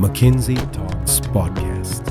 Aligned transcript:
McKinsey 0.00 0.54
Talks 0.72 1.20
Podcast. 1.30 2.08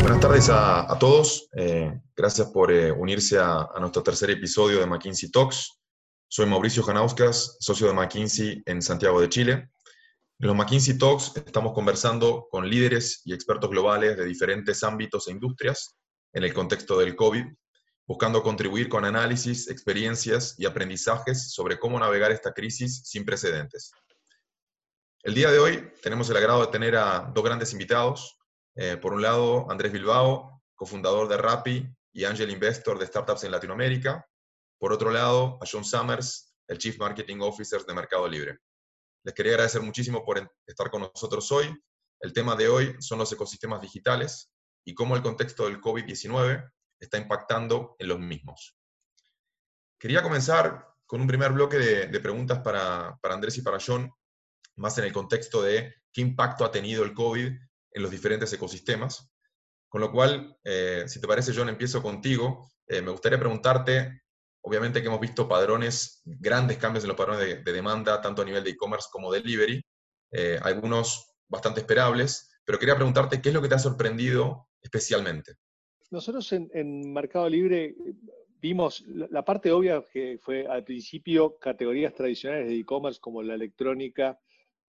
Buenas 0.00 0.20
tardes 0.20 0.48
a, 0.48 0.96
todos. 1.00 1.48
Eh, 1.56 2.00
gracias 2.14 2.48
por 2.50 2.70
eh, 2.70 2.92
unirse 2.92 3.40
a, 3.40 3.68
a, 3.74 3.80
nuestro 3.80 4.00
tercer 4.00 4.30
episodio 4.30 4.78
de 4.78 4.86
McKinsey 4.86 5.32
Talks. 5.32 5.80
Soy 6.28 6.46
Mauricio 6.46 6.84
Janauskas, 6.84 7.56
socio 7.58 7.88
de 7.88 7.94
McKinsey 7.94 8.62
en 8.66 8.80
Santiago 8.80 9.20
de 9.20 9.28
Chile. 9.28 9.52
En 10.38 10.46
los 10.46 10.54
McKinsey 10.54 10.96
Talks 10.96 11.32
estamos 11.34 11.72
conversando 11.72 12.46
con 12.52 12.70
líderes 12.70 13.22
y 13.24 13.34
expertos 13.34 13.68
globales 13.68 14.16
de 14.16 14.24
diferentes 14.26 14.84
ámbitos 14.84 15.26
e 15.26 15.32
industrias 15.32 15.96
en 16.32 16.44
el 16.44 16.54
contexto 16.54 17.00
del 17.00 17.16
COVID, 17.16 17.46
buscando 18.06 18.44
contribuir 18.44 18.88
con 18.88 19.04
análisis, 19.04 19.68
experiencias 19.68 20.54
y 20.56 20.66
aprendizajes 20.66 21.50
sobre 21.50 21.80
cómo 21.80 21.98
navegar 21.98 22.30
esta 22.30 22.52
crisis 22.52 23.02
sin 23.06 23.24
precedentes. 23.24 23.90
El 25.22 25.34
día 25.34 25.50
de 25.50 25.58
hoy 25.58 25.92
tenemos 26.02 26.30
el 26.30 26.38
agrado 26.38 26.64
de 26.64 26.72
tener 26.72 26.96
a 26.96 27.30
dos 27.34 27.44
grandes 27.44 27.72
invitados. 27.72 28.38
Eh, 28.74 28.96
por 28.96 29.12
un 29.12 29.20
lado, 29.20 29.70
Andrés 29.70 29.92
Bilbao, 29.92 30.62
cofundador 30.74 31.28
de 31.28 31.36
Rappi 31.36 31.86
y 32.14 32.24
angel 32.24 32.50
investor 32.50 32.98
de 32.98 33.06
startups 33.06 33.44
en 33.44 33.50
Latinoamérica. 33.50 34.26
Por 34.78 34.94
otro 34.94 35.10
lado, 35.10 35.58
a 35.60 35.66
John 35.70 35.84
Summers, 35.84 36.54
el 36.68 36.78
Chief 36.78 36.98
Marketing 36.98 37.36
Officer 37.40 37.84
de 37.84 37.92
Mercado 37.92 38.26
Libre. 38.26 38.60
Les 39.22 39.34
quería 39.34 39.52
agradecer 39.52 39.82
muchísimo 39.82 40.24
por 40.24 40.50
estar 40.66 40.90
con 40.90 41.02
nosotros 41.02 41.52
hoy. 41.52 41.70
El 42.20 42.32
tema 42.32 42.56
de 42.56 42.68
hoy 42.68 42.96
son 43.00 43.18
los 43.18 43.30
ecosistemas 43.30 43.82
digitales 43.82 44.50
y 44.86 44.94
cómo 44.94 45.16
el 45.16 45.22
contexto 45.22 45.66
del 45.66 45.82
COVID-19 45.82 46.66
está 46.98 47.18
impactando 47.18 47.94
en 47.98 48.08
los 48.08 48.18
mismos. 48.18 48.74
Quería 49.98 50.22
comenzar 50.22 50.88
con 51.04 51.20
un 51.20 51.26
primer 51.26 51.52
bloque 51.52 51.76
de, 51.76 52.20
preguntas 52.20 52.60
para 52.60 53.18
Andrés 53.22 53.58
y 53.58 53.62
para 53.62 53.78
John 53.84 54.10
más 54.76 54.98
en 54.98 55.04
el 55.04 55.12
contexto 55.12 55.62
de 55.62 55.94
qué 56.12 56.20
impacto 56.20 56.64
ha 56.64 56.70
tenido 56.70 57.04
el 57.04 57.14
COVID 57.14 57.46
en 57.46 58.02
los 58.02 58.10
diferentes 58.10 58.52
ecosistemas. 58.52 59.32
Con 59.88 60.00
lo 60.00 60.12
cual, 60.12 60.56
eh, 60.64 61.04
si 61.06 61.20
te 61.20 61.26
parece, 61.26 61.52
John, 61.54 61.68
empiezo 61.68 62.02
contigo. 62.02 62.70
Eh, 62.86 63.02
me 63.02 63.10
gustaría 63.10 63.38
preguntarte, 63.38 64.22
obviamente 64.62 65.00
que 65.00 65.08
hemos 65.08 65.20
visto 65.20 65.48
padrones, 65.48 66.22
grandes 66.24 66.78
cambios 66.78 67.04
en 67.04 67.08
los 67.08 67.16
padrones 67.16 67.40
de, 67.40 67.62
de 67.62 67.72
demanda, 67.72 68.20
tanto 68.20 68.42
a 68.42 68.44
nivel 68.44 68.62
de 68.62 68.70
e-commerce 68.70 69.08
como 69.10 69.32
delivery, 69.32 69.82
eh, 70.32 70.58
algunos 70.62 71.34
bastante 71.48 71.80
esperables, 71.80 72.50
pero 72.64 72.78
quería 72.78 72.94
preguntarte 72.94 73.42
qué 73.42 73.48
es 73.48 73.54
lo 73.54 73.62
que 73.62 73.68
te 73.68 73.74
ha 73.74 73.80
sorprendido 73.80 74.68
especialmente. 74.80 75.56
Nosotros 76.10 76.52
en 76.52 77.12
Mercado 77.12 77.48
Libre 77.48 77.94
vimos 78.60 79.02
la 79.06 79.44
parte 79.44 79.72
obvia 79.72 80.02
que 80.12 80.38
fue 80.40 80.66
al 80.66 80.84
principio 80.84 81.58
categorías 81.58 82.14
tradicionales 82.14 82.68
de 82.68 82.78
e-commerce 82.78 83.20
como 83.20 83.42
la 83.42 83.54
electrónica, 83.54 84.38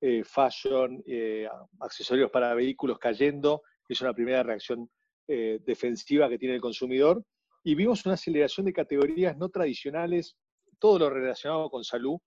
eh, 0.04 0.24
fashion, 0.24 1.04
eh, 1.06 1.48
accesorios 1.80 2.32
para 2.32 2.56
vehículos 2.56 2.98
cayendo, 2.98 3.62
es 3.88 4.02
una 4.02 4.16
primera 4.16 4.42
reacción 4.42 4.90
eh, 5.28 5.60
defensiva 5.64 6.28
que 6.28 6.40
tiene 6.40 6.56
el 6.56 6.62
consumidor. 6.62 7.24
Y 7.64 7.76
vimos 7.76 8.04
una 8.08 8.16
aceleración 8.16 8.66
de 8.66 8.74
categorías 8.74 9.38
no 9.38 9.50
tradicionales, 9.50 10.36
todo 10.80 10.98
lo 10.98 11.10
relacionado 11.12 11.70
con 11.70 11.84
salud 11.84 12.18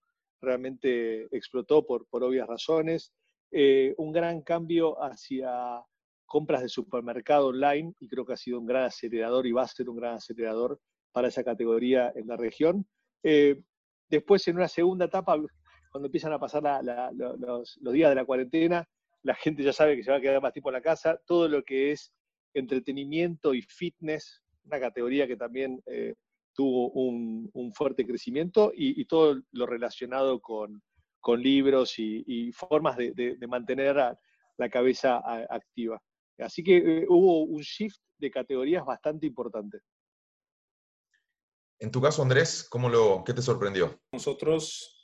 realmente 0.41 1.23
explotó 1.35 1.85
por, 1.85 2.07
por 2.07 2.23
obvias 2.23 2.47
razones. 2.47 3.11
un 3.97 4.11
gran 4.13 4.41
cambio 4.41 4.95
hacia 5.03 5.81
compras 6.25 6.61
de 6.61 6.69
supermercado 6.69 7.47
online 7.47 7.93
y 7.99 8.07
creo 8.07 8.25
que 8.25 8.33
ha 8.33 8.37
sido 8.37 8.59
un 8.59 8.67
gran 8.67 8.83
acelerador 8.83 9.45
y 9.47 9.51
va 9.51 9.63
a 9.63 9.67
ser 9.67 9.89
un 9.89 9.97
gran 9.97 10.15
acelerador 10.15 10.79
para 11.11 11.27
esa 11.27 11.43
categoría 11.43 12.13
en 12.15 12.27
la 12.27 12.37
región. 12.37 12.87
después, 14.09 14.47
en 14.47 14.55
una 14.55 14.69
segunda 14.69 15.05
etapa, 15.05 15.37
cuando 15.95 16.07
empiezan 16.07 16.33
a 16.33 16.39
pasar 16.39 16.61
los, 17.13 17.79
días 17.93 18.09
de 18.09 18.15
la 18.15 18.25
cuarentena, 18.25 18.85
la 19.23 19.33
gente 19.33 19.63
ya 19.63 19.71
sabe 19.71 19.95
que 19.95 20.03
se 20.03 20.11
va 20.11 20.17
a 20.17 20.19
quedar 20.19 20.41
más 20.41 20.51
tiempo 20.51 20.67
en 20.67 20.73
la 20.73 20.81
casa. 20.81 21.21
Todo 21.25 21.47
lo 21.47 21.63
que 21.63 21.93
es 21.93 22.11
entretenimiento 22.53 23.53
y 23.53 23.61
fitness, 23.61 24.43
una 24.65 24.77
categoría 24.77 25.25
que 25.25 25.37
también 25.37 25.81
eh, 25.85 26.15
tuvo 26.53 26.89
un, 26.89 27.49
fuerte 27.73 28.05
crecimiento, 28.05 28.73
y, 28.75 29.05
todo 29.05 29.41
lo 29.53 29.65
relacionado 29.65 30.41
con, 30.41 30.83
libros 31.37 31.97
y, 31.97 32.51
formas 32.51 32.97
de, 32.97 33.37
mantener 33.47 33.95
la 33.95 34.69
cabeza 34.69 35.23
activa. 35.49 36.03
Así 36.39 36.61
que 36.61 36.75
eh, 36.75 37.05
hubo 37.07 37.43
un 37.43 37.61
shift 37.61 38.01
de 38.17 38.31
categorías 38.31 38.83
bastante 38.85 39.27
importante. 39.27 39.79
En 41.79 41.89
tu 41.89 42.01
caso, 42.01 42.21
Andrés, 42.21 42.67
¿cómo 42.69 42.89
lo, 42.89 43.23
¿qué 43.23 43.33
te 43.33 43.41
sorprendió? 43.41 43.97
Nosotros 44.11 44.94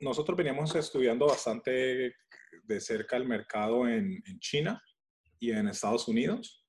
nosotros 0.00 0.36
veníamos 0.36 0.74
estudiando 0.74 1.26
bastante 1.26 2.14
de 2.64 2.80
cerca 2.80 3.16
el 3.16 3.26
mercado 3.26 3.88
en, 3.88 4.22
China 4.38 4.82
y 5.38 5.50
en 5.52 5.68
Estados 5.68 6.06
Unidos. 6.08 6.66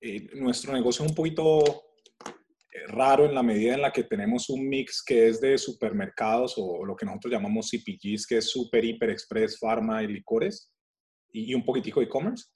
Eh, 0.00 0.28
nuestro 0.34 0.72
negocio 0.72 1.04
es 1.04 1.10
un 1.10 1.16
poquito 1.16 1.62
eh, 2.24 2.86
raro 2.88 3.26
en 3.26 3.34
la 3.34 3.42
medida 3.42 3.74
en 3.74 3.82
la 3.82 3.92
que 3.92 4.04
tenemos 4.04 4.48
un 4.48 4.68
mix 4.68 5.02
que 5.02 5.28
es 5.28 5.40
de 5.40 5.58
supermercados 5.58 6.54
o 6.56 6.84
lo 6.84 6.96
que 6.96 7.06
nosotros 7.06 7.32
llamamos 7.32 7.70
CPGs, 7.70 8.26
que 8.26 8.38
es 8.38 8.50
Super, 8.50 8.84
Hiper, 8.84 9.10
Express, 9.10 9.58
Pharma 9.58 10.02
y 10.02 10.08
licores, 10.08 10.72
y, 11.30 11.54
un 11.54 11.64
poquitico 11.64 12.00
e-commerce. 12.00 12.46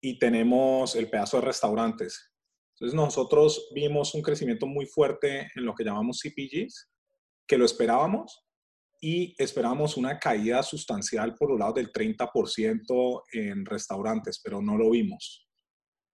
Y 0.00 0.18
tenemos 0.18 0.96
el 0.96 1.08
pedazo 1.08 1.38
de 1.38 1.46
restaurantes. 1.46 2.32
Entonces 2.74 2.96
nosotros 2.96 3.70
vimos 3.72 4.14
un 4.14 4.22
crecimiento 4.22 4.66
muy 4.66 4.86
fuerte 4.86 5.50
en 5.54 5.64
lo 5.64 5.74
que 5.74 5.84
llamamos 5.84 6.20
CPGs, 6.20 6.90
que 7.46 7.58
lo 7.58 7.64
esperábamos, 7.64 8.44
y 9.04 9.34
esperábamos 9.36 9.96
una 9.96 10.16
caída 10.20 10.62
sustancial 10.62 11.34
por 11.34 11.50
un 11.50 11.58
lado 11.58 11.72
del 11.72 11.92
30% 11.92 13.22
en 13.32 13.66
restaurantes, 13.66 14.40
pero 14.42 14.62
no 14.62 14.78
lo 14.78 14.90
vimos. 14.90 15.48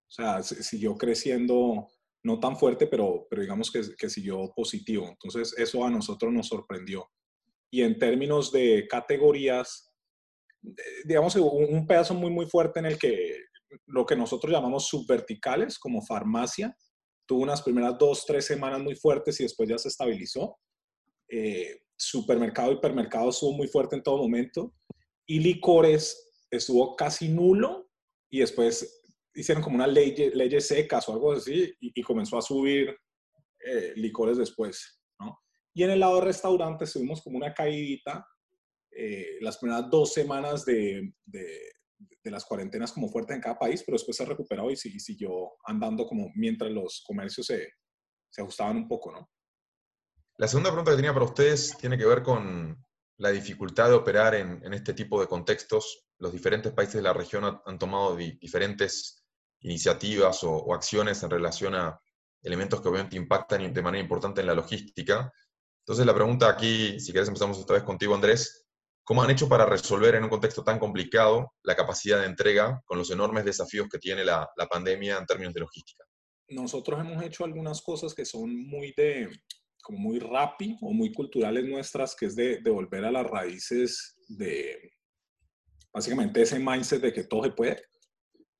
O 0.08 0.10
sea, 0.10 0.42
siguió 0.42 0.96
creciendo 0.96 1.86
no 2.24 2.40
tan 2.40 2.56
fuerte, 2.56 2.86
pero, 2.86 3.26
pero 3.28 3.42
digamos 3.42 3.70
que, 3.70 3.82
que 3.94 4.08
siguió 4.08 4.50
positivo. 4.56 5.06
Entonces, 5.06 5.54
eso 5.58 5.84
a 5.84 5.90
nosotros 5.90 6.32
nos 6.32 6.48
sorprendió. 6.48 7.06
Y 7.70 7.82
en 7.82 7.98
términos 7.98 8.50
de 8.50 8.88
categorías, 8.88 9.92
digamos, 11.04 11.36
un 11.36 11.86
pedazo 11.86 12.14
muy, 12.14 12.30
muy 12.30 12.46
fuerte 12.46 12.78
en 12.78 12.86
el 12.86 12.98
que 12.98 13.36
lo 13.84 14.06
que 14.06 14.16
nosotros 14.16 14.50
llamamos 14.50 14.86
subverticales, 14.86 15.78
como 15.78 16.00
farmacia, 16.00 16.74
tuvo 17.26 17.42
unas 17.42 17.60
primeras 17.60 17.98
dos, 17.98 18.24
tres 18.24 18.46
semanas 18.46 18.80
muy 18.80 18.96
fuertes 18.96 19.38
y 19.40 19.42
después 19.42 19.68
ya 19.68 19.76
se 19.76 19.88
estabilizó. 19.88 20.56
Eh, 21.28 21.82
supermercado, 21.98 22.72
hipermercado 22.72 23.30
estuvo 23.30 23.52
muy 23.52 23.66
fuerte 23.66 23.96
en 23.96 24.02
todo 24.02 24.18
momento 24.18 24.74
y 25.26 25.40
licores 25.40 26.46
estuvo 26.50 26.96
casi 26.96 27.28
nulo 27.28 27.90
y 28.30 28.40
después 28.40 29.02
hicieron 29.34 29.62
como 29.62 29.76
una 29.76 29.86
ley, 29.86 30.14
leyes 30.34 30.68
secas 30.68 31.08
o 31.08 31.12
algo 31.12 31.32
así 31.32 31.74
y, 31.80 32.02
comenzó 32.02 32.38
a 32.38 32.42
subir 32.42 32.96
eh, 33.64 33.92
licores 33.96 34.38
después. 34.38 35.00
Y 35.74 35.84
en 35.84 35.90
el 35.90 36.00
lado 36.00 36.16
de 36.16 36.26
restaurantes 36.26 36.92
tuvimos 36.92 37.22
como 37.22 37.36
una 37.36 37.54
caídita 37.54 38.26
eh, 38.90 39.38
las 39.40 39.58
primeras 39.58 39.88
dos 39.90 40.12
semanas 40.12 40.64
de, 40.64 41.12
de, 41.24 41.72
las 42.24 42.44
cuarentenas 42.44 42.92
como 42.92 43.08
fuertes 43.08 43.36
en 43.36 43.40
cada 43.40 43.58
país, 43.58 43.82
pero 43.86 43.96
después 43.96 44.16
se 44.16 44.24
recuperó 44.24 44.70
y, 44.70 44.76
siguió 44.76 45.52
andando 45.64 46.06
como 46.06 46.30
mientras 46.34 46.70
los 46.70 47.02
comercios 47.06 47.46
se, 47.46 47.68
se 48.28 48.42
ajustaban 48.42 48.76
un 48.76 48.88
poco, 48.88 49.12
¿no? 49.12 49.30
La 50.38 50.46
segunda 50.46 50.70
pregunta 50.70 50.92
que 50.92 50.98
tenía 50.98 51.12
para 51.12 51.24
ustedes 51.24 51.76
tiene 51.78 51.98
que 51.98 52.06
ver 52.06 52.22
con 52.22 52.80
la 53.16 53.30
dificultad 53.30 53.88
de 53.88 53.94
operar 53.94 54.36
en, 54.36 54.72
este 54.72 54.94
tipo 54.94 55.20
de 55.20 55.26
contextos. 55.26 56.06
Los 56.18 56.30
diferentes 56.30 56.72
países 56.72 56.94
de 56.94 57.02
la 57.02 57.12
región 57.12 57.60
han, 57.66 57.76
tomado 57.76 58.14
diferentes 58.14 59.24
iniciativas 59.62 60.44
o, 60.44 60.72
acciones 60.72 61.24
en 61.24 61.30
relación 61.30 61.74
a 61.74 62.00
elementos 62.40 62.80
que 62.80 62.88
obviamente 62.88 63.16
impactan 63.16 63.74
de 63.74 63.82
manera 63.82 64.00
importante 64.00 64.40
en 64.40 64.46
la 64.46 64.54
logística. 64.54 65.32
Entonces 65.80 66.06
la 66.06 66.14
pregunta 66.14 66.48
aquí, 66.48 67.00
si 67.00 67.10
quieres 67.10 67.26
empezamos 67.26 67.58
esta 67.58 67.74
vez 67.74 67.82
contigo 67.82 68.14
Andrés, 68.14 68.64
¿cómo 69.02 69.24
han 69.24 69.30
hecho 69.30 69.48
para 69.48 69.66
resolver 69.66 70.14
en 70.14 70.22
un 70.22 70.30
contexto 70.30 70.62
tan 70.62 70.78
complicado 70.78 71.52
la 71.64 71.74
capacidad 71.74 72.20
de 72.20 72.26
entrega 72.26 72.80
con 72.84 72.96
los 72.96 73.10
enormes 73.10 73.44
desafíos 73.44 73.88
que 73.90 73.98
tiene 73.98 74.24
la 74.24 74.48
pandemia 74.70 75.18
en 75.18 75.26
términos 75.26 75.52
de 75.52 75.60
logística? 75.60 76.04
Nosotros 76.50 76.98
hemos 77.00 77.22
hecho 77.22 77.44
algunas 77.44 77.82
cosas 77.82 78.14
que 78.14 78.24
son 78.24 78.56
muy 78.66 78.94
de, 78.96 79.28
como 79.88 80.00
muy 80.00 80.18
rápido 80.18 80.76
o 80.82 80.92
muy 80.92 81.10
culturales 81.14 81.64
nuestras, 81.64 82.14
que 82.14 82.26
es 82.26 82.36
de, 82.36 82.58
de, 82.58 82.70
volver 82.70 83.06
a 83.06 83.10
las 83.10 83.26
raíces 83.26 84.18
de 84.28 84.92
básicamente 85.90 86.42
ese 86.42 86.58
mindset 86.58 87.00
de 87.00 87.12
que 87.12 87.24
todo 87.24 87.44
se 87.44 87.52
puede. 87.52 87.82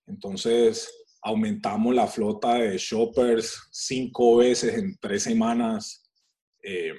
Entonces, 0.07 0.91
aumentamos 1.21 1.95
la 1.95 2.07
flota 2.07 2.55
de 2.55 2.79
shoppers 2.79 3.69
cinco 3.71 4.39
veces 4.39 4.79
en 4.79 4.97
tres 4.99 5.25
semanas. 5.25 6.11
Eh, 6.63 6.95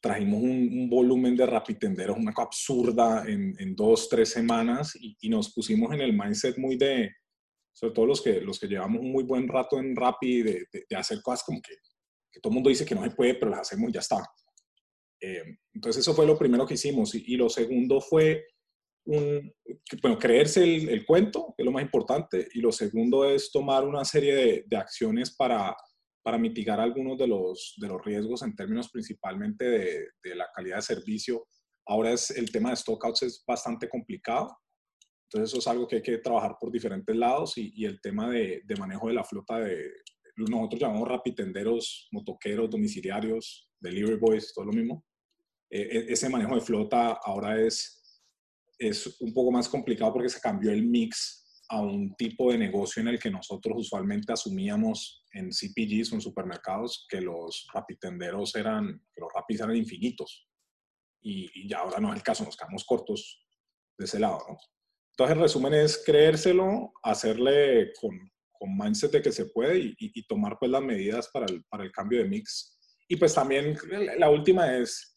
trajimos 0.00 0.42
un, 0.42 0.88
volumen 0.88 1.36
de 1.36 1.44
rapitenderos, 1.44 2.16
una 2.16 2.32
cosa 2.32 2.46
absurda 2.46 3.24
en, 3.28 3.54
en 3.58 3.76
dos, 3.76 4.08
tres 4.08 4.30
semanas 4.30 4.96
y, 4.98 5.18
y, 5.20 5.28
nos 5.28 5.52
pusimos 5.52 5.92
en 5.92 6.00
el 6.00 6.14
mindset 6.14 6.56
muy 6.56 6.76
de, 6.76 7.14
sobre 7.74 7.92
todo 7.92 8.06
los 8.06 8.22
que, 8.22 8.40
los 8.40 8.58
que 8.58 8.68
llevamos 8.68 9.02
un 9.02 9.12
muy 9.12 9.24
buen 9.24 9.46
rato 9.46 9.78
en 9.78 9.94
Rappi, 9.94 10.42
de, 10.42 10.66
de, 10.72 10.86
de 10.88 10.96
hacer 10.96 11.20
cosas 11.20 11.44
como 11.44 11.60
que 11.60 11.74
que 12.38 12.42
todo 12.42 12.50
el 12.52 12.54
mundo 12.54 12.70
dice 12.70 12.84
que 12.84 12.94
no 12.94 13.02
se 13.02 13.10
puede, 13.10 13.34
pero 13.34 13.50
las 13.50 13.60
hacemos 13.60 13.90
y 13.90 13.92
ya 13.92 14.00
está. 14.00 14.24
Eh, 15.20 15.42
entonces 15.74 16.00
eso 16.02 16.14
fue 16.14 16.26
lo 16.26 16.38
primero 16.38 16.64
que 16.64 16.74
hicimos. 16.74 17.14
Y, 17.14 17.36
lo 17.36 17.48
segundo 17.48 18.00
fue 18.00 18.46
un, 19.06 19.52
bueno, 20.02 20.18
creerse 20.18 20.62
el, 20.62 21.04
cuento, 21.04 21.54
que 21.56 21.62
es 21.62 21.66
lo 21.66 21.72
más 21.72 21.82
importante, 21.82 22.48
y 22.54 22.60
lo 22.60 22.70
segundo 22.70 23.24
es 23.24 23.50
tomar 23.50 23.84
una 23.84 24.04
serie 24.04 24.64
de, 24.68 24.76
acciones 24.76 25.34
para, 25.34 25.76
para 26.22 26.38
mitigar 26.38 26.78
algunos 26.78 27.18
de 27.18 27.26
los, 27.26 27.74
de 27.78 27.88
los 27.88 28.04
riesgos 28.04 28.42
en 28.42 28.54
términos 28.54 28.90
principalmente 28.90 29.64
de, 29.64 30.08
de 30.22 30.34
la 30.36 30.48
calidad 30.54 30.76
de 30.76 30.82
servicio. 30.82 31.46
Ahora 31.86 32.12
es, 32.12 32.30
el 32.30 32.52
tema 32.52 32.70
de 32.70 32.76
stockouts 32.76 33.22
es 33.22 33.42
bastante 33.46 33.88
complicado, 33.88 34.56
entonces 35.24 35.50
eso 35.50 35.58
es 35.58 35.66
algo 35.66 35.86
que 35.86 35.96
hay 35.96 36.02
que 36.02 36.18
trabajar 36.18 36.56
por 36.58 36.70
diferentes 36.70 37.14
lados 37.14 37.58
y, 37.58 37.72
y 37.74 37.84
el 37.84 38.00
tema 38.00 38.30
de, 38.30 38.62
de, 38.64 38.76
manejo 38.76 39.08
de 39.08 39.14
la 39.14 39.24
flota 39.24 39.58
de, 39.58 39.90
nosotros 40.48 40.80
llamamos 40.80 41.08
rapitenderos, 41.08 42.08
motoqueros, 42.12 42.70
domiciliarios, 42.70 43.70
delivery 43.80 44.16
boys, 44.16 44.52
todo 44.54 44.66
lo 44.66 44.72
mismo. 44.72 45.04
E, 45.70 45.80
e, 45.80 46.12
ese 46.12 46.28
manejo 46.28 46.54
de 46.54 46.60
flota 46.60 47.18
ahora 47.22 47.60
es 47.60 47.98
es 48.78 49.20
un 49.20 49.34
poco 49.34 49.50
más 49.50 49.68
complicado 49.68 50.12
porque 50.12 50.28
se 50.28 50.40
cambió 50.40 50.70
el 50.70 50.84
mix 50.84 51.62
a 51.68 51.82
un 51.82 52.14
tipo 52.14 52.50
de 52.50 52.58
negocio 52.58 53.02
en 53.02 53.08
el 53.08 53.18
que 53.18 53.30
nosotros 53.30 53.76
usualmente 53.76 54.32
asumíamos 54.32 55.26
en 55.32 55.50
CPGs 55.50 56.12
o 56.12 56.14
en 56.14 56.20
supermercados 56.20 57.06
que 57.10 57.20
los 57.20 57.66
rapitenderos 57.74 58.54
eran, 58.54 59.04
los 59.16 59.28
rapis 59.34 59.60
eran 59.60 59.76
infinitos. 59.76 60.48
Y, 61.20 61.68
ya 61.68 61.80
ahora 61.80 62.00
no 62.00 62.10
es 62.10 62.16
el 62.16 62.22
caso, 62.22 62.44
nos 62.44 62.56
quedamos 62.56 62.84
cortos 62.84 63.44
de 63.98 64.04
ese 64.04 64.18
lado. 64.18 64.38
Entonces 65.10 65.36
el 65.36 65.42
resumen 65.42 65.74
es 65.74 66.02
creérselo, 66.06 66.92
hacerle 67.02 67.92
con, 68.00 68.18
con 68.58 68.76
mindset 68.76 69.12
de 69.12 69.22
que 69.22 69.32
se 69.32 69.46
puede 69.46 69.78
y, 69.78 69.94
y, 69.98 70.26
tomar 70.26 70.56
pues 70.58 70.70
las 70.70 70.82
medidas 70.82 71.28
para 71.32 71.46
el, 71.46 71.64
para 71.64 71.84
el 71.84 71.92
cambio 71.92 72.18
de 72.18 72.28
mix. 72.28 72.78
Y 73.08 73.16
pues 73.16 73.34
también 73.34 73.76
la 74.18 74.30
última 74.30 74.76
es 74.76 75.16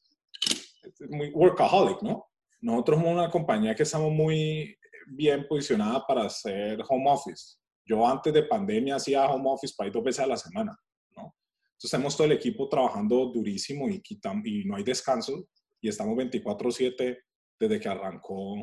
muy 1.10 1.30
workaholic, 1.32 2.02
¿no? 2.02 2.32
nosotros 2.62 3.00
somos 3.00 3.14
una 3.14 3.30
compañía 3.30 3.76
que 3.76 3.84
estamos 3.84 4.12
muy 4.12 4.78
bien 5.08 5.48
posicionada 5.48 6.06
para 6.06 6.26
hacer 6.26 6.80
home 6.88 7.10
office. 7.10 7.58
Yo 7.86 8.08
antes 8.08 8.32
de 8.34 8.44
pandemia 8.44 8.96
hacía 8.96 9.30
home 9.30 9.50
office 9.50 9.74
para 9.76 9.88
ir 9.88 9.94
dos 9.94 10.04
veces 10.04 10.24
a 10.24 10.28
la 10.28 10.38
semana, 10.38 10.78
¿no? 11.18 11.36
Entonces 11.72 11.92
tenemos 11.92 12.16
todo 12.16 12.26
el 12.26 12.34
equipo 12.34 12.70
trabajando 12.70 13.26
durísimo 13.28 13.90
y, 13.90 14.02
y 14.06 14.66
no 14.66 14.76
hay 14.76 14.84
descanso 14.84 15.48
y 15.82 15.90
estamos 15.90 16.16
24/7 16.16 17.18
desde 17.60 17.80
que 17.80 17.90
arrancó 17.90 18.56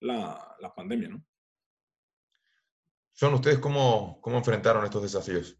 la, 0.00 0.56
la 0.58 0.74
pandemia, 0.74 1.08
¿no? 1.08 1.24
John, 3.22 3.34
¿ustedes 3.34 3.60
cómo, 3.60 4.18
cómo 4.20 4.38
enfrentaron 4.38 4.84
estos 4.84 5.00
desafíos? 5.00 5.56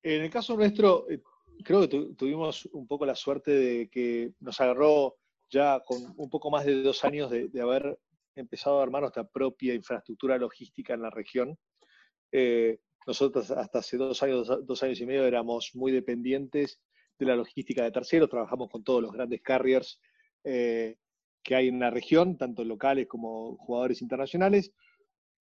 En 0.00 0.22
el 0.22 0.30
caso 0.30 0.56
nuestro, 0.56 1.10
eh, 1.10 1.20
creo 1.64 1.88
que 1.88 2.14
tuvimos 2.16 2.66
un 2.66 2.86
poco 2.86 3.04
la 3.04 3.16
suerte 3.16 3.50
de 3.50 3.90
que 3.90 4.34
nos 4.38 4.60
agarró 4.60 5.16
ya 5.50 5.82
con 5.84 6.14
un 6.16 6.30
poco 6.30 6.52
más 6.52 6.64
de 6.64 6.80
dos 6.80 7.04
años 7.04 7.32
de, 7.32 7.50
haber 7.60 7.98
empezado 8.36 8.78
a 8.78 8.84
armar 8.84 9.00
nuestra 9.00 9.24
propia 9.24 9.74
infraestructura 9.74 10.38
logística 10.38 10.94
en 10.94 11.02
la 11.02 11.10
región. 11.10 11.58
Eh, 12.30 12.78
nosotros 13.08 13.50
hasta 13.50 13.80
hace 13.80 13.96
dos 13.96 14.22
años, 14.22 14.48
dos 14.64 14.82
años 14.84 15.00
y 15.00 15.06
medio 15.06 15.26
éramos 15.26 15.72
muy 15.74 15.90
dependientes 15.90 16.80
de 17.18 17.26
la 17.26 17.34
logística 17.34 17.82
de 17.82 17.90
terceros, 17.90 18.30
trabajamos 18.30 18.70
con 18.70 18.84
todos 18.84 19.02
los 19.02 19.10
grandes 19.10 19.42
carriers 19.42 20.00
eh, 20.44 20.94
que 21.42 21.56
hay 21.56 21.66
en 21.66 21.80
la 21.80 21.90
región, 21.90 22.38
tanto 22.38 22.62
locales 22.64 23.08
como 23.08 23.56
jugadores 23.56 24.00
internacionales, 24.00 24.72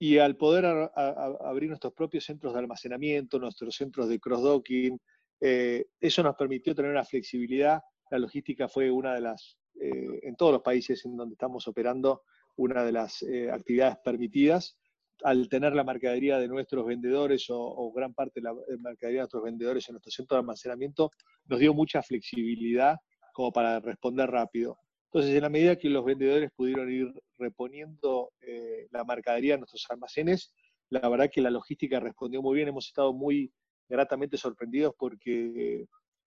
y 0.01 0.17
al 0.17 0.35
poder 0.35 0.65
abrir 0.95 1.69
nuestros 1.69 1.93
propios 1.93 2.25
centros 2.25 2.53
de 2.53 2.59
almacenamiento, 2.59 3.37
nuestros 3.37 3.75
centros 3.75 4.09
de 4.09 4.19
cross-docking, 4.19 4.99
eh, 5.39 5.85
eso 5.99 6.23
nos 6.23 6.35
permitió 6.35 6.73
tener 6.73 6.89
una 6.89 7.05
flexibilidad. 7.05 7.79
La 8.09 8.17
logística 8.17 8.67
fue 8.67 8.89
una 8.89 9.13
de 9.13 9.21
las 9.21 9.59
eh, 9.79 10.21
en 10.23 10.35
todos 10.35 10.53
los 10.53 10.63
países 10.63 11.05
en 11.05 11.15
donde 11.15 11.33
estamos 11.33 11.67
operando 11.67 12.23
una 12.55 12.83
de 12.83 12.91
las 12.93 13.21
eh, 13.21 13.51
actividades 13.51 13.97
permitidas. 14.03 14.75
Al 15.23 15.47
tener 15.49 15.75
la 15.75 15.83
mercadería 15.83 16.39
de 16.39 16.47
nuestros 16.47 16.83
vendedores 16.83 17.45
o, 17.49 17.91
gran 17.91 18.15
parte 18.15 18.41
de 18.41 18.45
la 18.45 18.55
mercadería 18.79 19.19
de 19.19 19.25
nuestros 19.25 19.43
vendedores 19.43 19.87
en 19.87 19.93
nuestro 19.93 20.11
centro 20.11 20.35
de 20.35 20.39
almacenamiento, 20.39 21.11
nos 21.45 21.59
dio 21.59 21.75
mucha 21.75 22.01
flexibilidad 22.01 22.97
como 23.33 23.51
para 23.51 23.79
responder 23.79 24.31
rápido. 24.31 24.79
Entonces, 25.13 25.35
en 25.35 25.41
la 25.41 25.49
medida 25.49 25.75
que 25.75 25.89
los 25.89 26.05
vendedores 26.05 26.49
pudieron 26.55 26.91
ir 26.91 27.13
reponiendo 27.37 28.31
eh, 28.39 28.60
la 28.91 29.03
mercadería 29.03 29.55
en 29.55 29.61
nuestros 29.61 29.85
almacenes, 29.89 30.53
la 30.91 31.07
verdad 31.07 31.29
que 31.31 31.41
la 31.41 31.49
logística 31.49 31.99
respondió 31.99 32.41
muy 32.41 32.55
bien. 32.55 32.67
Hemos 32.67 32.87
estado 32.87 33.13
muy 33.13 33.51
gratamente 33.87 34.37
sorprendidos 34.37 34.93
porque 34.97 35.85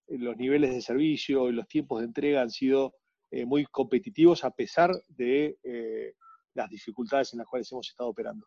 los 0.09 0.37
niveles 0.37 0.75
de 0.75 0.83
servicio 0.83 1.49
y 1.49 1.53
los 1.53 1.69
tiempos 1.69 2.01
de 2.01 2.07
entrega 2.07 2.43
han 2.43 2.51
sido 2.51 2.95
eh, 3.31 3.45
muy 3.45 3.65
competitivos 3.67 4.45
a 4.45 4.51
pesar 4.51 4.91
de 5.09 5.59
eh, 5.63 6.15
las 6.55 6.71
dificultades 6.71 7.33
en 7.33 7.41
las 7.41 7.49
cuales 7.49 7.71
hemos 7.73 7.89
estado 7.89 8.11
operando. 8.11 8.47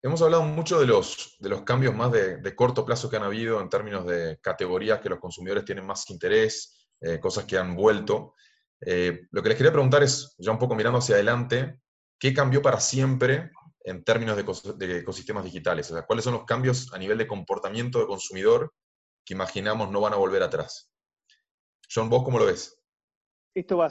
Hemos 0.00 0.22
hablado 0.22 0.44
mucho 0.44 0.78
de 0.78 0.86
los, 0.86 1.36
de 1.40 1.48
los 1.48 1.62
cambios 1.62 1.94
más 1.94 2.12
de, 2.12 2.54
corto 2.54 2.84
plazo 2.84 3.10
que 3.10 3.16
han 3.16 3.24
habido 3.24 3.60
en 3.60 3.68
términos 3.68 4.06
de 4.06 4.38
categorías 4.40 5.00
que 5.00 5.08
los 5.08 5.18
consumidores 5.18 5.64
tienen 5.64 5.84
más 5.84 6.08
interés, 6.10 6.88
eh, 7.00 7.18
cosas 7.18 7.44
que 7.44 7.58
han 7.58 7.74
vuelto. 7.74 8.34
lo 8.80 9.42
que 9.42 9.48
les 9.48 9.58
quería 9.58 9.72
preguntar 9.72 10.04
es, 10.04 10.36
ya 10.38 10.52
un 10.52 10.58
poco 10.58 10.76
mirando 10.76 11.00
hacia 11.00 11.16
adelante, 11.16 11.80
¿qué 12.18 12.34
cambió 12.34 12.62
para 12.62 12.80
siempre 12.80 13.50
en 13.84 14.04
términos 14.04 14.36
de, 14.36 14.98
ecosistemas 14.98 15.44
digitales? 15.44 15.90
O 15.90 15.94
sea, 15.94 16.06
¿cuáles 16.06 16.24
son 16.24 16.34
los 16.34 16.44
cambios 16.44 16.92
a 16.92 16.98
nivel 16.98 17.18
de 17.18 17.26
comportamiento 17.26 17.98
de 17.98 18.06
consumidor 18.06 18.74
que 19.24 19.34
imaginamos 19.34 19.90
no 19.90 20.00
van 20.00 20.12
a 20.12 20.16
volver 20.16 20.42
atrás? 20.42 20.90
John, 21.92 22.08
¿vos 22.08 22.22
cómo 22.24 22.38
lo 22.38 22.46
ves? 22.46 22.78
esto 23.60 23.78
va, 23.78 23.88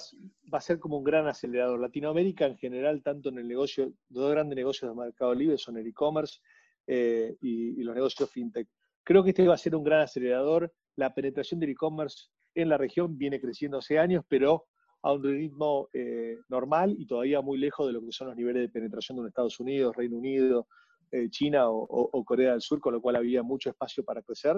a 0.52 0.62
ser 0.62 0.80
como 0.80 0.98
un 0.98 1.04
gran 1.04 1.28
acelerador. 1.28 1.80
Latinoamérica 1.80 2.46
en 2.46 2.58
general, 2.58 3.02
tanto 3.04 3.30
en 3.30 3.40
el 3.40 3.48
negocio, 3.48 3.94
dos 4.10 4.32
grandes 4.32 4.56
negocios 4.56 4.90
de 4.90 5.02
mercado 5.02 5.34
libre 5.34 5.58
son 5.58 5.78
el 5.78 5.88
e-commerce 5.88 6.40
eh, 6.88 7.36
y, 7.42 7.82
los 7.84 7.96
negocios 7.96 8.30
fintech. 8.32 8.68
Creo 9.04 9.24
que 9.24 9.32
este 9.32 9.48
va 9.48 9.56
a 9.56 9.58
ser 9.58 9.76
un 9.76 9.84
gran 9.84 10.02
acelerador. 10.02 10.74
La 10.96 11.14
penetración 11.14 11.60
del 11.60 11.72
e-commerce 11.72 12.30
en 12.56 12.70
la 12.70 12.78
región 12.78 13.18
viene 13.18 13.40
creciendo 13.40 13.78
hace 13.78 14.00
años, 14.00 14.24
pero 14.28 14.68
a 15.08 15.14
un 15.14 15.24
ritmo 15.24 15.88
eh, 15.94 16.38
normal 16.50 16.94
y 17.00 17.06
todavía 17.06 17.40
muy 17.40 17.58
lejos 17.58 17.88
de 17.88 17.94
lo 17.94 18.02
que 18.02 18.12
son 18.12 18.28
los 18.28 18.36
niveles 18.36 18.64
de 18.64 18.68
penetración 18.68 19.18
de 19.22 19.30
Estados 19.30 19.58
Unidos, 19.58 19.96
Reino 19.96 20.18
Unido, 20.18 20.68
eh, 21.12 21.30
China 21.30 21.70
o, 21.70 22.26
Corea 22.26 22.52
del 22.52 22.62
Sur, 22.62 22.82
con 22.82 22.94
lo 22.94 23.02
cual 23.02 23.16
había 23.16 23.42
mucho 23.42 23.70
espacio 23.70 24.04
para 24.04 24.22
crecer 24.22 24.58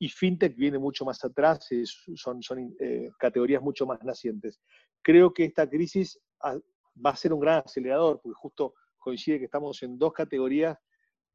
y 0.00 0.08
fintech 0.08 0.56
viene 0.56 0.80
mucho 0.80 1.04
más 1.04 1.24
atrás, 1.24 1.68
son, 2.16 2.42
son 2.42 2.74
eh, 2.80 3.12
categorías 3.16 3.62
mucho 3.62 3.86
más 3.86 4.02
nacientes. 4.02 4.60
Creo 5.00 5.32
que 5.32 5.44
esta 5.44 5.70
crisis 5.70 6.18
va 6.42 7.10
a 7.10 7.16
ser 7.16 7.32
un 7.32 7.38
gran 7.38 7.62
acelerador, 7.64 8.20
porque 8.20 8.34
justo 8.34 8.74
coincide 8.98 9.38
que 9.38 9.44
estamos 9.44 9.80
en 9.84 9.96
dos 9.96 10.12
categorías 10.12 10.76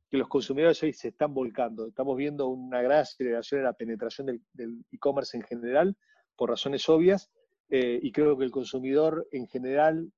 que 0.10 0.18
los 0.18 0.28
consumidores 0.28 0.84
hoy 0.84 0.92
se 0.92 1.08
están 1.08 1.34
volcando. 1.34 1.88
Estamos 1.88 2.18
viendo 2.18 2.50
una 2.50 2.82
gran 2.82 3.00
aceleración 3.00 3.60
en 3.60 3.66
la 3.66 3.74
penetración 3.74 4.42
del 4.52 4.86
e-commerce 4.92 5.38
en 5.38 5.44
general, 5.44 5.96
por 6.36 6.50
razones 6.50 6.90
obvias, 6.90 7.32
eh, 7.70 8.00
y 8.02 8.12
creo 8.12 8.38
que 8.38 8.46
el 8.46 8.52
consumidor 8.52 9.28
en 9.32 9.48
general 9.48 10.12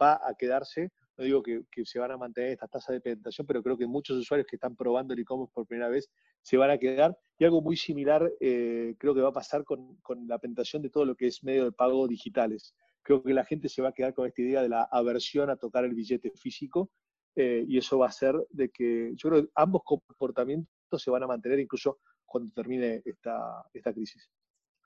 va 0.00 0.14
a 0.14 0.34
quedarse 0.38 0.90
no 1.16 1.24
digo 1.24 1.42
que, 1.42 1.64
se 1.84 1.98
van 1.98 2.10
a 2.10 2.16
mantener 2.18 2.52
estas 2.52 2.70
tasas 2.70 2.94
de 2.94 3.00
penetración, 3.00 3.46
pero 3.46 3.62
creo 3.62 3.76
que 3.76 3.86
muchos 3.86 4.18
usuarios 4.18 4.46
que 4.46 4.56
están 4.56 4.76
probando 4.76 5.14
el 5.14 5.20
e-commerce 5.20 5.52
por 5.54 5.66
primera 5.66 5.88
vez 5.88 6.10
se 6.42 6.56
van 6.58 6.70
a 6.70 6.78
quedar. 6.78 7.16
Y 7.38 7.44
algo 7.44 7.62
muy 7.62 7.76
similar 7.76 8.30
eh, 8.40 8.94
creo 8.98 9.14
que 9.14 9.22
va 9.22 9.30
a 9.30 9.32
pasar 9.32 9.64
con, 9.64 9.98
la 10.26 10.38
penetración 10.38 10.82
de 10.82 10.90
todo 10.90 11.06
lo 11.06 11.14
que 11.14 11.28
es 11.28 11.42
medio 11.42 11.64
de 11.64 11.72
pago 11.72 12.06
digitales. 12.06 12.74
Creo 13.02 13.22
que 13.22 13.32
la 13.32 13.44
gente 13.44 13.68
se 13.68 13.80
va 13.80 13.90
a 13.90 13.92
quedar 13.92 14.12
con 14.12 14.26
esta 14.26 14.42
idea 14.42 14.62
de 14.62 14.68
la 14.68 14.82
aversión 14.82 15.48
a 15.48 15.56
tocar 15.56 15.84
el 15.84 15.94
billete 15.94 16.32
físico 16.32 16.90
eh, 17.34 17.64
y 17.66 17.78
eso 17.78 17.98
va 17.98 18.06
a 18.06 18.10
hacer 18.10 18.34
de 18.50 18.68
que 18.68 19.12
yo 19.14 19.30
creo 19.30 19.42
que 19.42 19.50
ambos 19.54 19.82
comportamientos 19.84 21.02
se 21.02 21.10
van 21.10 21.22
a 21.22 21.26
mantener 21.26 21.60
incluso 21.60 21.98
cuando 22.26 22.52
termine 22.52 23.00
esta, 23.04 23.64
esta 23.72 23.92
crisis. 23.92 24.28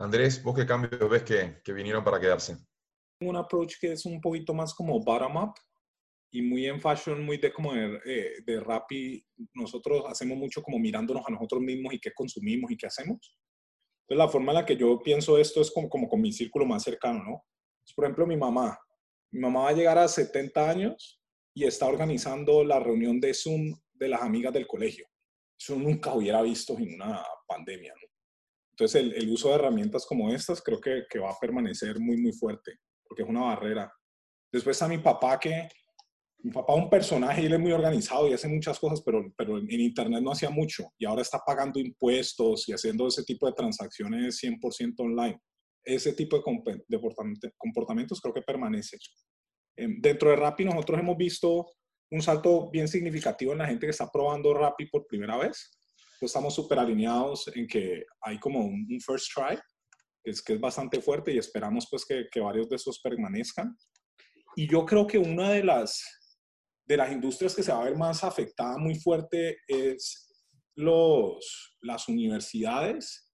Andrés, 0.00 0.42
¿vos 0.42 0.56
qué 0.56 0.66
cambios 0.66 1.10
ves 1.10 1.22
que, 1.22 1.60
que 1.62 1.72
vinieron 1.72 2.02
para 2.02 2.18
quedarse? 2.18 2.56
Un 3.20 3.36
approach 3.36 3.74
que 3.78 3.92
es 3.92 4.06
un 4.06 4.20
poquito 4.20 4.54
más 4.54 4.74
como 4.74 4.98
bottom-up, 4.98 5.52
y 6.32 6.42
muy 6.42 6.66
en 6.66 6.80
fashion, 6.80 7.24
muy 7.24 7.38
de 7.38 7.52
como 7.52 7.74
de, 7.74 8.00
eh, 8.06 8.34
de 8.46 8.60
rap 8.60 8.90
y 8.92 9.24
nosotros 9.54 10.04
hacemos 10.06 10.38
mucho 10.38 10.62
como 10.62 10.78
mirándonos 10.78 11.24
a 11.26 11.30
nosotros 11.30 11.60
mismos 11.60 11.92
y 11.92 11.98
qué 11.98 12.12
consumimos 12.12 12.70
y 12.70 12.76
qué 12.76 12.86
hacemos. 12.86 13.36
Entonces 14.02 14.18
la 14.18 14.28
forma 14.28 14.52
en 14.52 14.58
la 14.58 14.66
que 14.66 14.76
yo 14.76 15.00
pienso 15.02 15.38
esto 15.38 15.60
es 15.60 15.70
como, 15.70 15.88
como 15.88 16.08
con 16.08 16.20
mi 16.20 16.32
círculo 16.32 16.64
más 16.66 16.82
cercano, 16.82 17.22
¿no? 17.24 17.44
por 17.94 18.04
ejemplo, 18.04 18.26
mi 18.26 18.36
mamá. 18.36 18.78
Mi 19.32 19.40
mamá 19.40 19.64
va 19.64 19.68
a 19.70 19.74
llegar 19.74 19.98
a 19.98 20.06
70 20.06 20.70
años 20.70 21.20
y 21.54 21.64
está 21.64 21.86
organizando 21.86 22.62
la 22.64 22.78
reunión 22.78 23.20
de 23.20 23.34
Zoom 23.34 23.74
de 23.92 24.08
las 24.08 24.22
amigas 24.22 24.52
del 24.52 24.66
colegio. 24.66 25.06
Eso 25.58 25.76
nunca 25.76 26.14
hubiera 26.14 26.40
visto 26.42 26.78
en 26.78 26.94
una 26.94 27.22
pandemia, 27.46 27.92
¿no? 28.00 28.09
Entonces 28.80 29.02
el, 29.02 29.12
el 29.12 29.30
uso 29.30 29.50
de 29.50 29.56
herramientas 29.56 30.06
como 30.06 30.32
estas 30.32 30.62
creo 30.62 30.80
que, 30.80 31.04
que 31.10 31.18
va 31.18 31.30
a 31.32 31.38
permanecer 31.38 32.00
muy, 32.00 32.16
muy 32.16 32.32
fuerte, 32.32 32.78
porque 33.06 33.24
es 33.24 33.28
una 33.28 33.42
barrera. 33.42 33.92
Después 34.50 34.80
a 34.80 34.88
mi 34.88 34.96
papá 34.96 35.38
que 35.38 35.68
mi 36.38 36.50
papá 36.50 36.72
es 36.74 36.82
un 36.82 36.88
personaje 36.88 37.44
él 37.44 37.52
es 37.52 37.60
muy 37.60 37.72
organizado 37.72 38.26
y 38.26 38.32
hace 38.32 38.48
muchas 38.48 38.78
cosas, 38.78 39.02
pero, 39.04 39.30
pero 39.36 39.58
en, 39.58 39.70
Internet 39.70 40.22
no 40.22 40.32
hacía 40.32 40.48
mucho 40.48 40.94
y 40.96 41.04
ahora 41.04 41.20
está 41.20 41.40
pagando 41.44 41.78
impuestos 41.78 42.66
y 42.70 42.72
haciendo 42.72 43.06
ese 43.06 43.22
tipo 43.24 43.46
de 43.46 43.52
transacciones 43.52 44.42
100% 44.42 44.94
online. 45.00 45.38
Ese 45.84 46.14
tipo 46.14 46.38
de 46.38 46.42
comportamientos 47.58 48.18
creo 48.18 48.32
que 48.32 48.40
permanece. 48.40 48.96
Em, 49.76 50.00
dentro 50.00 50.30
de 50.30 50.36
Rappi 50.36 50.64
nosotros 50.64 50.98
hemos 50.98 51.18
visto 51.18 51.66
un 52.10 52.22
salto 52.22 52.70
bien 52.70 52.88
significativo 52.88 53.52
en 53.52 53.58
la 53.58 53.66
gente 53.66 53.86
que 53.86 53.90
está 53.90 54.10
probando 54.10 54.54
Rappi 54.54 54.86
por 54.86 55.06
primera 55.06 55.36
vez. 55.36 55.70
Estamos 56.26 56.54
súper 56.54 56.78
alineados 56.78 57.50
en 57.54 57.66
que 57.66 58.04
hay 58.20 58.38
como 58.38 58.60
un, 58.60 58.86
first 59.00 59.32
try, 59.34 59.56
que 60.22 60.30
es, 60.30 60.42
que 60.42 60.54
es 60.54 60.60
bastante 60.60 61.00
fuerte 61.00 61.32
y 61.32 61.38
esperamos 61.38 61.86
pues 61.90 62.04
que, 62.04 62.26
que 62.30 62.40
varios 62.40 62.68
de 62.68 62.76
esos 62.76 63.00
permanezcan. 63.00 63.76
Y 64.56 64.68
yo 64.68 64.84
creo 64.84 65.06
que 65.06 65.18
una 65.18 65.50
de 65.50 65.64
las, 65.64 66.02
de 66.86 66.96
las 66.96 67.12
industrias 67.12 67.54
que 67.54 67.62
se 67.62 67.72
va 67.72 67.82
a 67.82 67.84
ver 67.84 67.96
más 67.96 68.24
afectada 68.24 68.76
muy 68.78 68.96
fuerte 68.96 69.58
es 69.66 70.28
los, 70.76 71.76
las 71.80 72.08
universidades 72.08 73.32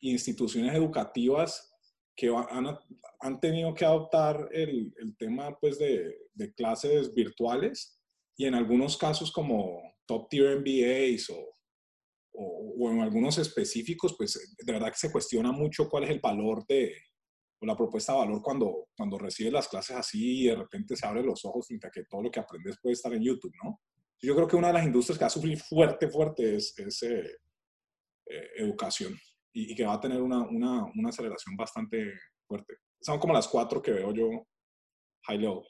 e 0.00 0.08
instituciones 0.08 0.74
educativas 0.74 1.70
que 2.16 2.28
han, 2.28 2.78
han 3.20 3.40
tenido 3.40 3.74
que 3.74 3.84
adoptar 3.84 4.48
el, 4.52 4.94
el 4.98 5.16
tema 5.16 5.56
pues 5.58 5.78
de, 5.78 6.14
de, 6.32 6.52
clases 6.54 7.12
virtuales 7.14 8.00
y 8.36 8.46
en 8.46 8.54
algunos 8.54 8.96
casos 8.96 9.32
como 9.32 9.82
top 10.06 10.28
tier 10.28 10.60
MBAs 10.60 11.30
o, 11.30 11.54
o, 12.34 12.74
o, 12.78 12.90
en 12.90 13.00
algunos 13.00 13.38
específicos, 13.38 14.14
pues 14.16 14.54
de 14.58 14.72
verdad 14.72 14.90
que 14.90 14.98
se 14.98 15.12
cuestiona 15.12 15.52
mucho 15.52 15.88
cuál 15.88 16.04
es 16.04 16.10
el 16.10 16.20
valor 16.20 16.64
de 16.66 16.94
o 17.60 17.66
la 17.66 17.76
propuesta 17.76 18.12
de 18.12 18.18
valor 18.18 18.42
cuando, 18.42 18.88
cuando 18.96 19.18
recibes 19.18 19.52
las 19.52 19.68
clases 19.68 19.96
así 19.96 20.42
y 20.42 20.46
de 20.48 20.56
repente 20.56 20.96
se 20.96 21.06
abren 21.06 21.26
los 21.26 21.44
ojos 21.44 21.66
frente 21.66 21.86
a 21.86 21.90
que 21.90 22.04
todo 22.04 22.22
lo 22.22 22.30
que 22.30 22.40
aprendes 22.40 22.78
puede 22.80 22.94
estar 22.94 23.12
en 23.12 23.22
YouTube, 23.22 23.52
¿no? 23.62 23.80
Yo 24.20 24.34
creo 24.34 24.48
que 24.48 24.56
una 24.56 24.68
de 24.68 24.74
las 24.74 24.86
industrias 24.86 25.18
que 25.18 25.24
va 25.24 25.26
a 25.26 25.30
sufrir 25.30 25.58
fuerte, 25.58 26.08
fuerte 26.08 26.56
es, 26.56 26.76
es 26.78 27.02
eh, 27.02 27.36
eh, 28.26 28.48
educación 28.56 29.14
y, 29.52 29.74
que 29.74 29.84
va 29.84 29.94
a 29.94 30.00
tener 30.00 30.20
una, 30.22 30.42
una, 30.42 30.84
una, 30.94 31.08
aceleración 31.10 31.56
bastante 31.56 32.12
fuerte. 32.46 32.74
Son 33.00 33.18
como 33.18 33.34
las 33.34 33.46
cuatro 33.46 33.82
que 33.82 33.92
veo 33.92 34.12
yo 34.12 34.46
high 35.26 35.38
level. 35.38 35.62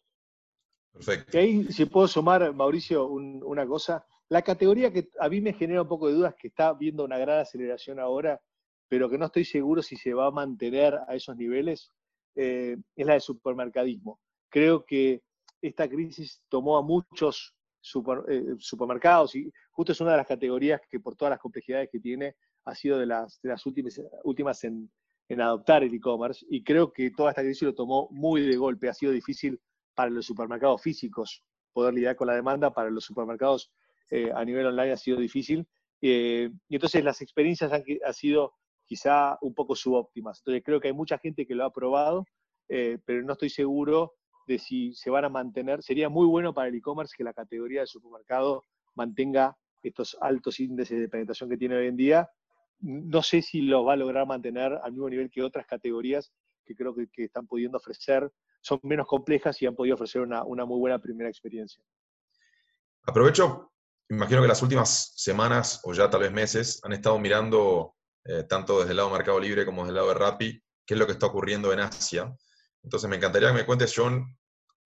Perfecto. 0.92 1.36
Y 1.36 1.40
ahí, 1.40 1.72
si 1.72 1.84
puedo 1.86 2.06
sumar, 2.06 2.54
Mauricio, 2.54 3.08
una 3.08 3.66
cosa. 3.66 4.06
La 4.28 4.42
categoría 4.42 4.92
que 4.92 5.10
a 5.20 5.28
mí 5.28 5.40
me 5.40 5.52
genera 5.52 5.82
un 5.82 5.88
poco 5.88 6.08
de 6.08 6.14
dudas, 6.14 6.34
que 6.34 6.48
está 6.48 6.72
viendo 6.72 7.04
una 7.04 7.18
gran 7.18 7.40
aceleración 7.40 8.00
ahora, 8.00 8.40
pero 8.88 9.08
que 9.10 9.18
no 9.18 9.26
estoy 9.26 9.44
seguro 9.44 9.82
si 9.82 9.96
se 9.96 10.14
va 10.14 10.26
a 10.26 10.30
mantener 10.30 10.98
a 11.06 11.14
esos 11.14 11.36
niveles, 11.36 11.90
eh, 12.34 12.76
es 12.96 13.06
la 13.06 13.14
de 13.14 13.20
supermercadismo. 13.20 14.20
Creo 14.48 14.84
que 14.84 15.22
esta 15.60 15.88
crisis 15.88 16.42
tomó 16.48 16.76
a 16.76 16.82
muchos 16.82 17.54
eh, 18.28 18.54
supermercados 18.58 19.34
y 19.36 19.52
justo 19.70 19.92
es 19.92 20.00
una 20.00 20.12
de 20.12 20.16
las 20.18 20.26
categorías 20.26 20.80
que 20.88 21.00
por 21.00 21.16
todas 21.16 21.30
las 21.30 21.40
complejidades 21.40 21.90
que 21.90 22.00
tiene 22.00 22.36
ha 22.64 22.74
sido 22.74 22.98
de 22.98 23.06
las, 23.06 23.40
últimas, 24.24 24.64
en 24.64 25.40
adoptar 25.40 25.82
el 25.82 25.94
e-commerce 25.94 26.46
y 26.48 26.64
creo 26.64 26.92
que 26.92 27.10
toda 27.10 27.30
esta 27.30 27.42
crisis 27.42 27.62
lo 27.62 27.74
tomó 27.74 28.08
muy 28.10 28.40
de 28.40 28.56
golpe. 28.56 28.88
Ha 28.88 28.94
sido 28.94 29.12
difícil 29.12 29.60
para 29.94 30.10
los 30.10 30.24
supermercados 30.24 30.80
físicos 30.80 31.42
poder 31.72 31.92
lidiar 31.92 32.16
con 32.16 32.28
la 32.28 32.34
demanda, 32.34 32.72
para 32.72 32.90
los 32.90 33.04
supermercados 33.04 33.70
eh, 34.10 34.30
a 34.34 34.44
nivel 34.44 34.66
online 34.66 34.92
ha 34.92 34.96
sido 34.96 35.18
difícil. 35.18 35.66
Eh, 36.00 36.50
y 36.68 36.74
entonces 36.74 37.02
las 37.02 37.20
experiencias 37.22 37.72
han, 37.72 37.82
han, 38.04 38.14
sido 38.14 38.54
quizá 38.84 39.38
un 39.40 39.54
poco 39.54 39.74
subóptimas. 39.74 40.40
Entonces 40.40 40.62
creo 40.64 40.80
que 40.80 40.88
hay 40.88 40.94
mucha 40.94 41.18
gente 41.18 41.46
que 41.46 41.54
lo 41.54 41.64
ha 41.64 41.72
probado, 41.72 42.26
pero 42.66 43.22
no 43.22 43.34
estoy 43.34 43.50
seguro 43.50 44.14
de 44.46 44.58
si 44.58 44.94
se 44.94 45.10
van 45.10 45.24
a 45.24 45.28
mantener. 45.28 45.82
Sería 45.82 46.08
muy 46.08 46.26
bueno 46.26 46.52
para 46.52 46.68
el 46.68 46.74
e-commerce 46.74 47.14
que 47.16 47.24
la 47.24 47.32
categoría 47.32 47.80
de 47.80 47.86
supermercado 47.86 48.64
mantenga 48.94 49.56
estos 49.82 50.16
altos 50.20 50.60
índices 50.60 50.98
de 50.98 51.08
penetración 51.08 51.48
que 51.50 51.56
tiene 51.56 51.76
hoy 51.76 51.86
en 51.86 51.96
día. 51.96 52.30
No 52.80 53.22
sé 53.22 53.42
si 53.42 53.62
lo 53.62 53.84
va 53.84 53.94
a 53.94 53.96
lograr 53.96 54.26
mantener 54.26 54.78
al 54.82 54.92
mismo 54.92 55.08
nivel 55.08 55.30
que 55.30 55.42
otras 55.42 55.66
categorías 55.66 56.32
que 56.64 56.74
creo 56.74 56.94
que, 56.94 57.08
están 57.16 57.46
pudiendo 57.46 57.76
ofrecer, 57.76 58.30
son 58.60 58.80
menos 58.82 59.06
complejas 59.06 59.60
y 59.60 59.66
han 59.66 59.74
podido 59.74 59.94
ofrecer 59.94 60.22
una, 60.22 60.44
muy 60.44 60.78
buena 60.78 60.98
primera 60.98 61.28
experiencia. 61.28 61.82
Aprovecho, 63.02 63.72
imagino 64.08 64.42
que 64.42 64.48
las 64.48 64.62
últimas 64.62 65.12
semanas 65.16 65.80
o 65.84 65.92
ya 65.92 66.10
tal 66.10 66.20
vez 66.20 66.32
meses 66.32 66.80
han 66.84 66.92
estado 66.92 67.18
mirando 67.18 67.94
eh, 68.24 68.44
tanto 68.44 68.78
desde 68.78 68.92
el 68.92 68.96
lado 68.96 69.10
Mercado 69.10 69.40
Libre 69.40 69.64
como 69.64 69.82
desde 69.82 69.90
el 69.90 69.94
lado 69.96 70.08
de 70.08 70.14
Rappi 70.14 70.62
qué 70.86 70.94
es 70.94 71.00
lo 71.00 71.06
que 71.06 71.12
está 71.12 71.26
ocurriendo 71.26 71.72
en 71.72 71.80
Asia. 71.80 72.34
Entonces 72.82 73.08
me 73.08 73.16
encantaría 73.16 73.48
que 73.48 73.54
me 73.54 73.66
cuentes, 73.66 73.92
John, 73.96 74.36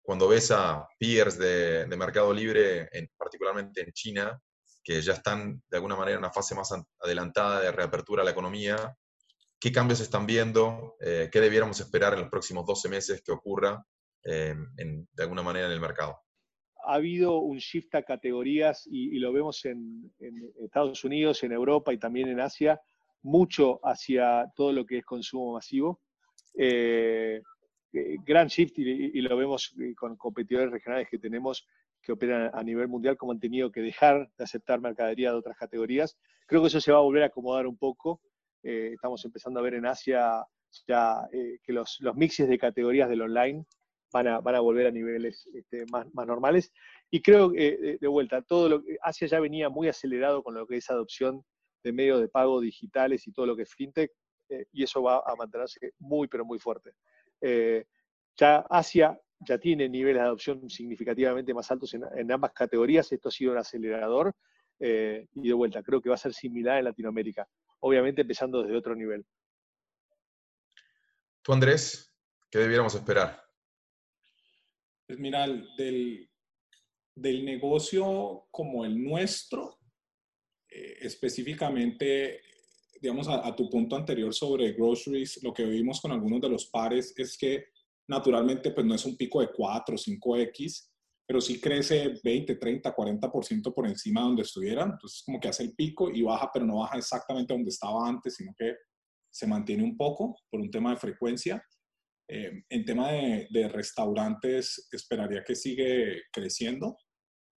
cuando 0.01 0.27
ves 0.27 0.51
a 0.51 0.87
peers 0.99 1.37
de, 1.37 1.87
Mercado 1.97 2.33
Libre, 2.33 2.87
en, 2.91 3.09
particularmente 3.17 3.81
en 3.81 3.91
China, 3.91 4.39
que 4.83 5.01
ya 5.01 5.13
están 5.13 5.61
de 5.67 5.77
alguna 5.77 5.95
manera 5.95 6.13
en 6.13 6.19
una 6.19 6.31
fase 6.31 6.55
más 6.55 6.71
adelantada 6.99 7.61
de 7.61 7.71
reapertura 7.71 8.21
a 8.21 8.25
la 8.25 8.31
economía, 8.31 8.95
¿qué 9.59 9.71
cambios 9.71 9.99
están 9.99 10.25
viendo? 10.25 10.95
Eh, 10.99 11.29
¿Qué 11.31 11.41
debiéramos 11.41 11.79
esperar 11.79 12.13
en 12.13 12.21
los 12.21 12.29
próximos 12.29 12.65
12 12.65 12.89
meses 12.89 13.21
que 13.21 13.31
ocurra 13.31 13.83
eh, 14.23 14.55
de 14.75 15.23
alguna 15.23 15.41
manera 15.41 15.65
en 15.65 15.73
el 15.73 15.81
mercado? 15.81 16.19
Ha 16.87 16.95
habido 16.95 17.39
un 17.39 17.57
shift 17.57 17.93
a 17.95 18.03
categorías 18.03 18.87
y, 18.89 19.19
lo 19.19 19.33
vemos 19.33 19.65
en, 19.65 20.09
Estados 20.63 21.03
Unidos, 21.03 21.43
en 21.43 21.51
Europa 21.51 21.93
y 21.93 21.97
también 21.97 22.29
en 22.29 22.39
Asia, 22.39 22.79
mucho 23.23 23.81
hacia 23.83 24.45
todo 24.55 24.71
lo 24.71 24.85
que 24.85 24.99
es 24.99 25.05
consumo 25.05 25.53
masivo. 25.53 25.99
Eh, 26.57 27.41
eh, 27.93 28.17
gran 28.23 28.47
shift 28.47 28.79
y, 28.79 29.21
lo 29.21 29.35
vemos 29.35 29.75
eh, 29.81 29.93
con 29.95 30.15
competidores 30.15 30.71
regionales 30.71 31.09
que 31.09 31.19
tenemos 31.19 31.67
que 32.01 32.13
operan 32.13 32.51
a 32.53 32.63
nivel 32.63 32.87
mundial, 32.87 33.17
como 33.17 33.33
han 33.33 33.39
tenido 33.39 33.69
que 33.69 33.81
dejar 33.81 34.29
de 34.37 34.43
aceptar 34.45 34.79
mercadería 34.79 35.31
de 35.31 35.37
otras 35.37 35.57
categorías. 35.57 36.17
Creo 36.45 36.61
que 36.61 36.67
eso 36.67 36.79
se 36.79 36.93
va 36.93 36.99
a 36.99 37.01
volver 37.01 37.23
a 37.23 37.27
acomodar 37.27 37.67
un 37.67 37.77
poco. 37.77 38.21
Eh, 38.63 38.91
estamos 38.93 39.25
empezando 39.25 39.59
a 39.59 39.63
ver 39.63 39.73
en 39.73 39.85
Asia 39.85 40.45
ya 40.87 41.27
que 41.31 41.73
los, 41.73 41.97
los, 42.01 42.15
mixes 42.15 42.47
de 42.47 42.57
categorías 42.57 43.09
del 43.09 43.21
online 43.21 43.65
van 44.11 44.27
a, 44.27 44.39
van 44.39 44.55
a 44.55 44.59
volver 44.59 44.87
a 44.87 44.91
niveles 44.91 45.47
este, 45.53 45.85
más, 45.91 46.07
normales. 46.13 46.71
Y 47.09 47.21
creo, 47.21 47.51
que 47.51 47.97
de 47.99 48.07
vuelta, 48.07 48.41
todo 48.41 48.69
lo 48.69 48.83
que 48.83 48.97
Asia 49.01 49.27
ya 49.27 49.39
venía 49.39 49.69
muy 49.69 49.87
acelerado 49.87 50.43
con 50.43 50.55
lo 50.55 50.67
que 50.67 50.77
es 50.77 50.89
adopción 50.89 51.43
de 51.83 51.93
medios 51.93 52.19
de 52.19 52.27
pago 52.27 52.59
digitales 52.59 53.27
y 53.27 53.31
todo 53.31 53.45
lo 53.45 53.55
que 53.55 53.63
es 53.63 53.73
fintech, 53.73 54.11
y 54.71 54.83
eso 54.83 55.01
va 55.01 55.17
a 55.25 55.35
mantenerse 55.37 55.93
muy, 55.99 56.27
pero 56.27 56.45
muy 56.45 56.59
fuerte. 56.59 56.93
Eh, 57.41 57.85
ya 58.35 58.65
Asia 58.69 59.19
ya 59.39 59.57
tiene 59.57 59.87
niveles 59.89 60.21
de 60.21 60.27
adopción 60.27 60.69
significativamente 60.69 61.53
más 61.53 61.69
altos 61.69 61.93
en, 61.93 62.31
ambas 62.31 62.53
categorías. 62.53 63.11
Esto 63.11 63.29
ha 63.29 63.31
sido 63.31 63.51
un 63.51 63.57
acelerador 63.57 64.33
eh, 64.79 65.27
y 65.33 65.47
de 65.47 65.53
vuelta, 65.53 65.83
creo 65.83 66.01
que 66.01 66.09
va 66.09 66.15
a 66.15 66.19
ser 66.19 66.33
similar 66.33 66.77
en 66.79 66.85
Latinoamérica, 66.85 67.47
obviamente 67.79 68.21
empezando 68.21 68.63
desde 68.63 68.77
otro 68.77 68.95
nivel. 68.95 69.25
Tú, 71.41 71.53
Andrés, 71.53 72.13
¿qué 72.49 72.59
debiéramos 72.59 72.93
esperar? 72.95 73.46
Pues 75.07 75.19
mira, 75.19 75.47
del, 75.77 76.29
del 77.15 77.45
negocio 77.45 78.47
como 78.51 78.85
el 78.85 79.01
nuestro, 79.01 79.79
eh, 80.69 80.97
específicamente 81.01 82.41
digamos, 83.01 83.27
a, 83.27 83.55
tu 83.55 83.69
punto 83.69 83.95
anterior 83.95 84.33
sobre 84.33 84.73
groceries, 84.73 85.41
lo 85.43 85.53
que 85.53 85.65
vimos 85.65 86.01
con 86.01 86.11
algunos 86.11 86.41
de 86.41 86.49
los 86.49 86.67
pares 86.67 87.13
es 87.17 87.37
que 87.37 87.65
naturalmente 88.07 88.71
pues 88.71 88.85
no 88.85 88.95
es 88.95 89.05
un 89.05 89.15
pico 89.15 89.41
de 89.41 89.51
4 89.51 89.95
o 89.95 89.97
5X, 89.97 90.89
pero 91.27 91.41
sí 91.41 91.59
crece 91.59 92.13
20, 92.23 92.55
30, 92.55 92.95
40% 92.95 93.73
por 93.73 93.87
encima 93.87 94.21
de 94.21 94.27
donde 94.27 94.41
estuviera. 94.43 94.83
Entonces 94.83 95.23
como 95.25 95.39
que 95.39 95.49
hace 95.49 95.63
el 95.63 95.75
pico 95.75 96.09
y 96.09 96.21
baja, 96.21 96.49
pero 96.53 96.65
no 96.65 96.79
baja 96.79 96.97
exactamente 96.97 97.53
donde 97.53 97.69
estaba 97.69 98.07
antes, 98.07 98.35
sino 98.35 98.53
que 98.57 98.75
se 99.29 99.45
mantiene 99.45 99.83
un 99.83 99.97
poco 99.97 100.35
por 100.49 100.61
un 100.61 100.71
tema 100.71 100.91
de 100.91 100.97
frecuencia. 100.97 101.61
Eh, 102.29 102.63
en 102.69 102.85
tema 102.85 103.11
de, 103.11 103.69
restaurantes, 103.69 104.87
esperaría 104.91 105.43
que 105.43 105.55
sigue 105.55 106.23
creciendo. 106.31 106.97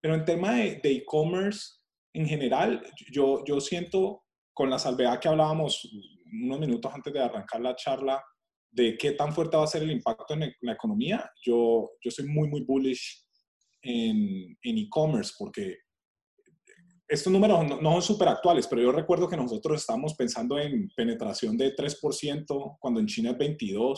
Pero 0.00 0.14
en 0.14 0.24
tema 0.24 0.54
de 0.56 0.80
e-commerce, 0.84 1.78
en 2.14 2.26
general, 2.26 2.82
yo, 3.10 3.44
yo 3.44 3.60
siento 3.60 4.24
con 4.54 4.70
la 4.70 4.78
salvedad 4.78 5.20
que 5.20 5.28
hablábamos 5.28 5.88
unos 6.42 6.60
minutos 6.60 6.92
antes 6.94 7.12
de 7.12 7.20
arrancar 7.20 7.60
la 7.60 7.76
charla 7.76 8.22
de 8.72 8.96
qué 8.96 9.12
tan 9.12 9.32
fuerte 9.32 9.56
va 9.56 9.64
a 9.64 9.66
ser 9.66 9.82
el 9.82 9.90
impacto 9.90 10.34
en 10.34 10.54
la 10.60 10.72
economía, 10.72 11.28
yo, 11.44 11.90
yo 12.00 12.10
soy 12.10 12.26
muy, 12.26 12.48
muy 12.48 12.62
bullish 12.62 13.26
en 13.82 14.56
e-commerce 14.62 15.32
porque 15.36 15.78
estos 17.10 17.32
números 17.32 17.82
no, 17.82 17.92
son 17.92 18.02
súper 18.02 18.28
actuales, 18.28 18.68
pero 18.68 18.82
yo 18.82 18.92
recuerdo 18.92 19.28
que 19.28 19.36
nosotros 19.36 19.80
estábamos 19.80 20.14
pensando 20.14 20.56
en 20.60 20.88
penetración 20.94 21.56
de 21.56 21.74
3%, 21.74 22.76
cuando 22.78 23.00
en 23.00 23.06
China 23.06 23.30
es 23.30 23.36
22%. 23.36 23.96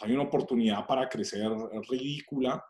Hay 0.00 0.12
una 0.12 0.24
oportunidad 0.24 0.86
para 0.86 1.08
crecer 1.08 1.50
ridícula, 1.88 2.64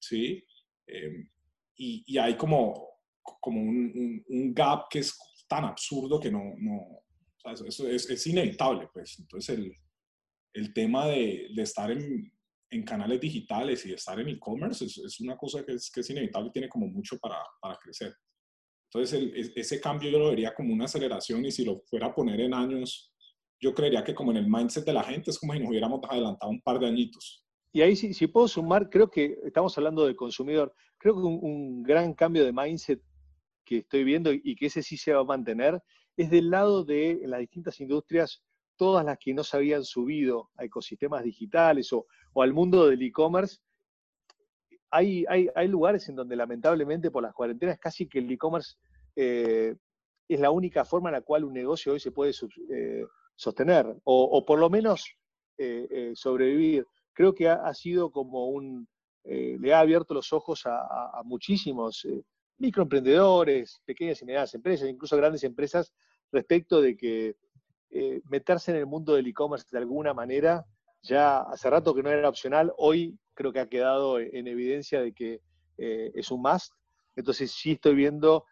¿sí? 0.00 0.44
Eh, 0.86 1.28
y, 1.76 2.04
y, 2.06 2.18
hay 2.18 2.36
como, 2.36 2.88
como 3.22 3.60
un, 3.60 4.24
un, 4.28 4.54
gap 4.54 4.88
que 4.90 5.00
es 5.00 5.16
tan 5.48 5.64
absurdo 5.64 6.20
que 6.20 6.30
no, 6.30 6.54
no 6.58 7.02
eso 7.50 7.88
es, 7.88 8.08
es, 8.08 8.26
inevitable, 8.26 8.88
pues. 8.92 9.18
Entonces, 9.18 9.58
el, 9.58 9.72
el 10.54 10.72
tema 10.72 11.06
de, 11.06 11.48
de 11.54 11.62
estar 11.62 11.90
en, 11.90 12.32
en, 12.70 12.82
canales 12.84 13.20
digitales 13.20 13.84
y 13.84 13.90
de 13.90 13.94
estar 13.96 14.18
en 14.20 14.28
e-commerce 14.28 14.84
es, 14.84 14.98
es, 14.98 15.20
una 15.20 15.36
cosa 15.36 15.64
que 15.64 15.72
es, 15.72 15.90
que 15.90 16.00
es 16.00 16.10
inevitable 16.10 16.48
y 16.48 16.52
tiene 16.52 16.68
como 16.68 16.86
mucho 16.86 17.18
para, 17.18 17.38
para 17.60 17.76
crecer. 17.76 18.14
Entonces, 18.92 19.18
el, 19.18 19.52
ese 19.56 19.80
cambio 19.80 20.10
yo 20.10 20.18
lo 20.18 20.30
vería 20.30 20.54
como 20.54 20.72
una 20.72 20.84
aceleración 20.84 21.44
y 21.44 21.50
si 21.50 21.64
lo 21.64 21.80
fuera 21.80 22.08
a 22.08 22.14
poner 22.14 22.40
en 22.40 22.54
años, 22.54 23.11
yo 23.62 23.72
creería 23.72 24.02
que 24.02 24.14
como 24.14 24.32
en 24.32 24.38
el 24.38 24.48
mindset 24.48 24.84
de 24.84 24.92
la 24.92 25.04
gente 25.04 25.30
es 25.30 25.38
como 25.38 25.52
si 25.52 25.60
nos 25.60 25.70
hubiéramos 25.70 26.00
adelantado 26.10 26.50
un 26.50 26.60
par 26.60 26.80
de 26.80 26.88
añitos. 26.88 27.44
y 27.72 27.80
ahí 27.80 27.94
si, 27.96 28.26
puedo 28.26 28.48
sumar, 28.48 28.90
creo 28.90 29.08
que 29.08 29.38
estamos 29.44 29.78
hablando 29.78 30.04
del 30.04 30.16
consumidor, 30.16 30.74
creo 30.98 31.14
que 31.14 31.20
un, 31.22 31.82
gran 31.82 32.12
cambio 32.12 32.44
de 32.44 32.52
mindset 32.52 33.00
que 33.64 33.78
estoy 33.78 34.02
viendo 34.04 34.32
y 34.32 34.56
que 34.56 34.66
ese 34.66 34.82
sí 34.82 34.96
se 34.96 35.12
va 35.14 35.20
a 35.20 35.24
mantener 35.24 35.80
es 36.16 36.28
del 36.28 36.50
lado 36.50 36.84
de 36.84 37.20
las 37.24 37.40
distintas 37.40 37.80
industrias, 37.80 38.42
todas 38.76 39.04
las 39.06 39.16
que 39.18 39.32
no 39.32 39.44
se 39.44 39.56
habían 39.56 39.84
subido 39.84 40.50
a 40.56 40.64
ecosistemas 40.64 41.22
digitales 41.22 41.92
o, 41.92 42.06
al 42.34 42.52
mundo 42.52 42.88
del 42.88 43.00
e-commerce. 43.00 43.58
Hay, 44.90 45.24
hay, 45.28 45.48
hay, 45.54 45.68
lugares 45.68 46.06
en 46.08 46.16
donde 46.16 46.36
lamentablemente 46.36 47.10
por 47.10 47.22
las 47.22 47.32
cuarentenas 47.32 47.78
casi 47.78 48.08
que 48.08 48.18
el 48.18 48.30
e-commerce 48.30 48.74
eh, 49.16 49.74
es 50.28 50.40
la 50.40 50.50
única 50.50 50.84
forma 50.84 51.08
en 51.08 51.14
la 51.14 51.22
cual 51.22 51.44
un 51.44 51.54
negocio 51.54 51.92
hoy 51.92 52.00
se 52.00 52.10
puede 52.10 52.32
eh, 52.70 53.04
sostener 53.42 53.94
o, 54.04 54.44
por 54.44 54.58
lo 54.58 54.70
menos 54.70 55.04
eh, 55.58 56.12
sobrevivir 56.14 56.86
creo 57.12 57.34
que 57.34 57.48
ha, 57.48 57.72
sido 57.74 58.10
como 58.10 58.48
un, 58.48 58.88
eh, 59.24 59.56
le 59.60 59.74
ha 59.74 59.80
abierto 59.80 60.14
los 60.14 60.32
ojos 60.32 60.62
a, 60.64 61.22
muchísimos 61.24 62.04
eh, 62.04 62.22
microemprendedores, 62.58 63.80
pequeñas 63.84 64.22
y 64.22 64.24
medianas 64.24 64.54
empresas, 64.54 64.88
incluso 64.88 65.16
grandes 65.16 65.44
empresas, 65.44 65.92
respecto 66.30 66.80
de 66.80 66.96
que 66.96 67.36
eh, 67.90 68.20
meterse 68.28 68.70
en 68.70 68.78
el 68.78 68.86
mundo 68.86 69.14
del 69.14 69.26
e-commerce 69.26 69.66
de 69.70 69.78
alguna 69.78 70.14
manera, 70.14 70.64
ya 71.02 71.38
hace 71.40 71.68
rato 71.68 71.94
que 71.94 72.02
no 72.02 72.10
era 72.10 72.28
opcional, 72.28 72.72
hoy 72.78 73.18
creo 73.34 73.52
que 73.52 73.60
ha 73.60 73.68
quedado 73.68 74.20
en 74.20 74.46
evidencia 74.46 75.00
de 75.00 75.12
que 75.12 75.40
es 75.76 76.30
un 76.30 76.42
must. 76.42 76.72
Entonces 77.16 77.50
sí 77.50 77.72
estoy 77.72 77.96
viendo 77.96 78.44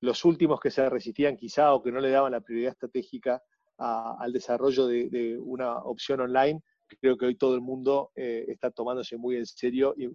los 0.00 0.24
últimos 0.24 0.60
que 0.60 0.70
se 0.70 0.88
resistían 0.88 1.36
quizá 1.36 1.74
o 1.74 1.82
que 1.82 1.90
no 1.90 1.98
le 1.98 2.10
daban 2.10 2.30
la 2.30 2.40
prioridad 2.40 2.72
estratégica 2.72 3.42
al 3.80 4.32
desarrollo 4.32 4.86
de, 4.86 5.38
una 5.40 5.78
opción 5.78 6.20
online, 6.20 6.62
creo 7.00 7.16
que 7.16 7.26
hoy 7.26 7.36
todo 7.36 7.54
el 7.54 7.60
mundo 7.60 8.10
eh, 8.14 8.44
está 8.48 8.70
tomándose 8.70 9.16
muy 9.16 9.36
en 9.36 9.46
serio 9.46 9.94
y, 9.96 10.08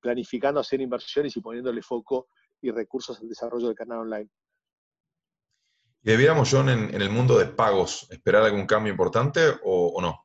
planificando 0.00 0.58
hacer 0.58 0.80
inversiones 0.80 1.36
y 1.36 1.40
poniéndole 1.42 1.82
foco 1.82 2.28
y 2.62 2.70
recursos 2.70 3.20
al 3.20 3.28
desarrollo 3.28 3.66
del 3.66 3.76
canal 3.76 3.98
online. 3.98 4.30
¿Debiéramos, 6.00 6.48
John, 6.50 6.70
en, 6.70 6.94
el 6.94 7.10
mundo 7.10 7.38
de 7.38 7.44
pagos, 7.46 8.10
esperar 8.10 8.42
algún 8.42 8.66
cambio 8.66 8.90
importante 8.90 9.40
o, 9.62 10.00
no? 10.00 10.24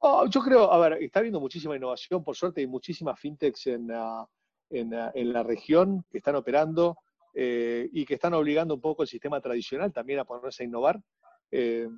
Oh, 0.00 0.26
yo 0.28 0.42
creo, 0.42 0.70
a 0.70 0.78
ver, 0.78 1.02
está 1.02 1.20
habiendo 1.20 1.40
muchísima 1.40 1.74
innovación, 1.74 2.22
por 2.22 2.36
suerte 2.36 2.60
hay 2.60 2.66
muchísimas 2.66 3.18
fintechs 3.18 3.66
en, 3.68 3.88
en, 4.68 5.32
la 5.32 5.42
región 5.42 6.04
que 6.10 6.18
están 6.18 6.36
operando 6.36 6.98
eh, 7.34 7.88
y 7.92 8.04
que 8.04 8.14
están 8.14 8.34
obligando 8.34 8.74
un 8.74 8.80
poco 8.80 9.02
el 9.02 9.08
sistema 9.08 9.40
tradicional 9.40 9.92
también 9.92 10.20
a 10.20 10.24
ponerse 10.24 10.62
a 10.62 10.66
innovar. 10.66 11.00
Eh, 11.50 11.88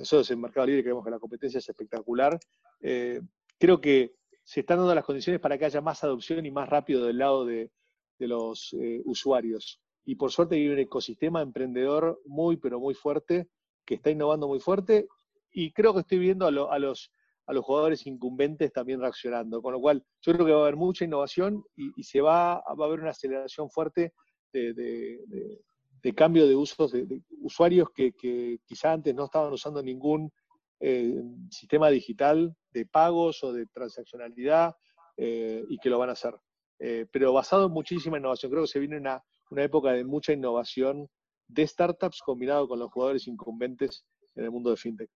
nosotros 0.00 0.30
en 0.30 0.40
Mercado 0.40 0.66
Libre 0.66 0.82
creemos 0.82 1.04
que 1.04 1.10
la 1.10 1.18
competencia 1.18 1.58
es 1.58 1.68
espectacular. 1.68 2.40
Eh, 2.80 3.20
creo 3.58 3.80
que 3.80 4.14
se 4.42 4.60
están 4.60 4.78
dando 4.78 4.94
las 4.94 5.04
condiciones 5.04 5.40
para 5.40 5.58
que 5.58 5.66
haya 5.66 5.82
más 5.82 6.02
adopción 6.02 6.44
y 6.46 6.50
más 6.50 6.68
rápido 6.68 7.04
del 7.04 7.18
lado 7.18 7.44
de, 7.44 7.70
los 8.18 8.74
eh, 8.80 9.00
usuarios. 9.04 9.80
Y 10.04 10.14
por 10.14 10.30
suerte 10.30 10.56
hay 10.56 10.68
un 10.68 10.78
ecosistema 10.78 11.42
emprendedor 11.42 12.20
muy, 12.26 12.56
pero 12.56 12.80
muy 12.80 12.94
fuerte, 12.94 13.48
que 13.84 13.94
está 13.94 14.10
innovando 14.10 14.48
muy 14.48 14.60
fuerte. 14.60 15.06
Y 15.52 15.72
creo 15.72 15.92
que 15.92 16.00
estoy 16.00 16.18
viendo 16.18 16.46
a, 16.46 16.50
los, 16.50 17.12
a 17.46 17.52
los 17.52 17.64
jugadores 17.64 18.06
incumbentes 18.06 18.72
también 18.72 19.00
reaccionando. 19.00 19.60
Con 19.62 19.74
lo 19.74 19.80
cual, 19.80 20.02
yo 20.22 20.32
creo 20.32 20.46
que 20.46 20.52
va 20.52 20.58
a 20.58 20.62
haber 20.62 20.76
mucha 20.76 21.04
innovación 21.04 21.62
y, 21.76 22.02
se 22.02 22.20
va, 22.20 22.54
a 22.54 22.62
haber 22.78 23.00
una 23.00 23.10
aceleración 23.10 23.70
fuerte 23.70 24.12
de, 24.52 25.60
de 26.02 26.14
cambio 26.14 26.46
de 26.46 26.56
usos 26.56 26.92
de, 26.92 27.22
usuarios 27.42 27.88
que, 27.94 28.12
que, 28.12 28.58
quizá 28.64 28.92
antes 28.92 29.14
no 29.14 29.24
estaban 29.24 29.52
usando 29.52 29.82
ningún 29.82 30.32
eh, 30.80 31.14
sistema 31.50 31.90
digital 31.90 32.54
de 32.72 32.86
pagos 32.86 33.42
o 33.44 33.52
de 33.52 33.66
transaccionalidad 33.66 34.74
eh, 35.16 35.64
y 35.68 35.78
que 35.78 35.90
lo 35.90 35.98
van 35.98 36.10
a 36.10 36.12
hacer. 36.12 36.34
Eh, 36.78 37.06
pero 37.12 37.32
basado 37.32 37.66
en 37.66 37.72
muchísima 37.72 38.18
innovación. 38.18 38.50
Creo 38.50 38.64
que 38.64 38.68
se 38.68 38.78
viene 38.78 38.96
una, 38.96 39.22
una 39.50 39.64
época 39.64 39.92
de 39.92 40.04
mucha 40.04 40.32
innovación 40.32 41.08
de 41.46 41.66
startups 41.66 42.20
combinado 42.24 42.66
con 42.66 42.78
los 42.78 42.90
jugadores 42.90 43.26
incumbentes 43.26 44.04
en 44.34 44.44
el 44.44 44.50
mundo 44.50 44.70
de 44.70 44.76
fintech. 44.76 45.10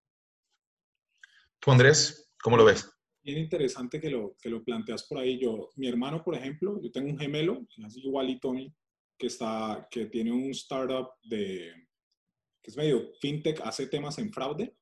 ¿Tú, 1.61 1.71
Andrés, 1.71 2.31
cómo 2.43 2.59
lo 2.59 2.65
ves? 2.65 2.91
Bien 3.23 3.39
interesante 3.39 3.99
que 3.99 4.11
lo, 4.11 4.37
que 4.39 4.51
lo 4.51 4.63
planteas 4.63 5.05
por 5.05 5.19
ahí. 5.19 5.39
Yo, 5.39 5.71
mi 5.77 5.89
hermano, 5.89 6.23
por 6.23 6.35
ejemplo, 6.35 6.79
yo 6.83 6.91
tengo 6.91 7.09
un 7.09 7.19
gemelo, 7.19 7.67
así 7.83 8.01
igualito 8.03 8.51
a 8.51 8.53
mí, 8.53 8.71
que, 9.19 9.27
está, 9.27 9.87
que 9.91 10.07
tiene 10.07 10.33
un 10.33 10.51
startup 10.51 11.09
de, 11.25 11.73
que 12.63 12.71
es 12.71 12.77
medio 12.77 13.11
fintech, 13.21 13.61
hace 13.63 13.87
temas 13.87 14.19
en 14.19 14.33
fraude 14.33 14.75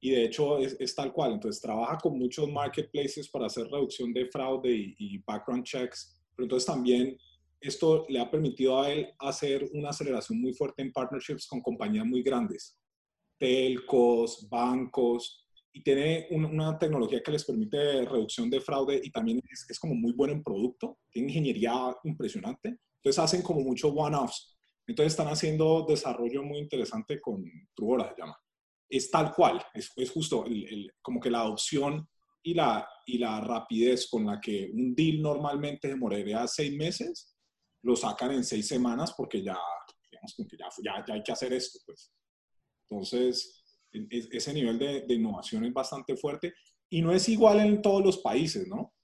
y 0.00 0.10
de 0.10 0.24
hecho 0.24 0.58
es, 0.58 0.94
tal 0.94 1.12
cual. 1.12 1.32
Entonces 1.32 1.60
trabaja 1.60 1.98
con 1.98 2.18
muchos 2.18 2.48
marketplaces 2.50 3.28
para 3.28 3.46
hacer 3.46 3.66
reducción 3.66 4.12
de 4.12 4.26
fraude 4.26 4.70
y, 4.70 5.18
background 5.18 5.64
checks, 5.64 6.20
pero 6.36 6.44
entonces 6.44 6.66
también 6.66 7.16
esto 7.60 8.04
le 8.08 8.20
ha 8.20 8.30
permitido 8.30 8.80
a 8.80 8.92
él 8.92 9.08
hacer 9.18 9.68
una 9.72 9.88
aceleración 9.88 10.40
muy 10.40 10.52
fuerte 10.52 10.82
en 10.82 10.92
partnerships 10.92 11.46
con 11.46 11.62
compañías 11.62 12.04
muy 12.04 12.22
grandes, 12.22 12.78
telcos, 13.38 14.46
bancos, 14.50 15.44
y 15.72 15.82
tiene 15.82 16.28
una 16.30 16.78
tecnología 16.78 17.20
que 17.20 17.32
les 17.32 17.44
permite 17.44 18.04
reducción 18.04 18.48
de 18.48 18.60
fraude 18.60 19.00
y 19.02 19.10
también 19.10 19.40
es, 19.50 19.66
es, 19.68 19.78
como 19.80 19.94
muy 19.94 20.12
bueno 20.12 20.34
en 20.34 20.42
producto, 20.42 20.98
tiene 21.10 21.28
ingeniería 21.28 21.96
impresionante. 22.04 22.78
Entonces 23.04 23.22
hacen 23.22 23.42
como 23.42 23.60
muchos 23.60 23.92
one-offs. 23.94 24.56
Entonces 24.86 25.12
están 25.12 25.28
haciendo 25.28 25.84
desarrollo 25.86 26.42
muy 26.42 26.58
interesante 26.58 27.20
con 27.20 27.44
Truora, 27.74 28.14
se 28.14 28.22
llama. 28.22 28.38
Es 28.88 29.10
tal 29.10 29.34
cual, 29.34 29.62
es, 29.74 29.92
es 29.96 30.10
justo 30.10 30.46
el, 30.46 30.90
como 31.02 31.20
que 31.20 31.30
la 31.30 31.40
adopción 31.40 32.08
y 32.42 32.54
la, 32.54 32.88
y 33.04 33.18
la 33.18 33.42
rapidez 33.42 34.08
con 34.10 34.24
la 34.26 34.40
que 34.40 34.70
un 34.72 34.94
deal 34.94 35.20
normalmente 35.20 35.88
demoraría 35.88 36.46
seis 36.46 36.74
meses, 36.74 37.36
lo 37.82 37.94
sacan 37.94 38.32
en 38.32 38.44
seis 38.44 38.66
semanas 38.66 39.12
porque 39.14 39.42
ya, 39.42 39.58
digamos, 40.10 40.34
que 40.36 40.56
ya, 40.56 40.68
ya, 40.82 41.04
ya 41.06 41.14
hay 41.14 41.22
que 41.22 41.32
hacer 41.32 41.52
esto. 41.52 41.78
Pues. 41.84 42.10
Entonces, 42.88 43.64
ese 43.90 44.54
nivel 44.54 44.78
de, 44.78 45.02
de, 45.02 45.14
innovación 45.14 45.64
es 45.66 45.74
bastante 45.74 46.16
fuerte 46.16 46.54
y 46.88 47.02
no 47.02 47.12
es 47.12 47.28
igual 47.28 47.60
en 47.60 47.82
todos 47.82 48.02
los 48.02 48.18
países, 48.18 48.66
¿no? 48.66 48.94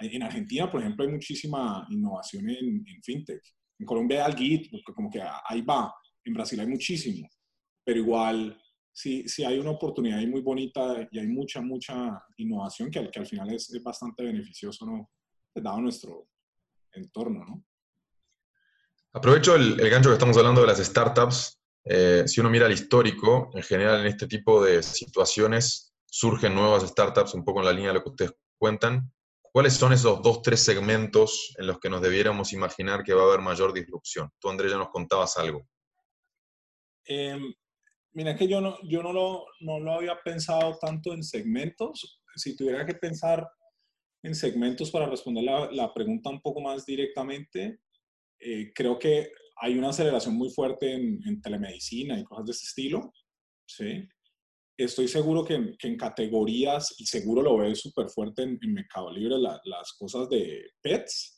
En 0.00 0.22
Argentina, 0.22 0.70
por 0.70 0.80
ejemplo, 0.80 1.04
hay 1.04 1.10
muchísima 1.10 1.86
innovación 1.90 2.48
en, 2.50 2.84
fintech. 3.02 3.42
En 3.78 3.86
Colombia 3.86 4.24
hay 4.24 4.32
algo, 4.32 4.68
porque 4.70 4.94
como 4.94 5.10
que 5.10 5.22
ahí 5.48 5.62
va. 5.62 5.92
En 6.24 6.34
Brasil 6.34 6.60
hay 6.60 6.66
muchísimo. 6.66 7.28
Pero 7.84 8.00
igual, 8.00 8.60
sí, 8.92 9.28
sí 9.28 9.44
hay 9.44 9.58
una 9.58 9.70
oportunidad 9.70 10.18
ahí 10.18 10.26
muy 10.26 10.40
bonita 10.40 11.08
y 11.10 11.18
hay 11.18 11.26
mucha, 11.26 11.60
mucha 11.60 12.22
innovación 12.36 12.90
que, 12.90 13.10
que 13.10 13.18
al 13.20 13.26
final 13.26 13.50
es, 13.50 13.72
es 13.72 13.82
bastante 13.82 14.24
beneficioso, 14.24 14.86
¿no? 14.86 15.10
Dado 15.54 15.80
nuestro 15.80 16.28
entorno, 16.92 17.44
¿no? 17.44 17.64
Aprovecho 19.12 19.56
el, 19.56 19.80
el, 19.80 19.90
gancho 19.90 20.10
que 20.10 20.14
estamos 20.14 20.36
hablando 20.36 20.60
de 20.60 20.66
las 20.66 20.78
startups. 20.78 21.58
Eh, 21.84 22.24
si 22.26 22.40
uno 22.40 22.50
mira 22.50 22.66
el 22.66 22.72
histórico, 22.72 23.50
en 23.54 23.62
general 23.62 24.00
en 24.00 24.06
este 24.06 24.26
tipo 24.26 24.62
de 24.62 24.82
situaciones 24.82 25.94
surgen 26.04 26.54
nuevas 26.54 26.86
startups 26.86 27.34
un 27.34 27.44
poco 27.44 27.60
en 27.60 27.66
la 27.66 27.72
línea 27.72 27.88
de 27.88 27.94
lo 27.94 28.02
que 28.02 28.10
ustedes 28.10 28.34
cuentan. 28.58 29.10
¿Cuáles 29.52 29.74
son 29.74 29.92
esos 29.92 30.22
dos, 30.22 30.42
tres 30.42 30.60
segmentos 30.60 31.54
en 31.58 31.66
los 31.66 31.78
que 31.78 31.88
nos 31.88 32.02
debiéramos 32.02 32.52
imaginar 32.52 33.02
que 33.02 33.14
va 33.14 33.22
a 33.22 33.26
haber 33.26 33.40
mayor 33.40 33.72
disrupción? 33.72 34.30
Tú, 34.38 34.48
Andrés, 34.48 34.70
ya 34.70 34.78
nos 34.78 34.90
contabas 34.90 35.36
algo. 35.38 35.66
Em, 37.04 37.54
mira, 38.12 38.36
que 38.36 38.46
yo, 38.46 38.60
no, 38.60 38.78
yo 38.82 39.02
no, 39.02 39.12
lo, 39.12 39.46
no 39.60 39.80
lo 39.80 39.92
había 39.92 40.20
pensado 40.22 40.76
tanto 40.78 41.12
en 41.12 41.22
segmentos. 41.22 42.20
Si 42.36 42.54
tuviera 42.56 42.84
que 42.84 42.94
pensar 42.94 43.48
en 44.22 44.34
segmentos 44.34 44.90
para 44.90 45.06
responder 45.06 45.44
la, 45.44 45.70
la 45.72 45.94
pregunta 45.94 46.30
un 46.30 46.40
poco 46.40 46.60
más 46.60 46.84
directamente, 46.84 47.80
eh, 48.40 48.72
creo 48.74 48.98
que 48.98 49.30
hay 49.60 49.78
una 49.78 49.88
aceleración 49.88 50.34
muy 50.34 50.50
fuerte 50.50 50.92
en, 50.92 51.20
en, 51.26 51.40
telemedicina 51.40 52.18
y 52.18 52.24
cosas 52.24 52.44
de 52.46 52.52
ese 52.52 52.66
estilo. 52.66 53.12
¿sí? 53.66 54.08
Estoy 54.78 55.08
seguro 55.08 55.44
que, 55.44 55.54
en 55.54 55.96
categorías, 55.96 56.94
y 56.98 57.04
seguro 57.04 57.42
lo 57.42 57.58
veo 57.58 57.74
súper 57.74 58.08
fuerte 58.08 58.42
en, 58.42 58.58
Mercado 58.72 59.10
Libre, 59.10 59.36
las 59.38 59.92
cosas 59.98 60.28
de 60.28 60.70
pets, 60.80 61.36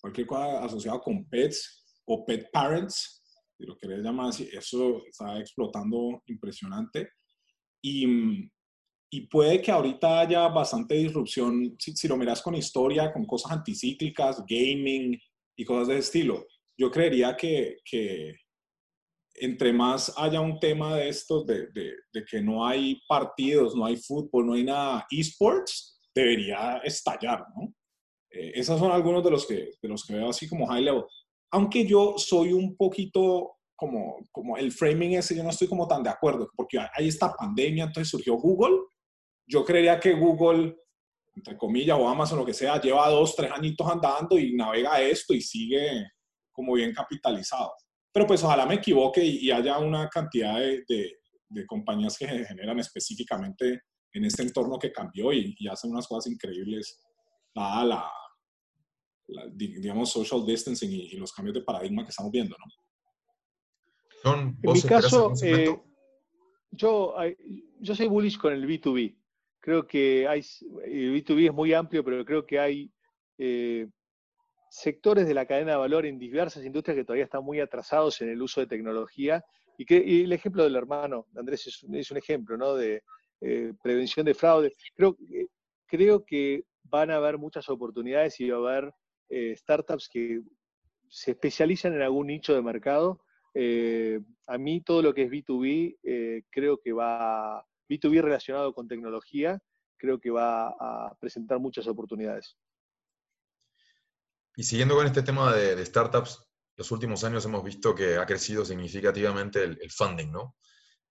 cualquier 0.00 0.26
cosa 0.26 0.62
asociada 0.62 1.00
con 1.00 1.24
pets 1.28 2.00
o 2.06 2.24
pet 2.24 2.50
parents, 2.52 3.22
si 3.56 3.64
lo 3.64 3.76
querés 3.76 4.02
llamar 4.02 4.28
así, 4.28 4.48
eso 4.52 5.02
está 5.06 5.38
explotando 5.38 6.22
impresionante. 6.26 7.08
Y, 7.82 8.06
y 9.10 9.26
puede 9.28 9.62
que 9.62 9.70
ahorita 9.70 10.20
haya 10.20 10.46
bastante 10.48 10.94
disrupción, 10.94 11.74
si, 11.78 11.96
si, 11.96 12.08
lo 12.08 12.16
miras 12.16 12.42
con 12.42 12.54
historia, 12.54 13.12
con 13.12 13.24
cosas 13.24 13.52
anticíclicas, 13.52 14.44
gaming 14.46 15.18
y 15.56 15.64
cosas 15.64 15.88
de 15.88 15.94
ese 15.94 16.04
estilo. 16.18 16.46
Yo 16.78 16.90
creería 16.90 17.36
que, 17.36 17.78
que 17.84 18.34
entre 19.34 19.72
más 19.72 20.12
haya 20.16 20.40
un 20.40 20.58
tema 20.60 20.96
de 20.96 21.08
estos, 21.08 21.46
de, 21.46 21.68
de, 21.72 22.24
que 22.24 22.40
no 22.40 22.66
hay 22.66 23.00
partidos, 23.08 23.74
no 23.74 23.84
hay 23.84 23.96
fútbol, 23.96 24.46
no 24.46 24.52
hay 24.54 24.64
nada 24.64 25.06
esports, 25.10 26.00
debería 26.14 26.78
estallar, 26.84 27.44
¿no? 27.56 27.72
Eh, 28.30 28.52
esos 28.54 28.78
son 28.78 28.90
algunos 28.90 29.22
de 29.22 29.30
los, 29.30 29.46
que, 29.46 29.70
de 29.80 29.88
los 29.88 30.04
que 30.04 30.14
veo 30.14 30.30
así 30.30 30.48
como 30.48 30.66
high 30.66 30.82
level. 30.82 31.04
Aunque 31.50 31.86
yo 31.86 32.14
soy 32.16 32.52
un 32.52 32.76
poquito 32.76 33.58
como, 33.76 34.18
como 34.30 34.56
el 34.56 34.72
framing 34.72 35.14
ese, 35.14 35.36
yo 35.36 35.42
no 35.42 35.50
estoy 35.50 35.68
como 35.68 35.86
tan 35.86 36.02
de 36.02 36.10
acuerdo, 36.10 36.48
porque 36.56 36.78
hay 36.78 37.08
esta 37.08 37.32
pandemia, 37.32 37.84
entonces 37.84 38.10
surgió 38.10 38.34
Google. 38.34 38.78
yo 39.46 39.64
creería 39.64 39.98
que 39.98 40.14
Google, 40.14 40.76
entre 41.34 41.56
comillas, 41.58 41.98
o 41.98 42.08
Amazon, 42.08 42.38
lo 42.38 42.46
que 42.46 42.54
sea, 42.54 42.80
lleva 42.80 43.08
dos, 43.08 43.34
tres 43.34 43.50
añitos 43.50 43.86
andando 43.90 44.38
y 44.38 44.54
navega 44.54 45.00
esto 45.00 45.34
y 45.34 45.40
sigue 45.40 46.06
como 46.52 46.74
bien 46.74 46.94
capitalizado. 46.94 47.72
Pero 48.12 48.26
pues 48.26 48.44
ojalá 48.44 48.66
me 48.66 48.74
equivoque 48.74 49.24
y, 49.24 49.50
haya 49.50 49.78
una 49.78 50.08
cantidad 50.08 50.58
de, 50.58 50.84
de, 51.48 51.66
compañías 51.66 52.18
que 52.18 52.26
generan 52.26 52.78
específicamente 52.78 53.82
en 54.12 54.24
este 54.24 54.42
entorno 54.42 54.78
que 54.78 54.92
cambió 54.92 55.32
y, 55.32 55.56
hacen 55.70 55.90
unas 55.90 56.06
cosas 56.06 56.30
increíbles, 56.30 57.00
dada 57.54 57.84
la, 57.84 58.10
digamos, 59.54 60.10
social 60.10 60.44
distancing 60.44 60.90
y, 60.90 61.16
los 61.16 61.32
cambios 61.32 61.54
de 61.54 61.62
paradigma 61.62 62.04
que 62.04 62.10
estamos 62.10 62.30
viendo, 62.30 62.56
¿no? 62.58 62.66
en 64.24 64.56
mi 64.62 64.82
caso, 64.82 65.32
eh, 65.42 65.76
yo, 66.70 67.14
yo 67.80 67.94
soy 67.94 68.06
bullish 68.06 68.38
con 68.38 68.52
el 68.52 68.66
B2B. 68.66 69.16
Creo 69.58 69.86
que 69.86 70.28
hay, 70.28 70.44
el 70.84 71.14
B2B 71.14 71.48
es 71.48 71.52
muy 71.52 71.72
amplio, 71.72 72.04
pero 72.04 72.24
creo 72.24 72.46
que 72.46 72.58
hay 72.58 72.92
eh, 73.38 73.88
sectores 74.72 75.26
de 75.26 75.34
la 75.34 75.44
cadena 75.44 75.72
de 75.72 75.76
valor 75.76 76.06
en 76.06 76.18
diversas 76.18 76.64
industrias 76.64 76.96
que 76.96 77.04
todavía 77.04 77.26
están 77.26 77.44
muy 77.44 77.60
atrasados 77.60 78.22
en 78.22 78.30
el 78.30 78.40
uso 78.40 78.62
de 78.62 78.66
tecnología. 78.66 79.44
Y, 79.76 79.84
que, 79.84 79.98
el 79.98 80.32
ejemplo 80.32 80.64
del 80.64 80.76
hermano, 80.76 81.26
Andrés, 81.36 81.66
es 81.66 82.10
un, 82.10 82.16
ejemplo 82.16 82.56
¿no? 82.56 82.74
de 82.74 83.02
eh, 83.42 83.74
prevención 83.82 84.24
de 84.24 84.32
fraude. 84.32 84.72
Creo, 84.94 85.14
creo 85.86 86.24
que 86.24 86.64
van 86.84 87.10
a 87.10 87.16
haber 87.16 87.36
muchas 87.36 87.68
oportunidades 87.68 88.40
y 88.40 88.48
va 88.48 88.56
a 88.56 88.78
haber 88.78 88.94
eh, 89.28 89.54
startups 89.54 90.08
que 90.08 90.40
se 91.06 91.32
especializan 91.32 91.92
en 91.92 92.00
algún 92.00 92.28
nicho 92.28 92.54
de 92.54 92.62
mercado. 92.62 93.20
Eh, 93.52 94.20
a 94.46 94.56
mí 94.56 94.80
todo 94.80 95.02
lo 95.02 95.12
que 95.12 95.24
es 95.24 95.30
B2B, 95.30 96.46
creo 96.48 96.78
que 96.78 96.92
va, 96.94 97.62
B2B 97.90 98.22
relacionado 98.22 98.72
con 98.72 98.88
tecnología, 98.88 99.60
creo 99.98 100.18
que 100.18 100.30
va 100.30 100.68
a 100.68 101.14
presentar 101.20 101.58
muchas 101.58 101.86
oportunidades. 101.86 102.56
Y 104.56 104.64
siguiendo 104.64 104.94
con 104.94 105.06
este 105.06 105.22
tema 105.22 105.54
de, 105.54 105.84
startups, 105.84 106.46
los 106.76 106.90
últimos 106.90 107.24
años 107.24 107.44
hemos 107.44 107.64
visto 107.64 107.94
que 107.94 108.16
ha 108.16 108.26
crecido 108.26 108.64
significativamente 108.64 109.62
el, 109.64 109.90
funding, 109.90 110.30
¿no? 110.30 110.56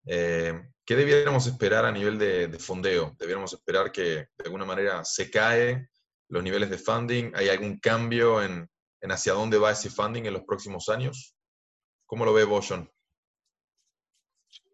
Eh, 0.07 0.61
¿Qué 0.85 0.97
debiéramos 0.97 1.47
esperar 1.47 1.85
a 1.85 1.93
nivel 1.93 2.19
de, 2.19 2.59
fondeo? 2.59 3.15
¿Debiéramos 3.19 3.53
esperar 3.53 3.93
que 3.93 4.05
de 4.05 4.45
alguna 4.45 4.65
manera 4.65 5.05
se 5.05 5.31
cae 5.31 5.89
los 6.29 6.43
niveles 6.43 6.71
de 6.71 6.79
funding? 6.79 7.33
¿Hay 7.35 7.49
algún 7.49 7.79
cambio 7.79 8.43
en, 8.43 8.69
hacia 9.03 9.35
dónde 9.35 9.59
va 9.59 9.73
ese 9.73 9.91
funding 9.91 10.25
en 10.25 10.33
los 10.33 10.43
próximos 10.43 10.89
años? 10.89 11.35
¿Cómo 12.07 12.25
lo 12.25 12.33
ve 12.33 12.45
vos, 12.45 12.73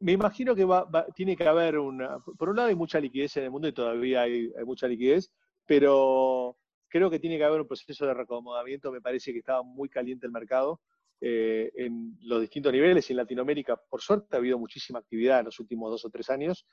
Me 0.00 0.12
imagino 0.12 0.54
que 0.54 0.66
tiene 1.14 1.36
que 1.36 1.46
haber 1.46 1.78
una... 1.78 2.18
Por 2.20 2.48
un 2.48 2.56
lado 2.56 2.68
hay 2.68 2.76
mucha 2.76 3.00
liquidez 3.00 3.36
en 3.36 3.44
el 3.44 3.50
mundo 3.50 3.68
y 3.68 3.72
todavía 3.72 4.22
hay 4.22 4.52
mucha 4.64 4.86
liquidez, 4.86 5.32
pero 5.66 6.56
Creo 6.94 7.10
que 7.10 7.18
tiene 7.18 7.36
que 7.38 7.42
haber 7.42 7.60
un 7.60 7.66
proceso 7.66 8.06
de 8.06 8.14
reacomodamiento, 8.14 8.92
me 8.92 9.00
parece 9.00 9.32
que 9.32 9.40
estaba 9.40 9.64
muy 9.64 9.88
caliente 9.88 10.26
el 10.26 10.32
mercado 10.32 10.80
eh, 11.20 11.72
en 11.74 12.16
los 12.20 12.40
distintos 12.40 12.72
niveles. 12.72 13.10
Y 13.10 13.14
en 13.14 13.16
Latinoamérica, 13.16 13.76
por 13.76 14.00
suerte, 14.00 14.36
ha 14.36 14.38
habido 14.38 14.60
muchísima 14.60 15.00
actividad 15.00 15.40
en 15.40 15.46
los 15.46 15.58
últimos 15.58 15.90
dos 15.90 16.04
o 16.04 16.10
tres 16.10 16.30
años. 16.30 16.64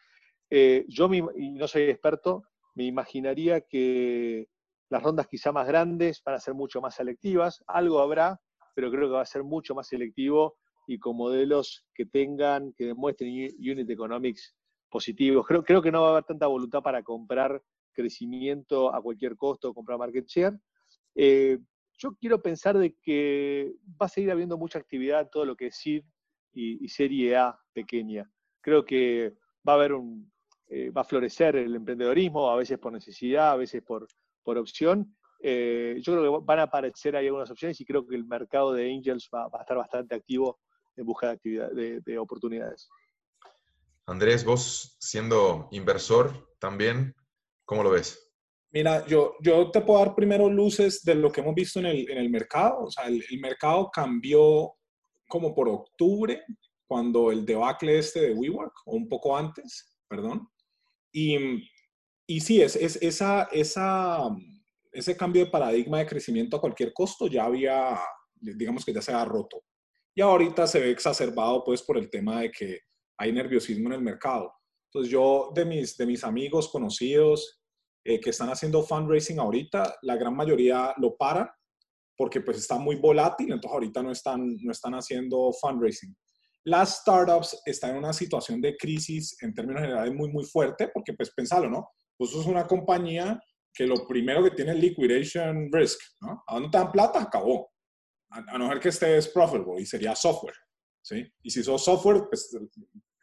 Eh, 0.48 0.86
yo, 0.88 1.10
y 1.12 1.50
no 1.54 1.68
soy 1.68 1.90
experto, 1.90 2.44
me 2.76 2.84
imaginaría 2.84 3.62
que 3.62 4.48
las 4.90 5.02
rondas 5.02 5.26
quizá 5.26 5.52
más 5.52 5.66
grandes 5.66 6.22
van 6.24 6.36
a 6.36 6.40
ser 6.40 6.54
mucho 6.54 6.82
más 6.82 6.94
selectivas. 6.94 7.64
Algo 7.66 8.00
habrá, 8.00 8.40
pero 8.76 8.92
creo 8.92 9.08
que 9.08 9.16
va 9.16 9.22
a 9.24 9.26
ser 9.26 9.44
mucho 9.44 9.74
más 9.74 9.88
selectivo 9.88 10.56
y 10.86 11.00
con 11.00 11.18
modelos 11.18 11.84
que 11.96 12.06
tengan, 12.06 12.74
que 12.74 12.86
demuestren 12.86 13.50
unit 13.58 13.90
economics 13.90 14.56
positivos. 14.88 15.48
Creo, 15.48 15.64
creo 15.64 15.82
que 15.82 15.92
no 15.92 16.04
va 16.04 16.10
a 16.10 16.12
haber 16.12 16.26
tanta 16.26 16.46
voluntad 16.46 16.84
para 16.84 17.02
comprar 17.02 17.60
crecimiento 17.91 18.93
a 18.93 19.01
cualquier 19.01 19.36
costo, 19.36 19.73
comprar 19.73 19.97
market 19.97 20.25
share. 20.27 20.58
Eh, 21.15 21.60
yo 21.97 22.15
quiero 22.15 22.41
pensar 22.41 22.77
de 22.77 22.95
que 23.01 23.73
va 24.01 24.08
a 24.08 24.10
seguir 24.10 24.32
habiendo 24.32 24.58
mucha 24.58 24.80
actividad 24.80 25.30
todo 25.30 25.45
lo 25.45 25.56
que 25.56 25.67
es 25.67 25.75
SID 25.77 26.04
y, 26.54 26.88
Serie 26.89 27.38
A 27.38 27.60
pequeña. 27.73 28.30
Creo 28.60 28.84
que 28.84 29.36
va 29.67 29.73
a 29.73 29.75
haber 29.75 29.93
un, 29.93 30.32
eh, 30.67 30.89
va 30.89 31.01
a 31.01 31.06
florecer 31.06 31.56
el 31.56 31.75
emprendedorismo, 31.75 32.49
a 32.49 32.56
veces 32.56 32.80
por 32.80 32.91
necesidad, 32.91 33.51
a 33.51 33.56
veces 33.56 33.84
por, 33.84 34.08
por 34.43 34.58
opción. 34.58 35.15
Eh, 35.39 35.99
yo 36.01 36.13
creo 36.13 36.39
que 36.39 36.45
van 36.45 36.60
a 36.60 36.63
aparecer 36.63 37.15
ahí 37.15 37.27
algunas 37.27 37.49
opciones 37.51 37.80
y 37.80 37.86
creo 37.86 38.06
que 38.06 38.15
el 38.15 38.25
mercado 38.25 38.73
de 38.73 38.91
Angels 38.91 39.30
va, 39.34 39.49
a 39.51 39.62
estar 39.62 39.77
bastante 39.77 40.15
activo 40.15 40.60
en 40.95 41.06
busca 41.06 41.27
de, 41.27 41.34
actividad, 41.34 41.71
de 41.71 42.17
oportunidades. 42.19 42.89
Andrés, 44.08 44.43
vos 44.43 44.97
siendo 44.99 45.69
inversor 45.71 46.49
también, 46.60 47.15
¿Cómo 47.72 47.84
lo 47.84 47.92
ves? 47.92 48.30
Mira, 48.74 49.08
yo, 49.08 49.36
yo 49.40 49.72
te 49.72 49.80
puedo 49.80 50.04
dar 50.04 50.14
primero 50.14 50.50
luces 50.50 51.04
de 51.06 51.16
lo 51.16 51.32
que 51.32 51.40
hemos 51.40 51.56
visto 51.56 51.80
en 51.80 51.86
el, 51.86 52.12
en 52.12 52.18
el 52.18 52.30
mercado. 52.30 52.82
O 52.82 52.92
sea, 52.92 53.06
el, 53.08 53.24
mercado 53.40 53.90
cambió 53.90 54.74
como 55.26 55.56
por 55.56 55.70
octubre, 55.70 56.44
cuando 56.86 57.32
el 57.32 57.46
debacle 57.46 57.98
este 57.98 58.20
de 58.20 58.34
WeWork, 58.34 58.74
o 58.88 58.98
un 58.98 59.08
poco 59.08 59.38
antes, 59.38 59.98
perdón. 60.10 60.50
Y, 61.14 61.66
y 62.28 62.42
sí, 62.42 62.62
es, 62.62 62.76
es, 62.76 62.98
esa, 63.02 63.44
esa, 63.54 64.28
ese 64.92 65.16
cambio 65.16 65.46
de 65.46 65.52
paradigma 65.52 66.00
de 66.00 66.08
crecimiento 66.08 66.58
a 66.58 66.62
cualquier 66.62 66.92
costo 66.92 67.28
ya 67.28 67.46
había, 67.46 67.98
digamos 68.36 68.84
que 68.84 68.92
ya 68.92 69.02
se 69.02 69.14
ha 69.14 69.24
roto. 69.24 69.64
Y 70.14 70.20
ahorita 70.20 70.68
se 70.68 70.82
ve 70.82 70.92
exacerbado 70.92 71.64
pues 71.64 71.82
por 71.82 71.98
el 71.98 72.10
tema 72.10 72.42
de 72.42 72.52
que 72.52 72.80
hay 73.18 73.32
nerviosismo 73.32 73.88
en 73.88 73.94
el 73.94 74.02
mercado. 74.02 74.52
Entonces 74.88 75.10
yo 75.10 75.54
de 75.56 75.64
mis, 75.64 75.96
de 75.96 76.06
mis 76.06 76.22
amigos 76.26 76.68
conocidos 76.68 77.60
eh, 78.04 78.20
que 78.20 78.32
están 78.32 78.50
haciendo 78.50 78.84
fundraising 78.84 79.40
ahorita, 79.40 79.98
la 80.02 80.16
gran 80.16 80.36
mayoría 80.36 80.94
lo 80.98 81.16
paran 81.16 81.48
porque 82.22 82.42
pues 82.42 82.58
está 82.58 82.78
muy 82.78 82.98
volátil, 82.98 83.52
entonces 83.52 83.74
ahorita 83.74 84.04
no 84.04 84.12
están, 84.12 84.56
no 84.62 84.72
están 84.72 84.94
haciendo 84.94 85.52
fundraising. 85.60 86.16
Las 86.66 87.00
startups 87.00 87.60
están 87.66 87.92
en 87.92 87.98
una 87.98 88.14
situación 88.14 88.62
de 88.62 88.78
crisis 88.78 89.36
en 89.42 89.56
términos 89.56 89.82
generales 89.82 90.14
muy, 90.14 90.30
muy 90.30 90.46
fuerte, 90.46 90.90
porque 90.94 91.14
pues 91.14 91.32
pensalo, 91.34 91.68
¿no? 91.68 91.90
Pues 92.16 92.32
es 92.36 92.46
una 92.46 92.68
compañía 92.68 93.42
que 93.74 93.88
lo 93.88 94.06
primero 94.06 94.44
que 94.44 94.52
tiene 94.52 94.74
es 94.74 94.78
liquidation 94.78 95.72
risk, 95.72 96.00
¿no? 96.22 96.44
A 96.46 96.54
dónde 96.54 96.70
te 96.70 96.78
dan 96.78 96.92
plata, 96.92 97.22
acabó. 97.24 97.72
A, 98.30 98.58
no 98.58 98.68
ser 98.68 98.80
que 98.80 98.90
estés 98.90 99.28
profitable 99.30 99.82
y 99.82 99.86
sería 99.88 100.16
software, 100.16 100.56
¿sí? 101.02 101.26
Y 101.42 101.50
si 101.50 101.64
sos 101.64 101.84
software, 101.84 102.26
pues 102.30 102.56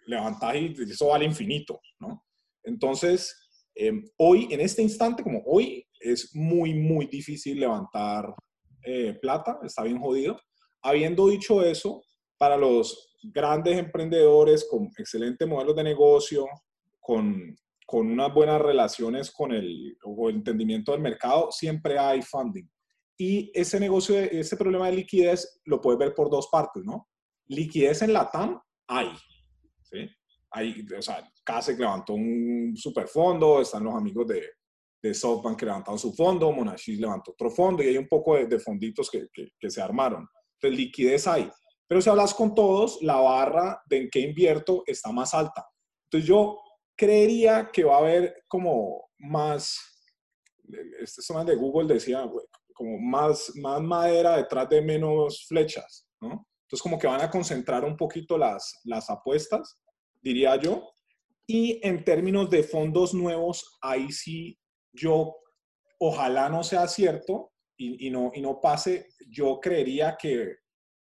levantás 0.06 0.56
y 0.56 0.74
eso 0.90 1.06
vale 1.06 1.24
infinito, 1.24 1.80
¿no? 2.00 2.26
Entonces, 2.64 3.47
Em, 3.80 4.04
hoy, 4.16 4.48
en 4.50 4.60
este 4.60 4.82
instante, 4.82 5.22
como 5.22 5.40
hoy, 5.46 5.86
es 6.00 6.34
muy, 6.34 6.74
muy 6.74 7.06
difícil 7.06 7.60
levantar 7.60 8.34
eh, 8.82 9.16
plata, 9.22 9.60
está 9.62 9.84
bien 9.84 10.00
jodido. 10.00 10.36
Habiendo 10.82 11.28
dicho 11.28 11.62
eso, 11.62 12.02
para 12.36 12.56
los 12.56 13.16
grandes 13.22 13.78
emprendedores 13.78 14.66
con 14.68 14.88
excelentes 14.98 15.46
modelos 15.46 15.76
de 15.76 15.84
negocio, 15.84 16.46
con, 16.98 17.56
con 17.86 18.10
unas 18.10 18.34
buenas 18.34 18.60
relaciones 18.60 19.30
con 19.30 19.52
el, 19.52 19.96
o 20.02 20.28
el 20.28 20.36
entendimiento 20.36 20.90
del 20.90 21.00
mercado, 21.00 21.52
siempre 21.52 22.00
hay 22.00 22.20
funding. 22.20 22.68
Y 23.16 23.52
ese 23.54 23.78
negocio, 23.78 24.18
ese 24.18 24.56
problema 24.56 24.86
de 24.86 24.96
liquidez 24.96 25.60
lo 25.66 25.80
puedes 25.80 26.00
ver 26.00 26.16
por 26.16 26.30
dos 26.30 26.48
partes, 26.50 26.82
¿no? 26.84 27.08
Liquidez 27.46 28.02
en 28.02 28.12
la 28.12 28.28
TAM 28.28 28.60
hay, 28.88 29.10
¿sí? 29.82 30.10
Hay, 30.50 30.84
o 30.96 31.02
sea, 31.02 31.24
CASEC 31.48 31.78
levantó 31.78 32.12
un 32.12 32.74
superfondo, 32.76 33.62
están 33.62 33.84
los 33.84 33.94
amigos 33.94 34.26
de, 34.26 34.42
de 35.02 35.14
SoftBank 35.14 35.58
que 35.58 35.64
levantaron 35.64 35.98
su 35.98 36.12
fondo, 36.12 36.52
Monashis 36.52 37.00
levantó 37.00 37.30
otro 37.30 37.50
fondo 37.50 37.82
y 37.82 37.88
hay 37.88 37.96
un 37.96 38.06
poco 38.06 38.36
de, 38.36 38.58
fonditos 38.58 39.10
que, 39.10 39.28
que, 39.32 39.70
se 39.70 39.80
armaron. 39.80 40.28
Entonces, 40.54 40.78
liquidez 40.78 41.26
hay. 41.26 41.50
Pero 41.86 42.02
si 42.02 42.10
hablas 42.10 42.34
con 42.34 42.54
todos, 42.54 43.00
la 43.00 43.16
barra 43.16 43.80
de 43.86 44.02
en 44.02 44.10
qué 44.10 44.20
invierto 44.20 44.82
está 44.86 45.10
más 45.10 45.32
alta. 45.32 45.66
Entonces, 46.04 46.28
yo 46.28 46.60
creería 46.94 47.70
que 47.72 47.84
va 47.84 47.94
a 47.96 48.00
haber 48.00 48.44
como 48.46 49.08
más, 49.18 49.78
este 51.00 51.22
zona 51.22 51.44
de 51.44 51.56
Google 51.56 51.94
decía, 51.94 52.30
como 52.74 52.98
más, 52.98 53.52
más 53.56 53.80
madera 53.80 54.36
detrás 54.36 54.68
de 54.68 54.82
menos 54.82 55.46
flechas, 55.48 56.06
¿no? 56.20 56.46
Entonces, 56.64 56.82
como 56.82 56.98
que 56.98 57.06
van 57.06 57.22
a 57.22 57.30
concentrar 57.30 57.86
un 57.86 57.96
poquito 57.96 58.36
las, 58.36 58.80
las 58.84 59.08
apuestas 59.08 59.78
diría 60.20 60.56
yo. 60.56 60.90
Y 61.50 61.80
en 61.82 62.04
términos 62.04 62.50
de 62.50 62.62
fondos 62.62 63.14
nuevos, 63.14 63.78
ahí 63.80 64.12
sí 64.12 64.58
yo, 64.92 65.34
ojalá 65.98 66.50
no 66.50 66.62
sea 66.62 66.86
cierto 66.86 67.52
y, 67.78 68.10
no, 68.10 68.30
y 68.34 68.42
no 68.42 68.60
pase, 68.60 69.08
yo 69.30 69.58
creería 69.58 70.16
que 70.20 70.56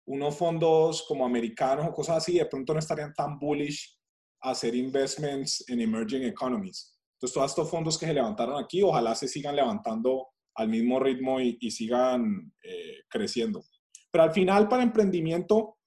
unos 0.06 0.38
fondos 0.38 1.04
como 1.06 1.26
americanos 1.26 1.88
o 1.88 1.94
cosas 1.94 2.18
así 2.18 2.38
de 2.38 2.46
pronto 2.46 2.74
no 2.74 2.80
estarían 2.80 3.14
tan 3.14 3.38
bullish 3.38 4.00
a 4.42 4.52
hacer 4.52 4.74
investments 4.74 5.68
en 5.70 5.82
emerging 5.82 6.24
economies. 6.24 6.98
Entonces, 7.16 7.34
todos 7.34 7.52
estos 7.52 7.70
fondos 7.70 7.98
que 7.98 8.06
se 8.06 8.14
levantaron 8.14 8.64
aquí, 8.64 8.82
ojalá 8.82 9.16
se 9.16 9.28
sigan 9.28 9.56
levantando 9.56 10.28
al 10.56 10.70
mismo 10.70 11.00
ritmo 11.00 11.42
y, 11.42 11.72
sigan 11.72 12.54
eh, 12.64 13.02
creciendo. 13.10 13.64
Pero 14.12 14.24
al 14.24 14.32
final, 14.32 14.70
para 14.70 14.84
emprendimiento, 14.84 15.78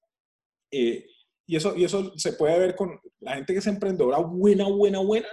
eh, 0.70 1.06
y 1.50 1.56
eso, 1.56 1.74
y 1.76 1.82
eso 1.82 2.16
se 2.16 2.34
puede 2.34 2.56
ver 2.60 2.76
con 2.76 3.00
la 3.18 3.34
gente 3.34 3.52
que 3.52 3.58
es 3.58 3.66
emprendedora 3.66 4.18
buena, 4.18 4.68
buena, 4.68 5.00
buena, 5.00 5.26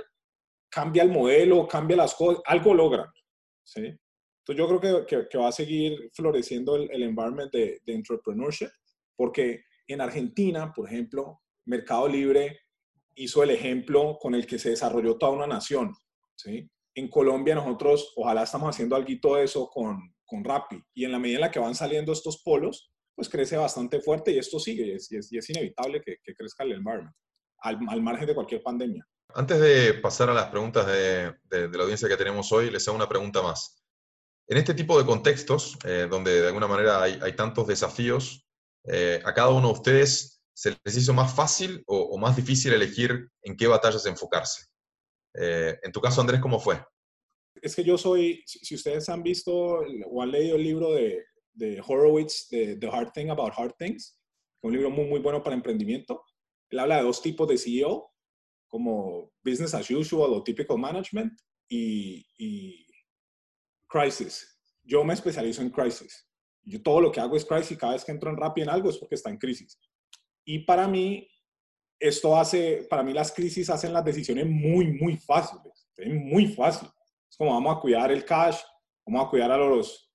cambia 0.67 1.03
el 1.03 1.12
modelo, 1.12 1.67
cambia 1.67 1.95
las 1.95 2.15
cosas, 2.15 2.41
algo 2.47 2.73
logran. 2.73 3.06
¿sí? 3.63 3.82
Entonces 3.82 4.58
yo 4.58 4.80
creo 4.80 5.06
que, 5.06 5.27
que, 5.30 5.38
va 5.38 5.49
a 5.49 5.51
seguir 5.51 6.10
floreciendo 6.13 6.75
el, 6.75 6.89
el 6.89 7.03
environment 7.03 7.51
de, 7.51 7.82
de 7.86 7.93
entrepreneurship, 7.93 8.69
porque 9.15 9.62
en 9.88 10.01
Argentina, 10.01 10.73
por 10.75 10.88
ejemplo, 10.88 11.39
Mercado 11.65 12.08
Libre 12.08 12.62
hizo 13.13 13.43
el 13.43 13.51
ejemplo 13.51 14.17
con 14.19 14.34
el 14.34 14.47
que 14.47 14.58
se 14.58 14.71
desarrolló 14.71 15.19
toda 15.19 15.34
una 15.34 15.45
nación. 15.45 15.93
¿sí? 16.36 16.67
En 16.95 17.10
Colombia 17.10 17.53
nosotros 17.53 18.13
ojalá 18.15 18.41
estamos 18.41 18.69
haciendo 18.69 18.95
algo 18.95 19.36
de 19.36 19.43
eso 19.43 19.69
con, 19.69 20.15
con 20.25 20.43
Rappi 20.43 20.82
y 20.95 21.06
en 21.06 21.12
la 21.12 21.19
medida 21.19 21.38
en 21.38 21.41
la 21.41 21.51
que 21.51 21.60
van 21.60 21.75
saliendo 21.75 22.12
estos 22.12 22.41
polos, 22.41 22.91
pues 23.17 23.30
crece 23.30 23.58
bastante 23.58 23.99
fuerte 23.99 24.32
y 24.32 24.38
esto 24.38 24.60
sigue 24.60 24.86
y 24.86 24.91
es, 24.91 25.12
y 25.12 25.38
es, 25.39 25.49
inevitable 25.49 26.01
que, 26.01 26.17
que, 26.23 26.36
crezca 26.36 26.63
el 26.63 26.73
environment 26.73 27.15
al, 27.62 27.80
al, 27.89 28.01
margen 28.03 28.27
de 28.27 28.36
cualquier 28.36 28.62
pandemia. 28.62 29.03
Antes 29.34 29.60
de 29.60 29.95
pasar 29.95 30.30
a 30.30 30.36
las 30.36 30.49
preguntas 30.49 30.86
de, 30.86 31.34
de, 31.45 31.67
de, 31.67 31.77
la 31.77 31.84
audiencia 31.84 32.08
que 32.08 32.15
tenemos 32.15 32.51
hoy, 32.51 32.69
les 32.69 32.88
hago 32.88 32.95
una 32.95 33.10
pregunta 33.10 33.41
más. 33.41 33.84
En 34.47 34.58
este 34.58 34.75
tipo 34.75 34.99
de 34.99 35.06
contextos, 35.06 35.80
eh, 35.84 36.06
donde 36.08 36.41
de 36.41 36.47
alguna 36.47 36.67
manera 36.67 37.01
hay, 37.01 37.17
hay 37.19 37.36
tantos 37.36 37.65
desafíos, 37.65 38.47
eh, 38.84 39.19
a 39.25 39.34
cada 39.34 39.49
uno 39.49 39.69
de 39.69 39.73
ustedes 39.73 40.38
¿se 40.53 40.77
les 40.84 40.97
hizo 40.97 41.13
más 41.13 41.36
fácil 41.36 41.84
o, 41.88 41.97
o 41.97 42.17
más 42.19 42.36
difícil 42.36 42.71
elegir 42.71 43.30
en 43.41 43.58
qué 43.58 43.65
batallas 43.65 44.06
enfocarse? 44.06 44.65
Eh, 45.34 45.75
en 45.82 45.91
tu 45.91 45.99
caso, 46.01 46.21
Andrés, 46.21 46.39
¿cómo 46.39 46.60
fue? 46.60 46.80
Es 47.62 47.75
que 47.75 47.84
yo 47.84 47.97
soy, 47.97 48.43
si 48.45 48.75
ustedes 48.75 49.10
han 49.10 49.23
visto 49.23 49.53
o 49.56 50.21
han 50.21 50.32
leído 50.32 50.56
el 50.56 50.63
libro 50.63 50.93
de, 50.93 51.25
de 51.58 51.82
Horowitz, 51.86 52.48
de 52.50 52.76
The 52.76 52.88
Hard 52.88 53.12
Thing 53.13 53.30
About 53.30 53.54
Hard 53.58 53.76
Things, 53.78 54.20
un 54.62 54.74
libro 54.74 54.89
muy, 54.89 55.06
muy 55.06 55.20
bueno 55.20 55.43
para 55.43 55.56
emprendimiento, 55.56 56.24
él 56.70 56.80
habla 56.80 56.98
de 56.98 57.04
dos 57.04 57.22
tipos 57.22 57.48
de 57.48 57.58
CEO, 57.58 58.12
como 58.67 59.32
business 59.43 59.74
as 59.74 59.89
usual 59.89 60.34
o 60.34 60.43
typical 60.43 60.78
management 60.78 61.34
y, 61.70 62.26
y 62.38 62.86
crisis. 63.88 64.60
Yo 64.84 65.04
me 65.04 65.13
especializo 65.13 65.62
en 65.62 65.70
crisis. 65.70 66.28
Yo 66.63 66.82
todo 66.82 67.00
lo 67.00 67.12
que 67.12 67.22
hago 67.22 67.38
es 67.38 67.46
crisis. 67.46 67.78
Cada 67.78 67.93
vez 67.93 68.04
que 68.04 68.12
entro 68.12 68.30
en 68.30 68.38
Rappi 68.38 68.62
en 68.62 68.70
algo 68.70 68.89
es 68.89 68.98
porque 68.98 69.15
está 69.15 69.30
en 69.30 69.38
crisis. 69.38 69.80
Y 70.46 70.60
para 70.60 70.88
mí, 70.88 71.30
esto 72.00 72.38
hace, 72.38 72.86
para 72.89 73.04
mí 73.04 73.13
las 73.13 73.32
crisis 73.32 73.70
hacen 73.70 73.93
las 73.93 74.04
decisiones 74.04 74.46
muy, 74.46 74.88
muy 74.88 75.15
fáciles. 75.17 75.89
Es 75.96 76.13
muy 76.13 76.48
fácil. 76.48 76.89
Es 77.30 77.38
como 77.38 77.54
vamos 77.54 77.78
a 77.78 77.80
cuidar 77.80 78.12
el 78.12 78.26
cash, 78.26 78.60
vamos 79.06 79.26
a 79.26 79.30
cuidar 79.30 79.52
a 79.52 79.58
los, 79.58 80.07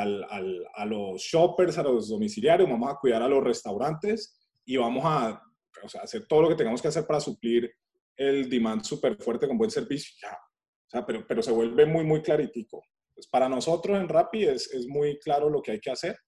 al, 0.00 0.24
al, 0.30 0.66
a 0.74 0.86
los 0.86 1.20
shoppers, 1.20 1.78
a 1.78 1.82
los 1.82 2.08
domiciliarios, 2.08 2.68
vamos 2.68 2.90
a 2.90 2.96
cuidar 2.96 3.22
a 3.22 3.28
los 3.28 3.42
restaurantes 3.42 4.38
y 4.64 4.76
vamos 4.76 5.02
a 5.04 5.42
o 5.82 5.88
sea, 5.88 6.02
hacer 6.02 6.26
todo 6.26 6.42
lo 6.42 6.48
que 6.48 6.56
tengamos 6.56 6.82
que 6.82 6.88
hacer 6.88 7.06
para 7.06 7.20
suplir 7.20 7.72
el 8.16 8.48
demand 8.48 8.82
súper 8.82 9.16
fuerte 9.16 9.46
con 9.46 9.56
buen 9.56 9.70
servicio. 9.70 10.14
Ya. 10.22 10.32
O 10.32 10.90
sea, 10.90 11.06
pero, 11.06 11.26
pero 11.26 11.42
se 11.42 11.52
vuelve 11.52 11.86
muy, 11.86 12.04
muy 12.04 12.22
claritico. 12.22 12.82
Pues 13.14 13.26
para 13.28 13.48
nosotros 13.48 13.98
en 13.98 14.08
Rappi 14.08 14.44
es, 14.44 14.72
es 14.72 14.86
muy 14.86 15.18
claro 15.18 15.48
lo 15.48 15.62
que 15.62 15.72
hay 15.72 15.80
que 15.80 15.90
hacer 15.90 16.18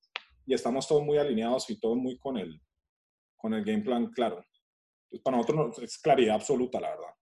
y 0.47 0.55
estamos 0.55 0.87
todos 0.87 1.03
muy 1.03 1.19
alineados 1.19 1.69
y 1.71 1.79
todos 1.79 1.97
muy 1.97 2.19
con 2.19 2.37
el, 2.37 2.61
con 3.37 3.55
el 3.55 3.65
game 3.65 3.83
plan 3.83 4.11
claro. 4.11 4.45
Entonces, 5.05 5.23
para 5.23 5.37
nosotros 5.37 5.79
es 5.83 5.99
claridad 5.99 6.37
absoluta, 6.37 6.81
la 6.81 6.91
verdad. 6.91 7.15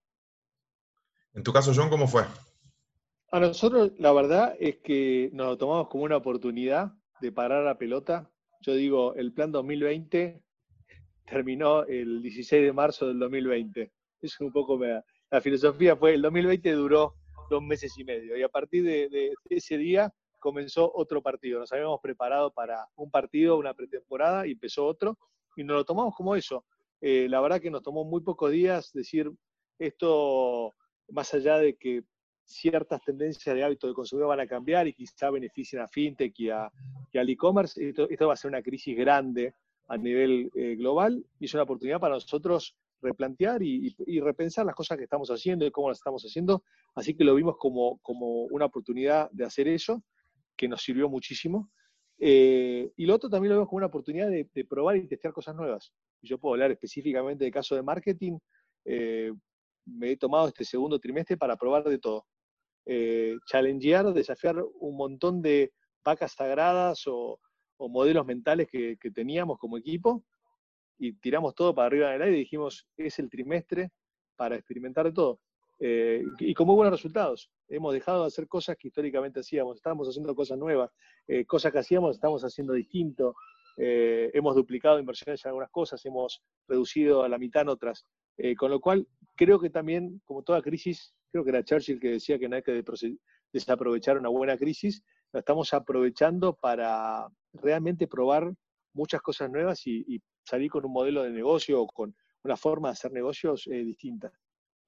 En 1.35 1.43
tu 1.43 1.53
caso, 1.53 1.73
John, 1.75 1.89
¿cómo 1.89 2.07
fue? 2.07 2.25
A 3.33 3.39
nosotros, 3.39 3.93
la 3.99 4.13
verdad 4.13 4.57
es 4.59 4.79
que 4.79 5.31
nos 5.33 5.47
lo 5.47 5.57
tomamos 5.57 5.89
como 5.89 6.03
una 6.03 6.17
oportunidad 6.17 6.93
de 7.21 7.31
parar 7.31 7.65
la 7.65 7.79
pelota. 7.79 8.29
Yo 8.61 8.75
digo, 8.75 9.15
el 9.15 9.33
plan 9.33 9.53
2020 9.53 10.43
terminó 11.27 11.85
el 11.85 12.23
16 12.23 12.65
de 12.65 12.73
marzo 12.73 13.07
del 13.07 13.21
2020. 13.21 13.93
Es 14.21 14.41
un 14.41 14.51
poco 14.51 14.77
la 14.79 15.41
filosofía 15.41 15.95
fue, 15.95 16.15
el 16.15 16.23
2020 16.23 16.73
duró 16.73 17.15
dos 17.49 17.63
meses 17.63 17.97
y 17.99 18.05
medio 18.05 18.37
y 18.37 18.43
a 18.43 18.49
partir 18.49 18.83
de, 18.83 19.09
de, 19.09 19.33
ese 19.49 19.79
día 19.79 20.13
comenzó 20.41 20.91
otro 20.93 21.23
partido. 21.23 21.61
Nos 21.61 21.73
habíamos 21.73 22.01
preparado 22.01 22.51
para 22.51 22.85
un 22.97 23.13
partido, 23.13 23.59
una 23.59 23.75
pretemporada 23.75 24.45
y 24.45 24.53
empezó 24.53 24.85
otro 24.85 25.17
y 25.55 25.63
nos 25.63 25.77
lo 25.77 25.85
tomamos 25.85 26.17
como 26.17 26.35
eso. 26.35 26.65
Eh, 27.01 27.29
la 27.29 27.41
verdad 27.41 27.61
que 27.61 27.71
nos 27.71 27.83
tomó 27.83 28.05
muy 28.05 28.23
pocos 28.23 28.51
días 28.51 28.91
decir 28.93 29.31
esto, 29.79 30.75
más 31.11 31.33
allá 31.33 31.59
de 31.59 31.77
que 31.77 32.03
ciertas 32.51 33.01
tendencias 33.03 33.55
de 33.55 33.63
hábito 33.63 33.87
de 33.87 33.95
consumidor 33.95 34.29
van 34.29 34.41
a 34.41 34.47
cambiar 34.47 34.89
y 34.89 34.93
quizá 34.93 35.31
beneficien 35.31 35.83
a 35.83 35.89
FinTech 35.89 36.39
y, 36.39 36.51
a, 36.51 36.71
al 37.15 37.31
e-commerce, 37.31 37.89
esto, 37.89 38.27
va 38.27 38.33
a 38.33 38.37
ser 38.37 38.49
una 38.49 38.63
crisis 38.63 38.97
grande 38.97 39.55
a 39.89 39.97
nivel 39.97 40.51
eh, 40.55 40.75
global 40.77 41.25
y 41.39 41.45
es 41.45 41.55
una 41.55 41.63
oportunidad 41.63 42.01
para 42.01 42.15
nosotros 42.15 42.77
replantear 43.03 43.63
y, 43.63 43.95
repensar 44.21 44.67
las 44.67 44.75
cosas 44.75 44.99
que 44.99 45.05
estamos 45.05 45.31
haciendo 45.31 45.65
y 45.65 45.71
cómo 45.71 45.89
las 45.89 45.99
estamos 45.99 46.23
haciendo. 46.23 46.65
Así 46.95 47.15
que 47.15 47.25
lo 47.25 47.35
vimos 47.35 47.57
como, 47.57 47.99
como 48.03 48.45
una 48.45 48.67
oportunidad 48.67 49.31
de 49.31 49.45
hacer 49.45 49.69
eso, 49.69 50.03
que 50.57 50.69
nos 50.69 50.83
sirvió 50.83 51.09
muchísimo. 51.09 51.71
Eh, 52.19 52.93
y 52.97 53.07
lo 53.07 53.15
otro 53.15 53.31
también 53.31 53.51
lo 53.51 53.55
vemos 53.57 53.69
como 53.69 53.79
una 53.79 53.87
oportunidad 53.87 54.29
de, 54.29 54.47
de, 54.53 54.65
probar 54.67 54.97
y 54.97 55.09
testear 55.09 55.33
cosas 55.33 55.57
nuevas. 55.57 55.91
Yo 56.21 56.37
puedo 56.37 56.55
hablar 56.55 56.71
específicamente 56.71 57.45
de 57.45 57.51
caso 57.51 57.75
de 57.75 57.83
marketing. 57.83 58.39
Eh, 58.85 59.33
me 59.87 60.13
he 60.13 60.17
tomado 60.17 60.49
este 60.49 60.65
segundo 60.65 60.99
trimestre 60.99 61.39
para 61.39 61.57
probar 61.57 61.85
de 61.85 61.99
todo. 61.99 62.27
Eh, 62.93 63.37
challengear, 63.47 64.13
desafiar 64.13 64.57
un 64.81 64.97
montón 64.97 65.41
de 65.43 65.73
vacas 66.05 66.33
sagradas 66.33 67.07
o, 67.07 67.39
o 67.77 67.89
modelos 67.89 68.27
mentales 68.27 68.67
que, 68.69 68.97
que, 69.01 69.13
teníamos 69.13 69.59
como 69.59 69.79
equipo 69.79 70.25
y 70.99 71.13
tiramos 71.13 71.55
todo 71.55 71.73
para 71.73 71.87
arriba 71.87 72.11
del 72.11 72.23
aire 72.23 72.37
y 72.37 72.41
dijimos, 72.41 72.89
es 72.97 73.21
el 73.21 73.31
trimestre 73.31 73.93
para 74.35 74.57
experimentar 74.57 75.05
de 75.07 75.13
todo. 75.13 75.39
Eh, 75.79 76.25
y 76.41 76.53
con 76.53 76.67
muy 76.67 76.75
buenos 76.75 76.93
resultados. 76.93 77.49
Hemos 77.69 77.95
dejado 77.95 78.23
de 78.23 78.27
hacer 78.27 78.49
cosas 78.49 78.77
que 78.77 78.89
históricamente 78.89 79.39
hacíamos, 79.39 79.77
estamos 79.77 80.09
haciendo 80.09 80.35
cosas 80.35 80.59
nuevas, 80.59 80.91
eh, 81.29 81.45
cosas 81.47 81.71
que 81.71 81.79
hacíamos 81.79 82.17
estamos 82.17 82.43
haciendo 82.43 82.73
distinto, 82.73 83.37
eh, 83.77 84.31
hemos 84.35 84.57
duplicado 84.57 84.99
inversiones 84.99 85.45
en 85.45 85.51
algunas 85.51 85.71
cosas, 85.71 86.05
hemos 86.05 86.43
reducido 86.67 87.23
a 87.23 87.29
la 87.29 87.39
mitad 87.39 87.63
en 87.63 87.69
otras, 87.69 88.05
eh, 88.37 88.57
con 88.57 88.71
lo 88.71 88.81
cual 88.81 89.07
creo 89.37 89.61
que 89.61 89.71
también, 89.71 90.21
como 90.25 90.43
toda 90.43 90.61
crisis, 90.61 91.15
creo 91.31 91.45
que 91.45 91.51
era 91.51 91.65
Churchill 91.65 92.01
que 92.01 92.11
decía 92.11 92.39
que 92.39 92.49
no 92.49 92.57
hay 92.57 92.63
que 92.63 92.83
desaprovechar 93.53 94.19
una 94.19 94.29
buena 94.29 94.57
crisis, 94.57 95.03
la 95.33 95.41
estamos 95.41 95.73
aprovechando 95.73 96.55
para 96.55 97.29
realmente 97.53 98.07
probar 98.07 98.53
muchas 98.93 99.23
cosas 99.23 99.51
nuevas 99.51 99.87
y, 99.87 100.21
salir 100.43 100.71
con 100.71 100.85
un 100.85 100.93
modelo 100.93 101.23
de 101.23 101.31
negocio 101.31 101.81
o 101.81 101.87
con 101.87 102.17
una 102.43 102.57
forma 102.57 102.89
de 102.89 102.93
hacer 102.93 103.13
negocios 103.13 103.69
distinta. 103.71 104.33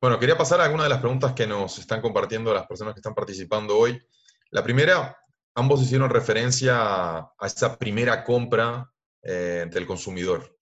Bueno, 0.01 0.19
quería 0.19 0.37
pasar 0.37 0.61
a 0.61 0.65
algunas 0.65 0.87
de 0.87 0.91
las 0.91 0.99
preguntas 0.99 1.33
que 1.35 1.47
nos 1.47 1.79
están 1.79 2.01
compartiendo 2.01 2.53
las 2.53 2.67
personas 2.67 2.95
que 2.95 2.99
están 2.99 3.15
participando 3.15 3.79
hoy. 3.79 4.03
La 4.51 4.65
primera, 4.65 5.17
ambos 5.55 5.81
hicieron 5.83 6.11
referencia 6.11 6.75
a, 7.19 7.33
esa 7.43 7.79
primera 7.79 8.25
compra 8.25 8.91
eh, 9.23 9.67
del 9.71 9.87
consumidor. 9.87 10.59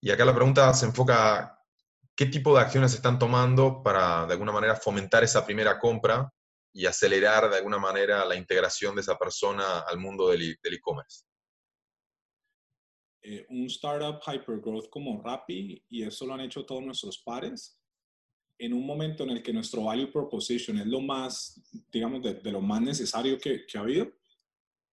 Y 0.00 0.10
acá 0.10 0.24
la 0.24 0.34
pregunta 0.34 0.74
se 0.74 0.86
enfoca, 0.86 1.63
¿qué 2.16 2.26
tipo 2.26 2.54
de 2.54 2.62
acciones 2.62 2.94
están 2.94 3.18
tomando 3.18 3.82
para, 3.82 4.26
de 4.26 4.32
alguna 4.32 4.52
manera, 4.52 4.76
fomentar 4.76 5.24
esa 5.24 5.44
primera 5.44 5.78
compra 5.78 6.32
y 6.72 6.86
acelerar, 6.86 7.50
de 7.50 7.56
alguna 7.56 7.78
manera, 7.78 8.24
la 8.24 8.36
integración 8.36 8.94
de 8.94 9.02
esa 9.02 9.16
persona 9.16 9.80
al 9.80 9.98
mundo 9.98 10.28
del 10.28 10.56
e-commerce? 10.62 11.24
Eh, 13.22 13.46
un 13.48 13.66
startup 13.66 14.20
hypergrowth 14.26 14.90
como 14.90 15.22
Rappi, 15.22 15.82
y 15.88 16.02
eso 16.02 16.26
lo 16.26 16.34
han 16.34 16.40
hecho 16.40 16.66
todos 16.66 16.82
nuestros 16.82 17.22
pares, 17.24 17.78
en 18.58 18.72
un 18.72 18.86
momento 18.86 19.24
en 19.24 19.30
el 19.30 19.42
que 19.42 19.52
nuestro 19.52 19.84
value 19.84 20.12
proposition 20.12 20.78
es 20.78 20.86
lo 20.86 21.00
más, 21.00 21.60
digamos, 21.90 22.22
de, 22.22 22.34
de 22.34 22.52
lo 22.52 22.60
más 22.60 22.80
necesario 22.80 23.38
que, 23.38 23.66
que, 23.66 23.78
ha 23.78 23.80
habido, 23.80 24.12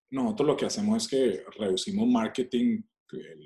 nosotros 0.10 0.48
lo 0.48 0.58
que 0.58 0.66
hacemos 0.66 1.04
es 1.04 1.10
que 1.10 1.44
reducimos 1.58 2.08
marketing 2.08 2.82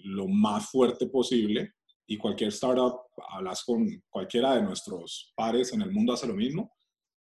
lo 0.05 0.27
más 0.27 0.69
fuerte 0.69 1.07
posible 1.07 1.73
y 2.07 2.17
cualquier 2.17 2.49
startup, 2.49 3.05
hablas 3.30 3.63
con 3.63 3.88
cualquiera 4.10 4.56
de 4.56 4.63
nuestros 4.63 5.34
pares 5.36 5.73
en 5.73 5.82
el 5.82 5.91
mundo, 5.91 6.13
hace 6.13 6.28
lo 6.28 6.34
mismo. 6.34 6.71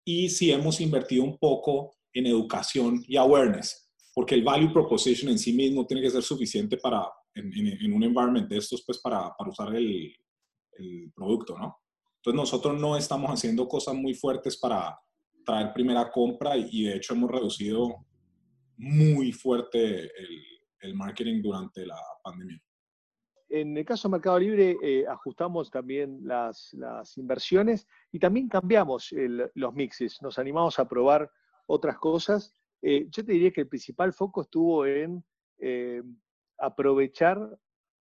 Y 0.06 0.30
si 0.30 0.52
hemos 0.52 0.80
invertido 0.80 1.24
un 1.24 1.38
poco 1.38 1.96
en 2.14 2.28
educación 2.28 3.04
y 3.08 3.18
awareness, 3.18 3.88
porque 4.14 4.36
el 4.36 4.44
value 4.44 4.74
proposition 4.74 5.30
en 5.32 5.38
sí 5.38 5.54
mismo 5.54 5.86
tiene 5.86 6.02
que 6.02 6.10
ser 6.10 6.24
suficiente 6.24 6.78
para, 6.78 7.08
en, 7.36 7.94
un 7.94 8.04
environment 8.04 8.50
de 8.50 8.58
estos, 8.58 8.84
pues 8.86 9.00
para, 9.00 9.32
para 9.38 9.52
usar 9.52 9.76
el, 9.76 10.16
producto, 11.16 11.58
¿no? 11.58 11.80
Entonces 12.18 12.36
nosotros 12.36 12.80
no 12.80 12.98
estamos 12.98 13.32
haciendo 13.32 13.68
cosas 13.68 13.96
muy 13.96 14.14
fuertes 14.14 14.58
para 14.58 15.00
traer 15.46 15.74
primera 15.74 16.12
compra 16.12 16.56
y, 16.58 16.84
de 16.84 16.96
hecho 16.96 17.14
hemos 17.14 17.32
reducido 17.32 18.06
muy 18.78 19.32
fuerte 19.32 20.12
el, 20.82 20.94
marketing 20.94 21.42
durante 21.42 21.86
la 21.86 22.00
pandemia. 22.24 22.62
En 23.50 23.78
el 23.78 23.86
caso 23.86 24.08
de 24.08 24.14
Mercado 24.14 24.40
Libre 24.40 24.78
eh, 24.82 25.06
ajustamos 25.08 25.72
también 25.72 26.20
las, 26.24 26.76
inversiones 27.16 27.88
y 28.12 28.20
también 28.20 28.50
cambiamos 28.50 29.14
los 29.54 29.74
mixes, 29.74 30.22
nos 30.22 30.38
animamos 30.38 30.80
a 30.80 30.88
probar 30.88 31.32
otras 31.66 31.98
cosas. 31.98 32.54
Eh, 32.82 33.08
yo 33.10 33.26
te 33.26 33.32
diría 33.32 33.52
que 33.52 33.62
el 33.62 33.70
principal 33.70 34.12
foco 34.14 34.42
estuvo 34.42 34.86
en 34.86 35.24
eh, 35.60 36.04
aprovechar 36.58 37.40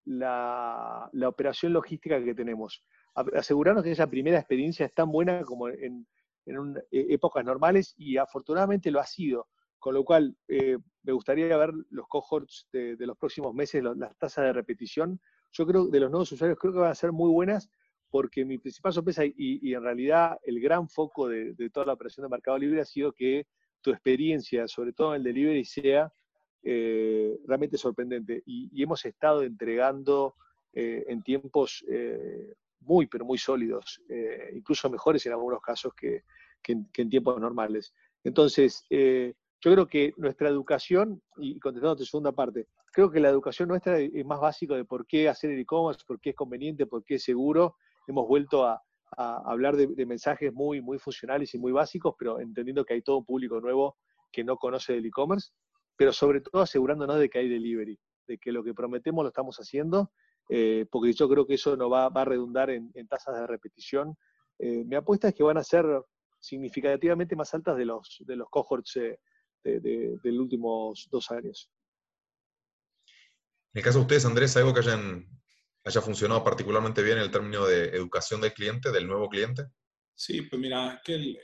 la, 0.07 1.11
operación 1.27 1.73
logística 1.73 2.23
que 2.23 2.35
tenemos 2.35 2.85
asegurarnos 3.15 3.85
que 3.85 3.93
esa 3.93 4.09
primera 4.09 4.39
experiencia 4.39 4.87
es 4.87 4.93
tan 4.93 5.13
buena 5.13 5.43
como 5.43 5.69
en 5.69 6.05
épocas 6.91 7.45
normales 7.45 7.95
y 7.97 8.17
afortunadamente 8.17 8.91
lo 8.91 8.99
ha 8.99 9.07
sido. 9.07 9.47
Con 9.79 9.95
lo 9.95 10.05
cual, 10.05 10.37
me 11.05 11.13
gustaría 11.13 11.57
ver 11.57 11.73
los 11.91 12.09
cohorts 12.09 12.67
de, 12.73 12.97
los 12.99 13.17
próximos 13.17 13.55
meses, 13.55 13.83
las 13.83 14.17
tasas 14.17 14.47
de 14.47 14.53
repetición. 14.53 15.21
Yo 15.53 15.67
creo 15.67 15.87
de 15.87 16.01
los 16.01 16.11
nuevos 16.11 16.33
usuarios 16.33 16.59
creo 16.59 16.73
que 16.73 16.79
van 16.81 16.91
a 16.91 16.95
ser 16.95 17.13
muy 17.13 17.31
buenas 17.31 17.71
porque 18.11 18.45
mi 18.45 18.59
principal 18.59 18.93
sorpresa 18.93 19.23
y, 19.25 19.75
en 19.75 19.83
realidad 19.83 20.39
el 20.45 20.61
gran 20.61 20.89
foco 20.89 21.29
de, 21.29 21.55
toda 21.71 21.87
la 21.87 21.93
operación 21.93 22.25
de 22.25 22.31
Mercado 22.31 22.59
Libre 22.59 22.81
ha 22.81 22.85
sido 22.85 23.13
que 23.13 23.47
tu 23.83 23.91
experiencia, 23.91 24.67
sobre 24.67 24.93
todo 24.93 25.15
en 25.15 25.17
el 25.19 25.25
delivery, 25.25 25.65
sea 25.65 26.11
eh, 26.63 27.37
realmente 27.47 27.77
sorprendente. 27.77 28.43
Y, 28.47 28.83
hemos 28.83 29.05
estado 29.05 29.43
entregando 29.43 30.37
eh, 30.73 31.05
en 31.09 31.23
tiempos 31.23 31.85
eh, 31.89 32.55
muy, 32.81 33.07
pero 33.07 33.25
muy 33.25 33.37
sólidos, 33.37 34.01
incluso 34.53 34.89
mejores 34.89 35.25
en 35.27 35.33
algunos 35.33 35.61
casos 35.61 35.93
que, 35.95 36.23
en, 36.67 37.11
tiempos 37.11 37.41
normales. 37.41 37.93
Entonces, 38.23 38.87
yo 39.65 39.73
creo 39.73 39.87
que 39.87 40.13
nuestra 40.19 40.51
educación, 40.51 41.23
y 41.39 41.59
contestando 41.59 41.97
tu 41.97 42.05
segunda 42.05 42.33
parte, 42.33 42.69
creo 42.93 43.11
que 43.11 43.19
la 43.19 43.31
educación 43.31 43.71
nuestra 43.71 43.99
es 43.99 44.25
más 44.27 44.39
básico 44.39 44.75
de 44.75 44.85
por 44.85 45.07
qué 45.07 45.27
hacer 45.27 45.53
el 45.53 45.59
e-commerce, 45.59 46.03
por 46.07 46.21
qué 46.21 46.31
es 46.31 46.37
conveniente, 46.37 46.85
por 46.85 47.03
qué 47.03 47.15
es 47.15 47.25
seguro, 47.25 47.77
hemos 48.07 48.29
vuelto 48.29 48.67
a, 48.67 48.83
hablar 49.17 49.77
de, 49.77 50.07
mensajes 50.07 50.53
muy, 50.53 50.83
muy 50.83 50.99
funcionales 50.99 51.55
y 51.55 51.59
muy 51.59 51.73
básicos, 51.73 52.15
pero 52.19 52.41
entendiendo 52.41 52.85
que 52.85 52.95
hay 52.95 53.03
todo 53.03 53.19
un 53.19 53.25
público 53.25 53.61
nuevo 53.61 53.97
que 54.31 54.45
no 54.45 54.57
conoce 54.57 54.95
del 54.95 55.07
e-commerce, 55.07 55.53
pero 55.97 56.13
sobre 56.13 56.41
todo 56.43 56.61
asegurándonos 56.61 57.19
de 57.19 57.31
que 57.31 57.39
hay 57.39 57.49
delivery, 57.49 57.99
de 58.27 58.39
que 58.39 58.53
lo 58.53 58.63
que 58.63 58.75
prometemos 58.75 59.23
lo 59.23 59.29
estamos 59.29 59.57
haciendo, 59.59 60.11
eh, 60.51 60.85
porque 60.91 61.13
yo 61.13 61.27
creo 61.27 61.47
que 61.47 61.55
eso 61.55 61.75
no 61.75 61.89
va, 61.89 62.07
a 62.07 62.25
redundar 62.25 62.69
en, 62.69 62.93
tasas 63.09 63.37
de 63.37 63.47
repetición. 63.47 64.15
Eh, 64.59 64.85
mi 64.85 64.97
apuesta 64.97 65.29
es 65.29 65.35
que 65.35 65.45
van 65.45 65.57
a 65.57 65.65
ser 65.65 65.87
significativamente 66.41 67.35
más 67.35 67.55
altas 67.55 67.77
de 67.79 67.87
los, 67.87 68.19
de 68.27 68.37
los 68.37 68.51
cohorts 68.51 68.97
eh, 68.97 69.21
de, 69.65 70.19
los 70.23 70.41
últimos 70.41 71.09
dos 71.11 71.31
años. 71.31 71.71
En 73.73 73.79
el 73.81 73.83
caso 73.83 73.99
de 73.99 74.03
ustedes, 74.03 74.25
Andrés, 74.25 74.57
¿algo 74.57 74.73
que 74.73 74.81
hayan 74.81 75.27
haya 75.85 76.01
funcionado 76.01 76.43
particularmente 76.43 77.03
bien 77.03 77.19
en 77.19 77.25
el 77.25 77.31
término 77.31 77.67
de 77.67 77.91
educación 77.91 78.41
del 78.41 78.55
cliente, 78.55 78.91
del 78.91 79.07
nuevo 79.07 79.29
cliente? 79.29 79.67
Sí, 80.15 80.43
pues 80.43 80.61
mira, 80.61 81.01
que 81.05 81.37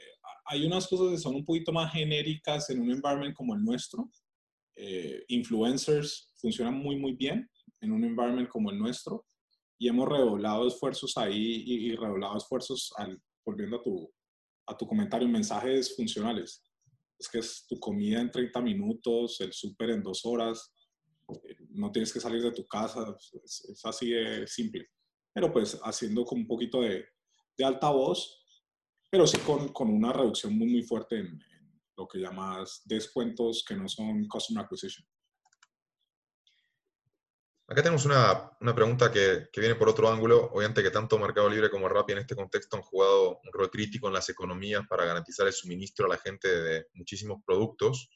hay 0.47 0.67
unas 0.67 0.89
cosas 0.89 1.11
que 1.11 1.19
son 1.19 1.35
un 1.35 1.45
poquito 1.45 1.73
más 1.73 1.93
genéricas 1.93 2.71
en 2.71 2.81
un 2.81 2.91
environment 2.91 3.35
como 3.35 3.55
el 3.55 3.63
nuestro. 3.63 4.11
Eh, 4.77 5.25
influencers 5.29 6.33
funcionan 6.37 6.75
muy, 6.75 6.97
muy 6.97 7.13
bien 7.13 7.51
en 7.81 7.93
un 7.93 8.05
environment 8.05 8.49
como 8.49 8.71
el 8.71 8.79
nuestro 8.79 9.27
y 9.79 9.89
hemos 9.89 10.09
redoblado 10.09 10.67
esfuerzos 10.69 11.17
ahí 11.17 11.65
y, 11.67 11.97
redoblado 11.97 12.37
esfuerzos 12.37 12.93
al, 12.97 13.21
volviendo 13.45 13.79
a 13.79 13.83
tu, 13.83 14.13
a 14.67 14.77
tu 14.77 14.87
comentario, 14.87 15.29
mensajes 15.29 15.95
funcionales. 15.95 16.63
Es 17.21 17.29
que 17.29 17.39
es 17.39 17.67
tu 17.69 17.79
comida 17.79 18.21
en 18.21 18.31
30 18.31 18.63
minutos, 18.63 19.41
el 19.43 19.53
súper 19.53 19.91
en 19.91 20.03
dos 20.03 20.25
horas, 20.25 20.73
no 21.69 21.93
tienes 21.93 22.13
que 22.13 22.21
salir 22.21 22.43
de 22.43 22.53
tu 22.53 22.67
casa, 22.67 23.15
es, 23.45 23.81
así 23.85 24.11
de 24.11 24.47
simple. 24.47 24.89
Pero 25.33 25.53
pues 25.53 25.79
haciendo 25.85 26.25
con 26.25 26.39
un 26.39 26.47
poquito 26.47 26.81
de, 26.81 27.05
de 27.59 27.65
altavoz, 27.65 28.43
pero 29.11 29.27
sí 29.27 29.39
con, 29.39 29.69
con, 29.69 29.91
una 29.91 30.13
reducción 30.13 30.57
muy, 30.57 30.69
muy 30.69 30.83
fuerte 30.83 31.19
en, 31.19 31.39
lo 31.97 32.09
que 32.09 32.19
llamas 32.19 32.81
descuentos 32.87 33.63
que 33.63 33.77
no 33.77 33.87
son 33.87 34.27
customer 34.27 34.65
acquisition. 34.65 35.07
Acá 37.71 37.85
tenemos 37.85 38.05
una, 38.05 38.51
una 38.61 38.75
pregunta 38.75 39.13
que, 39.13 39.49
que, 39.53 39.61
viene 39.61 39.77
por 39.77 39.89
otro 39.89 40.11
ángulo. 40.11 40.51
Obviamente 40.53 40.83
que 40.83 40.91
tanto 40.91 41.17
Mercado 41.21 41.49
Libre 41.49 41.71
como 41.71 41.89
Rappi 41.89 42.13
en 42.13 42.19
este 42.19 42.35
contexto 42.35 42.77
han 42.77 42.83
jugado 42.83 43.39
un 43.45 43.53
rol 43.53 43.71
crítico 43.71 44.09
en 44.09 44.15
las 44.15 44.29
economías 44.29 44.83
para 44.89 45.05
garantizar 45.05 45.47
el 45.47 45.53
suministro 45.53 46.07
a 46.07 46.09
la 46.09 46.19
gente 46.19 46.49
de 46.49 46.87
muchísimos 46.95 47.41
productos. 47.47 48.11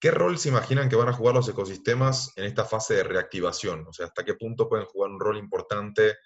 ¿Qué 0.00 0.10
rol 0.10 0.38
se 0.38 0.48
imaginan 0.48 0.88
que 0.88 0.96
van 0.96 1.10
a 1.10 1.12
jugar 1.12 1.34
los 1.34 1.46
ecosistemas 1.46 2.32
en 2.36 2.46
esta 2.46 2.64
fase 2.64 2.94
de 2.94 3.04
reactivación? 3.04 3.86
O 3.86 3.92
sea, 3.92 4.06
¿hasta 4.06 4.24
qué 4.24 4.32
punto 4.32 4.66
pueden 4.66 4.86
jugar 4.86 5.10
un 5.10 5.20
rol 5.20 5.36
importante 5.36 6.16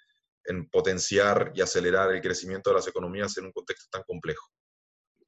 en 0.45 0.69
potenciar 0.69 1.51
y 1.53 1.59
acelerar 1.59 2.09
el 2.13 2.21
crecimiento 2.21 2.69
de 2.69 2.77
las 2.77 2.87
economías 2.87 3.37
en 3.37 3.47
un 3.47 3.51
contexto 3.51 3.89
tan 3.91 4.03
complejo? 4.03 4.47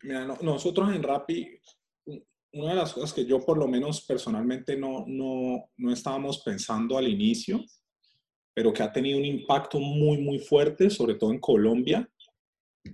Mira, 0.03 0.23
nosotros 0.23 0.95
en 0.95 1.03
Rappi, 1.03 1.59
una 2.55 2.69
de 2.69 2.75
las 2.75 2.93
cosas 2.93 3.13
que 3.13 3.25
yo 3.25 3.39
por 3.43 3.57
lo 3.57 3.67
menos 3.67 4.05
personalmente 4.05 4.77
no, 4.77 5.03
no, 5.07 5.69
no 5.75 5.91
estábamos 5.91 6.39
pensando 6.39 6.97
al 6.97 7.07
inicio, 7.07 7.63
pero 8.53 8.71
que 8.71 8.81
ha 8.81 8.91
tenido 8.91 9.19
un 9.19 9.25
impacto 9.25 9.77
muy, 9.77 10.17
muy 10.19 10.39
fuerte, 10.39 10.89
sobre 10.89 11.15
todo 11.15 11.31
en 11.31 11.39
Colombia, 11.39 12.09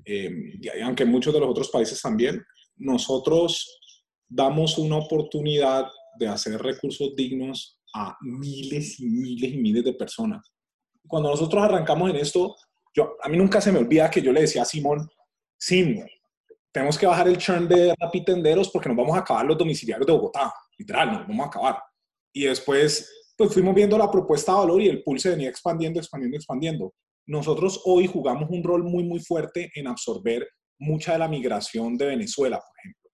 eh, 0.05 0.29
y 0.59 0.79
aunque 0.79 1.03
en 1.03 1.11
muchos 1.11 1.31
de 1.33 1.39
los 1.39 1.49
otros 1.49 1.69
países 1.69 2.01
también, 2.01 2.43
nosotros 2.77 3.79
damos 4.27 4.79
una 4.79 4.97
oportunidad 4.97 5.85
de 6.17 6.27
hacer 6.27 6.59
recursos 6.59 7.15
dignos 7.15 7.79
a 7.93 8.17
miles 8.21 8.99
y 8.99 9.05
miles 9.05 9.53
y 9.53 9.57
miles 9.57 9.83
de 9.83 9.93
personas. 9.93 10.51
Cuando 11.07 11.29
nosotros 11.29 11.61
arrancamos 11.61 12.09
en 12.09 12.15
esto, 12.15 12.55
yo, 12.95 13.15
a 13.21 13.29
mí 13.29 13.37
nunca 13.37 13.61
se 13.61 13.71
me 13.71 13.77
olvida 13.77 14.09
que 14.09 14.21
yo 14.23 14.31
le 14.31 14.41
decía 14.41 14.63
a 14.63 14.65
Simón, 14.65 15.07
Simón, 15.59 16.07
tenemos 16.71 16.97
que 16.97 17.05
bajar 17.05 17.27
el 17.27 17.37
churn 17.37 17.67
de 17.67 17.93
rapitenderos 17.99 18.69
porque 18.69 18.89
nos 18.89 18.97
vamos 18.97 19.15
a 19.15 19.19
acabar 19.19 19.45
los 19.45 19.57
domiciliarios 19.57 20.07
de 20.07 20.13
Bogotá, 20.13 20.53
literal, 20.77 21.11
nos 21.11 21.27
vamos 21.27 21.45
a 21.45 21.49
acabar. 21.49 21.83
Y 22.33 22.45
después, 22.45 23.33
pues 23.37 23.53
fuimos 23.53 23.75
viendo 23.75 23.97
la 23.97 24.09
propuesta 24.09 24.53
de 24.53 24.57
valor 24.59 24.81
y 24.81 24.87
el 24.87 25.03
pool 25.03 25.19
se 25.19 25.31
venía 25.31 25.49
expandiendo, 25.49 25.99
expandiendo, 25.99 26.37
expandiendo. 26.37 26.93
Nosotros 27.27 27.81
hoy 27.85 28.07
jugamos 28.07 28.49
un 28.49 28.63
rol 28.63 28.83
muy, 28.83 29.03
muy 29.03 29.19
fuerte 29.19 29.69
en 29.75 29.87
absorber 29.87 30.47
mucha 30.79 31.13
de 31.13 31.19
la 31.19 31.27
migración 31.27 31.97
de 31.97 32.07
Venezuela, 32.07 32.57
por 32.57 32.79
ejemplo. 32.79 33.11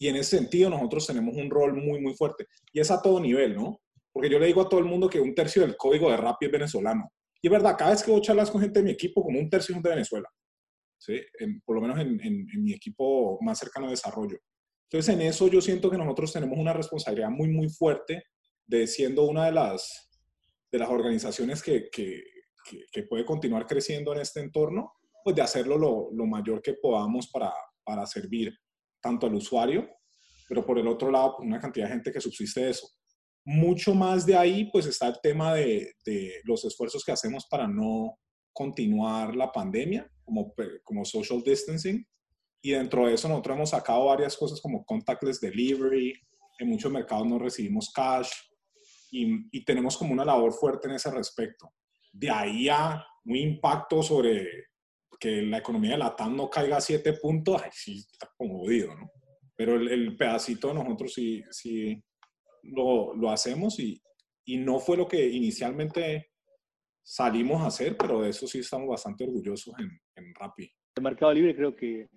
Y 0.00 0.08
en 0.08 0.16
ese 0.16 0.38
sentido 0.38 0.70
nosotros 0.70 1.06
tenemos 1.06 1.34
un 1.36 1.50
rol 1.50 1.74
muy, 1.74 2.00
muy 2.00 2.14
fuerte. 2.14 2.46
Y 2.72 2.80
es 2.80 2.90
a 2.90 3.02
todo 3.02 3.20
nivel, 3.20 3.56
¿no? 3.56 3.80
Porque 4.12 4.30
yo 4.30 4.38
le 4.38 4.46
digo 4.46 4.62
a 4.62 4.68
todo 4.68 4.80
el 4.80 4.86
mundo 4.86 5.08
que 5.08 5.20
un 5.20 5.34
tercio 5.34 5.62
del 5.62 5.76
código 5.76 6.10
de 6.10 6.16
Rappi 6.16 6.46
es 6.46 6.52
venezolano. 6.52 7.10
Y 7.42 7.48
es 7.48 7.50
verdad, 7.50 7.76
cada 7.76 7.90
vez 7.90 8.02
que 8.02 8.10
voy 8.10 8.20
a 8.20 8.22
charlas 8.22 8.50
con 8.50 8.60
gente 8.60 8.80
de 8.80 8.84
mi 8.84 8.90
equipo, 8.92 9.22
como 9.22 9.38
un 9.38 9.50
tercio 9.50 9.76
es 9.76 9.82
de 9.82 9.90
Venezuela. 9.90 10.28
¿Sí? 10.98 11.20
por 11.64 11.76
lo 11.76 11.82
menos 11.82 11.98
en, 12.00 12.20
en, 12.20 12.62
mi 12.62 12.72
equipo 12.72 13.38
más 13.40 13.58
cercano 13.58 13.86
de 13.86 13.92
desarrollo. 13.92 14.38
Entonces, 14.90 15.14
en 15.14 15.22
eso 15.22 15.48
yo 15.48 15.60
siento 15.60 15.90
que 15.90 15.98
nosotros 15.98 16.32
tenemos 16.32 16.58
una 16.58 16.72
responsabilidad 16.72 17.30
muy, 17.30 17.48
muy 17.48 17.68
fuerte 17.68 18.24
de 18.66 18.86
siendo 18.86 19.24
una 19.24 19.46
de 19.46 19.52
las, 19.52 20.10
de 20.70 20.78
las 20.78 20.88
organizaciones 20.88 21.62
que, 21.62 21.88
que, 21.90 22.22
que, 22.92 23.02
puede 23.04 23.24
continuar 23.24 23.66
creciendo 23.66 24.12
en 24.12 24.20
este 24.20 24.40
entorno, 24.40 24.92
pues 25.24 25.36
de 25.36 25.42
hacerlo 25.42 25.78
lo, 25.78 26.08
lo 26.12 26.26
mayor 26.26 26.60
que 26.60 26.74
podamos 26.74 27.28
para, 27.28 27.52
para 27.84 28.06
servir 28.06 28.52
tanto 29.00 29.26
al 29.26 29.34
usuario, 29.34 29.88
pero 30.48 30.64
por 30.64 30.78
el 30.78 30.88
otro 30.88 31.10
lado, 31.10 31.34
pues, 31.36 31.46
una 31.46 31.60
cantidad 31.60 31.86
de 31.86 31.92
gente 31.92 32.12
que 32.12 32.20
subsiste 32.20 32.60
de 32.62 32.70
eso. 32.70 32.88
Mucho 33.44 33.94
más 33.94 34.26
de 34.26 34.36
ahí, 34.36 34.70
pues 34.70 34.86
está 34.86 35.08
el 35.08 35.18
tema 35.22 35.54
de, 35.54 35.92
de 36.04 36.40
los 36.44 36.64
esfuerzos 36.64 37.04
que 37.04 37.12
hacemos 37.12 37.46
para 37.46 37.66
no 37.66 38.18
continuar 38.52 39.36
la 39.36 39.52
pandemia, 39.52 40.10
como, 40.28 40.54
como 40.84 41.04
social 41.04 41.42
distancing. 41.42 42.06
Y 42.62 42.72
dentro 42.72 43.06
de 43.06 43.14
eso 43.14 43.28
nosotros 43.28 43.56
hemos 43.56 43.70
sacado 43.70 44.04
varias 44.06 44.36
cosas 44.36 44.60
como 44.60 44.84
contactless 44.84 45.40
delivery, 45.40 46.14
en 46.58 46.68
muchos 46.68 46.92
mercados 46.92 47.26
no 47.26 47.38
recibimos 47.38 47.90
cash 47.94 48.30
y, 49.10 49.46
y 49.56 49.64
tenemos 49.64 49.96
como 49.96 50.12
una 50.12 50.24
labor 50.24 50.52
fuerte 50.52 50.88
en 50.88 50.94
ese 50.94 51.10
respecto. 51.10 51.72
De 52.12 52.30
ahí 52.30 52.68
a 52.68 53.04
un 53.24 53.36
impacto 53.36 54.02
sobre 54.02 54.68
que 55.18 55.42
la 55.42 55.58
economía 55.58 55.92
de 55.92 55.98
la 55.98 56.14
TAM 56.14 56.36
no 56.36 56.48
caiga 56.48 56.76
a 56.76 56.80
7 56.80 57.14
puntos, 57.14 57.60
ay, 57.62 57.70
sí, 57.72 58.06
está 58.10 58.30
como 58.36 58.60
jodido, 58.60 58.94
¿no? 58.94 59.10
Pero 59.56 59.74
el, 59.74 60.16
pedacito 60.16 60.72
nosotros 60.72 61.12
sí, 61.12 61.42
sí 61.50 62.00
lo, 62.62 63.14
lo 63.14 63.30
hacemos 63.30 63.80
y, 63.80 64.00
y, 64.44 64.58
no 64.58 64.78
fue 64.78 64.96
lo 64.96 65.08
que 65.08 65.28
inicialmente 65.28 66.30
salimos 67.02 67.62
a 67.62 67.66
hacer, 67.66 67.96
pero 67.96 68.20
de 68.20 68.30
eso 68.30 68.46
sí 68.46 68.60
estamos 68.60 68.88
bastante 68.88 69.24
orgullosos 69.24 69.74
en, 69.78 69.90
en 70.18 70.34
Rappi. 70.34 70.70
El 70.96 71.02
Mercado 71.02 71.32
Libre 71.32 71.54
creo 71.54 71.74
que 71.74 72.00
eh, 72.00 72.08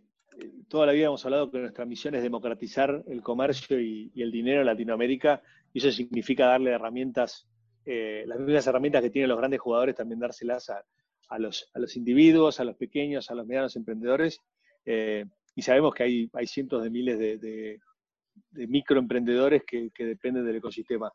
toda 0.68 0.86
la 0.86 0.94
vida 0.94 1.08
hemos 1.08 1.24
hablado 1.26 1.52
que 1.52 1.60
nuestra 1.60 1.86
misión 1.86 2.16
es 2.16 2.24
democratizar 2.24 3.04
el 3.08 3.22
comercio 3.22 3.80
y, 3.80 4.12
el 4.16 4.32
dinero 4.32 4.62
en 4.62 4.68
Latinoamérica, 4.68 5.42
y 5.74 5.80
eso 5.80 5.92
significa 5.92 6.48
darle 6.48 6.72
herramientas, 6.72 7.48
eh, 7.86 8.24
las 8.28 8.40
mismas 8.40 8.68
herramientas 8.68 9.02
que 9.02 9.10
tienen 9.10 9.30
los 9.30 9.38
grandes 9.38 9.60
jugadores, 9.60 9.96
también 9.96 10.20
dárselas 10.20 10.70
a, 10.70 11.40
los, 11.40 11.70
a 11.74 11.80
los 11.80 11.96
individuos, 11.96 12.60
a 12.60 12.64
los 12.64 12.76
pequeños, 12.76 13.30
a 13.30 13.36
los 13.36 13.46
medianos 13.46 13.76
emprendedores. 13.76 14.40
Eh, 14.86 15.26
y 15.56 15.62
sabemos 15.62 15.94
que 15.94 16.04
hay, 16.04 16.30
hay 16.34 16.48
cientos 16.48 16.84
de 16.84 16.90
miles 16.90 17.20
de, 17.20 17.38
de, 17.38 17.80
microemprendedores 18.68 19.64
que, 19.66 19.92
que, 19.92 20.06
dependen 20.06 20.46
del 20.46 20.58
ecosistema. 20.58 21.12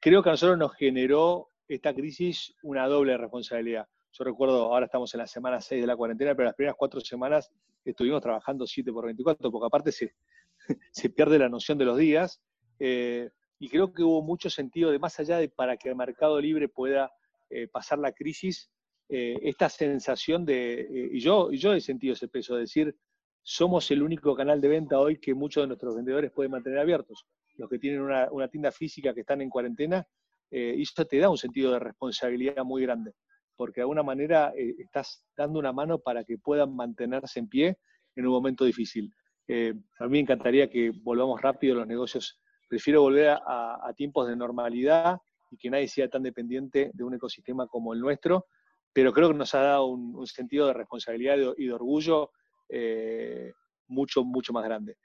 Creo 0.00 0.22
que 0.22 0.28
a 0.28 0.32
nosotros 0.32 0.58
nos 0.58 0.74
generó 0.74 1.48
esta 1.68 1.94
crisis 1.94 2.54
una 2.62 2.86
doble 2.86 3.16
responsabilidad. 3.16 3.86
Yo 4.18 4.24
recuerdo, 4.24 4.72
ahora 4.72 4.86
estamos 4.86 5.12
en 5.12 5.18
la 5.18 5.26
semana 5.26 5.60
6 5.60 5.78
de 5.78 5.86
la 5.86 5.94
cuarentena, 5.94 6.34
pero 6.34 6.46
las 6.46 6.54
primeras 6.54 6.76
cuatro 6.78 7.00
semanas 7.00 7.50
estuvimos 7.84 8.22
trabajando 8.22 8.66
7 8.66 8.90
por 8.90 9.04
24, 9.04 9.50
porque 9.50 9.66
aparte 9.66 9.92
se, 9.92 10.14
se 10.90 11.10
pierde 11.10 11.38
la 11.38 11.50
noción 11.50 11.76
de 11.76 11.84
los 11.84 11.98
días. 11.98 12.40
Eh, 12.78 13.28
y 13.58 13.68
creo 13.68 13.92
que 13.92 14.02
hubo 14.02 14.22
mucho 14.22 14.48
sentido 14.48 14.90
de 14.90 14.98
más 14.98 15.20
allá 15.20 15.36
de 15.36 15.50
para 15.50 15.76
que 15.76 15.90
el 15.90 15.96
mercado 15.96 16.40
libre 16.40 16.66
pueda 16.66 17.12
eh, 17.50 17.68
pasar 17.68 17.98
la 17.98 18.12
crisis, 18.12 18.70
eh, 19.10 19.36
esta 19.42 19.68
sensación 19.68 20.46
de, 20.46 21.10
y, 21.12 21.20
yo, 21.20 21.52
y 21.52 21.58
yo 21.58 21.74
he 21.74 21.80
sentido 21.82 22.14
ese 22.14 22.28
peso, 22.28 22.54
de 22.54 22.62
decir, 22.62 22.96
somos 23.42 23.90
el 23.90 24.02
único 24.02 24.34
canal 24.34 24.62
de 24.62 24.68
venta 24.68 24.98
hoy 24.98 25.18
que 25.20 25.34
muchos 25.34 25.62
de 25.62 25.68
nuestros 25.68 25.94
vendedores 25.94 26.32
pueden 26.32 26.52
mantener 26.52 26.78
abiertos. 26.78 27.26
Los 27.56 27.68
que 27.68 27.78
tienen 27.78 28.00
una, 28.00 28.48
tienda 28.48 28.72
física 28.72 29.12
que 29.12 29.20
están 29.20 29.42
en 29.42 29.50
cuarentena, 29.50 30.06
y 30.50 30.80
eso 30.80 31.04
te 31.04 31.18
da 31.18 31.28
un 31.28 31.36
sentido 31.36 31.72
de 31.72 31.80
responsabilidad 31.80 32.64
muy 32.64 32.82
grande, 32.82 33.12
porque 33.56 33.80
de 33.80 33.82
alguna 33.82 34.02
manera 34.02 34.52
eh, 34.56 34.74
estás 34.78 35.24
dando 35.36 35.58
una 35.58 35.72
mano 35.72 35.98
para 35.98 36.24
que 36.24 36.38
puedan 36.38 36.74
mantenerse 36.74 37.40
en 37.40 37.48
pie 37.48 37.78
en 38.14 38.26
un 38.26 38.32
momento 38.32 38.64
difícil. 38.64 39.12
Eh, 39.48 39.74
a 39.98 40.04
mí 40.04 40.10
me 40.10 40.20
encantaría 40.20 40.68
que 40.68 40.90
volvamos 41.02 41.40
rápido 41.40 41.76
los 41.76 41.86
negocios. 41.86 42.40
Prefiero 42.68 43.02
volver 43.02 43.30
a, 43.30 43.92
tiempos 43.96 44.28
de 44.28 44.36
normalidad 44.36 45.18
y 45.50 45.56
que 45.56 45.70
nadie 45.70 45.88
sea 45.88 46.08
tan 46.08 46.22
dependiente 46.22 46.90
de 46.92 47.04
un 47.04 47.14
ecosistema 47.14 47.66
como 47.66 47.94
el 47.94 48.00
nuestro, 48.00 48.46
pero 48.92 49.12
creo 49.12 49.28
que 49.28 49.34
nos 49.34 49.54
ha 49.54 49.60
dado 49.60 49.86
un, 49.86 50.26
sentido 50.26 50.66
de 50.66 50.72
responsabilidad 50.72 51.36
y 51.56 51.66
de 51.66 51.72
orgullo 51.72 52.30
eh, 52.68 53.52
mucho, 53.86 54.24
mucho 54.24 54.52
más 54.52 54.64
grande. 54.64 54.96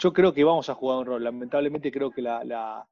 Yo 0.00 0.12
creo 0.12 0.32
que 0.32 0.44
vamos 0.44 0.70
a 0.70 0.74
jugar 0.74 0.98
un 0.98 1.06
rol. 1.06 1.24
Lamentablemente 1.24 1.90
creo 1.90 2.12
que 2.12 2.22
la, 2.22 2.86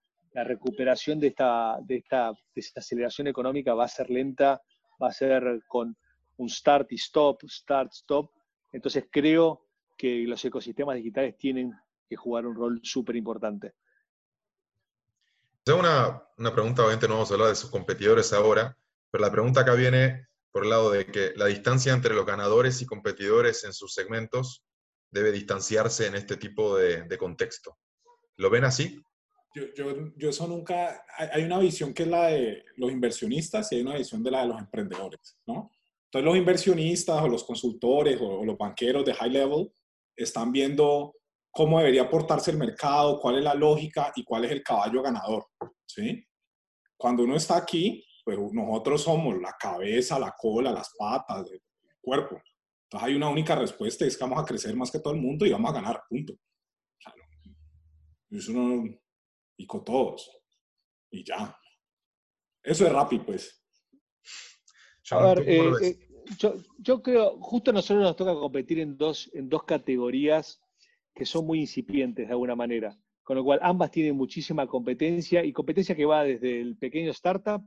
recuperación 0.45 1.21
de 1.21 1.29
esta, 1.29 1.79
de, 1.83 1.97
esta, 1.97 2.35
aceleración 2.77 3.27
económica 3.27 3.75
va 3.75 3.85
a 3.85 3.89
ser 3.89 4.11
lenta, 4.11 4.61
va 5.03 5.09
a 5.09 5.13
ser 5.13 5.63
con 5.67 5.97
un 6.39 6.49
start 6.49 6.93
y 6.93 6.97
stop, 6.97 7.43
start, 7.49 7.93
stop. 7.93 8.31
Entonces 8.73 9.07
creo 9.11 9.67
que 9.97 10.25
los 10.27 10.45
ecosistemas 10.45 10.97
digitales 10.97 11.37
tienen 11.39 11.73
que 12.09 12.17
jugar 12.17 12.47
un 12.47 12.55
rol 12.55 12.81
súper 12.83 13.17
importante. 13.17 13.75
Tengo 15.65 15.81
una, 15.81 16.23
una, 16.39 16.53
pregunta, 16.53 16.83
obviamente 16.83 17.09
no 17.09 17.15
vamos 17.15 17.31
a 17.31 17.35
hablar 17.35 17.49
de 17.49 17.57
sus 17.57 17.71
competidores 17.71 18.33
ahora, 18.33 18.77
pero 19.11 19.25
la 19.25 19.33
pregunta 19.33 19.63
acá 19.63 19.75
viene 19.75 20.27
por 20.53 20.65
el 20.65 20.71
lado 20.71 20.91
de 20.91 21.05
que 21.05 21.33
la 21.37 21.47
distancia 21.47 21.93
entre 21.93 22.15
los 22.15 22.25
ganadores 22.25 22.81
y 22.81 22.87
competidores 22.87 23.65
en 23.65 23.75
sus 23.75 23.93
segmentos 23.93 24.65
debe 25.11 25.31
distanciarse 25.31 26.07
en 26.07 26.15
este 26.15 26.39
tipo 26.39 26.77
de, 26.79 27.19
contexto. 27.19 27.77
¿Lo 28.37 28.49
ven 28.49 28.65
así? 28.65 29.03
Yo, 29.57 30.13
yo, 30.19 30.29
eso 30.29 30.47
nunca, 30.47 31.03
hay 31.17 31.45
una 31.45 31.59
visión 31.59 31.95
que 31.95 32.03
es 32.03 32.09
la 32.11 32.27
de 32.27 32.63
los 32.77 32.93
inversionistas 32.93 33.73
y 33.73 33.77
hay 33.77 33.81
una 33.81 33.97
visión 33.97 34.23
de 34.23 34.31
la 34.31 34.43
de 34.43 34.49
los 34.49 34.59
emprendedores, 34.59 35.39
¿no? 35.47 35.71
Entonces 36.05 36.27
los 36.27 36.37
inversionistas 36.37 37.23
o 37.23 37.29
los 37.29 37.43
consultores 37.43 38.19
o, 38.21 38.45
los 38.45 38.59
banqueros 38.59 39.03
de 39.07 39.15
high 39.15 39.31
level 39.31 39.73
están 40.15 40.53
viendo 40.53 41.15
cómo 41.51 41.79
debería 41.79 42.11
portarse 42.11 42.51
el 42.51 42.59
mercado, 42.59 43.19
cuál 43.19 43.39
es 43.39 43.45
la 43.45 43.55
lógica 43.55 44.13
y 44.15 44.25
cuál 44.25 44.45
es 44.45 44.51
el 44.51 44.63
caballo 44.63 45.01
ganador, 45.01 45.47
¿sí? 45.87 46.23
Cuando 46.95 47.23
uno 47.23 47.37
está 47.37 47.57
aquí, 47.57 48.05
pero 48.27 48.51
nosotros 48.53 49.05
somos 49.05 49.41
la 49.41 49.57
cabeza, 49.59 50.19
la 50.19 50.35
cola, 50.37 50.71
las 50.71 50.95
patas, 50.99 51.51
el 51.51 51.63
cuerpo. 52.03 52.43
Entonces 52.83 53.09
hay 53.09 53.15
una 53.15 53.31
única 53.31 53.55
respuesta, 53.55 54.05
es 54.05 54.19
que 54.19 54.25
vamos 54.25 54.43
a 54.43 54.45
crecer 54.45 54.77
más 54.77 54.91
que 54.91 55.01
todo 55.01 55.15
el 55.15 55.21
mundo 55.21 55.47
y 55.47 55.53
vamos 55.53 55.71
a 55.71 55.75
ganar, 55.75 56.03
punto. 56.11 56.35
eso 58.31 58.53
no, 58.53 58.85
y 59.57 59.67
con 59.67 59.85
todos. 59.85 60.31
Y 61.11 61.25
ya. 61.25 61.57
Eso 62.63 62.87
es 62.87 62.93
rápido, 62.93 63.27
pues. 63.27 63.63
A 65.11 65.23
ver, 65.23 65.49
eh, 65.49 65.73
eh, 65.83 65.99
yo, 66.39 66.57
yo, 66.79 67.03
creo, 67.03 67.39
justo 67.41 67.71
a 67.71 67.75
nosotros 67.75 68.03
nos 68.03 68.17
toca 68.17 68.35
competir 68.35 68.81
en 68.81 68.97
dos, 68.97 69.31
en 69.35 69.49
dos 69.49 69.65
categorías 69.65 70.61
que 71.15 71.25
son 71.25 71.47
muy 71.47 71.61
incipientes 71.61 72.27
de 72.27 72.33
alguna 72.33 72.57
manera. 72.57 72.97
Con 73.23 73.37
lo 73.37 73.45
cual, 73.45 73.59
ambas 73.63 73.91
tienen 73.91 74.17
muchísima 74.17 74.67
competencia 74.67 75.45
y 75.45 75.53
competencia 75.53 75.97
que 75.97 76.05
va 76.05 76.23
desde 76.23 76.61
el 76.61 76.77
pequeño 76.77 77.11
startup 77.11 77.63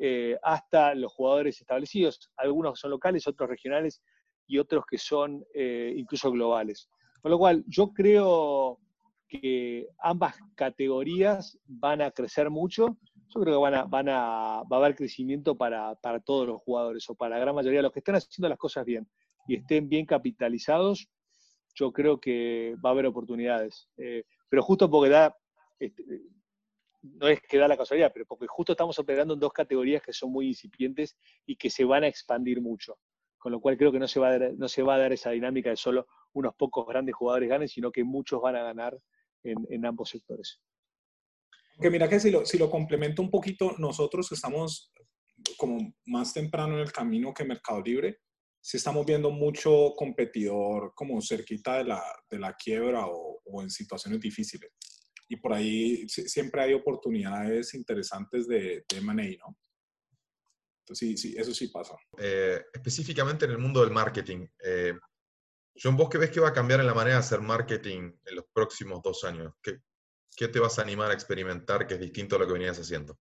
eh, 0.00 0.36
hasta 0.42 0.94
los 0.94 1.12
jugadores 1.12 1.60
establecidos. 1.60 2.30
Algunos 2.36 2.80
son 2.80 2.90
locales, 2.90 3.26
otros 3.26 3.48
regionales 3.48 4.00
y 4.46 4.58
otros 4.58 4.84
que 4.88 4.98
son 4.98 5.44
eh, 5.54 5.92
incluso 5.96 6.30
globales. 6.30 6.88
Con 7.20 7.30
lo 7.30 7.38
cual, 7.38 7.64
yo 7.66 7.92
creo 7.92 8.80
que 9.28 9.88
ambas 9.98 10.36
categorías 10.54 11.58
van 11.66 12.00
a 12.02 12.10
crecer 12.10 12.50
mucho. 12.50 12.96
Yo 13.28 13.40
creo 13.42 13.54
que 13.54 13.88
van 13.88 14.08
a, 14.08 14.62
va 14.62 14.76
a 14.76 14.76
haber 14.76 14.96
crecimiento 14.96 15.56
para, 15.56 15.94
todos 16.24 16.46
los 16.46 16.62
jugadores 16.62 17.08
o 17.10 17.14
para 17.14 17.36
la 17.36 17.40
gran 17.40 17.54
mayoría 17.54 17.80
de 17.80 17.82
los 17.84 17.92
que 17.92 18.00
están 18.00 18.14
haciendo 18.14 18.48
las 18.48 18.58
cosas 18.58 18.84
bien 18.84 19.06
y 19.46 19.56
estén 19.56 19.88
bien 19.88 20.06
capitalizados. 20.06 21.08
Yo 21.74 21.92
creo 21.92 22.18
que 22.18 22.74
va 22.84 22.90
a 22.90 22.92
haber 22.92 23.06
oportunidades. 23.06 23.88
Eh, 23.98 24.24
pero 24.48 24.62
justo 24.62 24.90
porque 24.90 25.10
da, 25.10 25.36
este, 25.78 26.02
no 27.02 27.28
es 27.28 27.40
que 27.42 27.58
da 27.58 27.68
la 27.68 27.76
casualidad, 27.76 28.10
pero 28.12 28.26
porque 28.26 28.46
justo 28.46 28.72
estamos 28.72 28.98
operando 28.98 29.34
en 29.34 29.40
dos 29.40 29.52
categorías 29.52 30.02
que 30.02 30.12
son 30.12 30.32
muy 30.32 30.48
incipientes 30.48 31.16
y 31.46 31.56
que 31.56 31.70
se 31.70 31.84
van 31.84 32.04
a 32.04 32.08
expandir 32.08 32.60
mucho. 32.60 32.98
Con 33.36 33.52
lo 33.52 33.60
cual 33.60 33.76
creo 33.76 33.92
que 33.92 34.00
no 34.00 34.08
se 34.08 34.18
va 34.18 34.28
a 34.28 34.38
dar, 34.38 34.54
no 34.54 34.68
se 34.68 34.82
va 34.82 34.96
a 34.96 34.98
dar 34.98 35.12
esa 35.12 35.30
dinámica 35.30 35.70
de 35.70 35.76
solo 35.76 36.06
unos 36.32 36.54
pocos 36.54 36.86
grandes 36.86 37.14
jugadores 37.14 37.48
ganen, 37.48 37.68
sino 37.68 37.92
que 37.92 38.04
muchos 38.04 38.40
van 38.40 38.56
a 38.56 38.62
ganar 38.62 38.98
en, 39.42 39.86
ambos 39.86 40.10
sectores. 40.10 40.60
Que 41.80 41.90
mira 41.90 42.08
que 42.08 42.18
si 42.18 42.30
lo, 42.30 42.44
si 42.44 42.58
lo 42.58 42.70
complemento 42.70 43.22
un 43.22 43.30
poquito, 43.30 43.74
nosotros 43.78 44.30
estamos 44.32 44.92
como 45.56 45.94
más 46.06 46.34
temprano 46.34 46.74
en 46.74 46.80
el 46.80 46.92
camino 46.92 47.32
que 47.32 47.44
Mercado 47.44 47.80
Libre, 47.80 48.18
si 48.60 48.76
estamos 48.76 49.06
viendo 49.06 49.30
mucho 49.30 49.92
competidor 49.96 50.92
como 50.94 51.22
cerquita 51.22 51.78
de 51.78 51.84
la, 51.84 52.02
de 52.28 52.38
la 52.38 52.54
quiebra 52.54 53.06
o, 53.06 53.40
o 53.44 53.62
en 53.62 53.70
situaciones 53.70 54.20
difíciles 54.20 54.72
y 55.28 55.36
por 55.36 55.52
ahí 55.52 56.08
siempre 56.08 56.62
hay 56.62 56.72
oportunidades 56.72 57.74
interesantes 57.74 58.48
de, 58.48 58.84
de 58.88 58.96
M&A, 58.96 59.36
¿no? 59.46 59.56
Entonces, 60.80 60.98
sí, 60.98 61.16
sí, 61.18 61.34
eso 61.36 61.52
sí 61.52 61.68
pasa. 61.68 61.94
Eh, 62.16 62.64
específicamente 62.72 63.44
en 63.44 63.50
el 63.50 63.58
mundo 63.58 63.82
del 63.82 63.90
marketing, 63.90 64.46
eh, 64.64 64.94
John, 65.80 65.96
¿vos 65.96 66.08
qué 66.08 66.16
ves 66.16 66.30
que 66.30 66.40
va 66.40 66.48
a 66.48 66.52
cambiar 66.52 66.80
en 66.80 66.86
la 66.86 66.94
manera 66.94 67.16
de 67.16 67.20
hacer 67.20 67.42
marketing 67.42 68.10
en 68.24 68.34
próximos 68.58 69.00
dos 69.02 69.22
años? 69.24 69.52
¿Qué, 69.62 69.78
¿Qué, 70.36 70.48
te 70.48 70.58
vas 70.58 70.78
a 70.78 70.82
animar 70.82 71.10
a 71.10 71.14
experimentar 71.14 71.86
que 71.86 71.94
es 71.94 72.00
distinto 72.00 72.36
a 72.36 72.38
lo 72.40 72.46
que 72.46 72.54
venías 72.54 72.78
haciendo? 72.78 73.16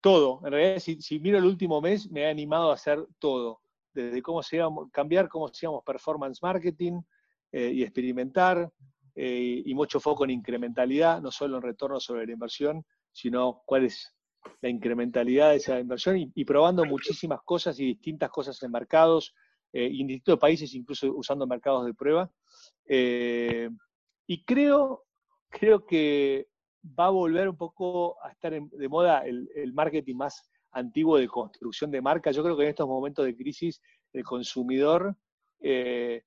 Todo. 0.00 0.40
En 0.44 0.52
realidad, 0.52 0.78
si, 0.78 1.00
si 1.00 1.18
miro 1.18 1.38
el 1.38 1.44
último 1.44 1.80
mes, 1.80 2.10
me 2.10 2.26
ha 2.26 2.30
animado 2.30 2.70
a 2.70 2.74
hacer 2.74 3.04
todo. 3.18 3.60
Desde 3.92 4.22
cómo 4.22 4.42
se 4.42 4.60
cambiar 4.92 5.28
cómo 5.28 5.46
hacíamos 5.46 5.82
performance 5.84 6.42
marketing 6.42 7.02
eh, 7.52 7.70
y 7.74 7.82
experimentar, 7.82 8.72
eh, 9.14 9.62
y 9.64 9.74
mucho 9.74 10.00
foco 10.00 10.24
en 10.24 10.30
incrementalidad, 10.30 11.20
no 11.20 11.30
solo 11.30 11.56
en 11.56 11.62
retorno 11.62 12.00
sobre 12.00 12.24
la 12.26 12.32
inversión, 12.32 12.84
sino 13.12 13.62
cuál 13.66 13.84
es 13.84 14.14
la 14.60 14.68
incrementalidad 14.68 15.50
de 15.50 15.56
esa 15.56 15.78
inversión 15.78 16.16
y, 16.34 16.44
probando 16.44 16.84
muchísimas 16.84 17.40
cosas 17.44 17.78
y 17.78 17.86
distintas 17.86 18.30
cosas 18.30 18.62
en 18.62 18.70
mercados 18.70 19.34
eh, 19.72 19.88
y 19.90 20.00
en 20.00 20.06
distintos 20.06 20.38
países, 20.38 20.74
incluso 20.74 21.12
usando 21.14 21.46
mercados 21.46 21.84
de 21.86 21.94
prueba. 21.94 22.30
Eh, 22.86 23.68
y 24.26 24.44
creo, 24.44 25.04
creo 25.48 25.86
que 25.86 26.48
va 26.98 27.06
a 27.06 27.10
volver 27.10 27.48
un 27.48 27.56
poco 27.56 28.16
a 28.24 28.30
estar 28.30 28.52
de 28.52 28.88
moda 28.88 29.24
el, 29.24 29.72
marketing 29.72 30.16
más 30.16 30.42
antiguo 30.72 31.18
de 31.18 31.28
construcción 31.28 31.90
de 31.90 32.00
marca. 32.00 32.30
Yo 32.30 32.42
creo 32.42 32.56
que 32.56 32.64
en 32.64 32.70
estos 32.70 32.88
momentos 32.88 33.24
de 33.24 33.36
crisis 33.36 33.80
el 34.12 34.24
consumidor 34.24 35.16
le, 35.60 36.24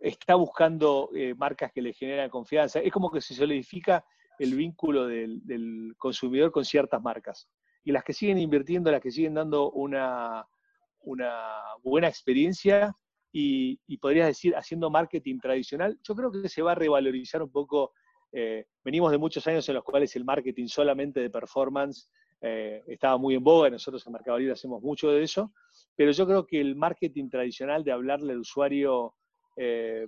está 0.00 0.34
buscando 0.34 1.10
eh, 1.14 1.34
marcas 1.34 1.70
que 1.72 1.82
le 1.82 1.92
generan 1.92 2.30
confianza. 2.30 2.80
Es 2.80 2.92
como 2.92 3.10
que 3.10 3.20
se 3.20 3.34
solidifica 3.34 4.04
el 4.38 4.54
vínculo 4.54 5.06
del, 5.06 5.94
consumidor 5.98 6.50
con 6.50 6.64
ciertas 6.64 7.02
marcas. 7.02 7.48
Y 7.84 7.92
las 7.92 8.02
que 8.02 8.14
siguen 8.14 8.38
invirtiendo, 8.38 8.90
las 8.90 9.02
que 9.02 9.10
siguen 9.10 9.34
dando 9.34 9.70
una, 9.72 10.46
una 11.00 11.60
buena 11.82 12.08
experiencia 12.08 12.96
y, 13.32 13.96
podrías 13.98 14.26
decir 14.26 14.54
haciendo 14.56 14.90
marketing 14.90 15.38
tradicional, 15.38 15.98
yo 16.02 16.14
creo 16.14 16.32
que 16.32 16.48
se 16.48 16.62
va 16.62 16.72
a 16.72 16.76
revalorizar 16.76 17.42
un 17.42 17.50
poco. 17.50 17.92
Eh, 18.32 18.66
venimos 18.84 19.10
de 19.10 19.18
muchos 19.18 19.46
años 19.46 19.68
en 19.68 19.74
los 19.74 19.84
cuales 19.84 20.14
el 20.14 20.24
marketing 20.24 20.66
solamente 20.66 21.20
de 21.20 21.30
performance 21.30 22.08
eh, 22.40 22.82
estaba 22.86 23.18
muy 23.18 23.34
en 23.34 23.42
boga, 23.42 23.70
nosotros 23.70 24.06
en 24.06 24.12
Mercado 24.12 24.38
hacemos 24.52 24.82
mucho 24.82 25.10
de 25.10 25.22
eso, 25.22 25.52
pero 25.96 26.12
yo 26.12 26.26
creo 26.26 26.46
que 26.46 26.60
el 26.60 26.76
marketing 26.76 27.28
tradicional 27.28 27.82
de 27.82 27.92
hablarle 27.92 28.32
al 28.32 28.38
usuario 28.38 29.14
eh, 29.56 30.06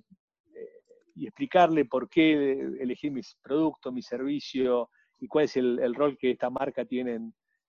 y 1.17 1.27
explicarle 1.27 1.85
por 1.85 2.09
qué 2.09 2.53
elegir 2.81 3.11
mis 3.11 3.37
productos, 3.43 3.93
mi 3.93 4.03
servicio 4.03 4.89
y 5.19 5.27
cuál 5.27 5.45
es 5.45 5.57
el, 5.57 5.95
rol 5.95 6.17
que 6.17 6.31
esta 6.31 6.49
marca 6.49 6.85
tiene 6.85 7.19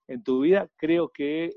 en, 0.08 0.24
tu 0.24 0.42
vida, 0.42 0.70
creo 0.78 1.10
que 1.10 1.52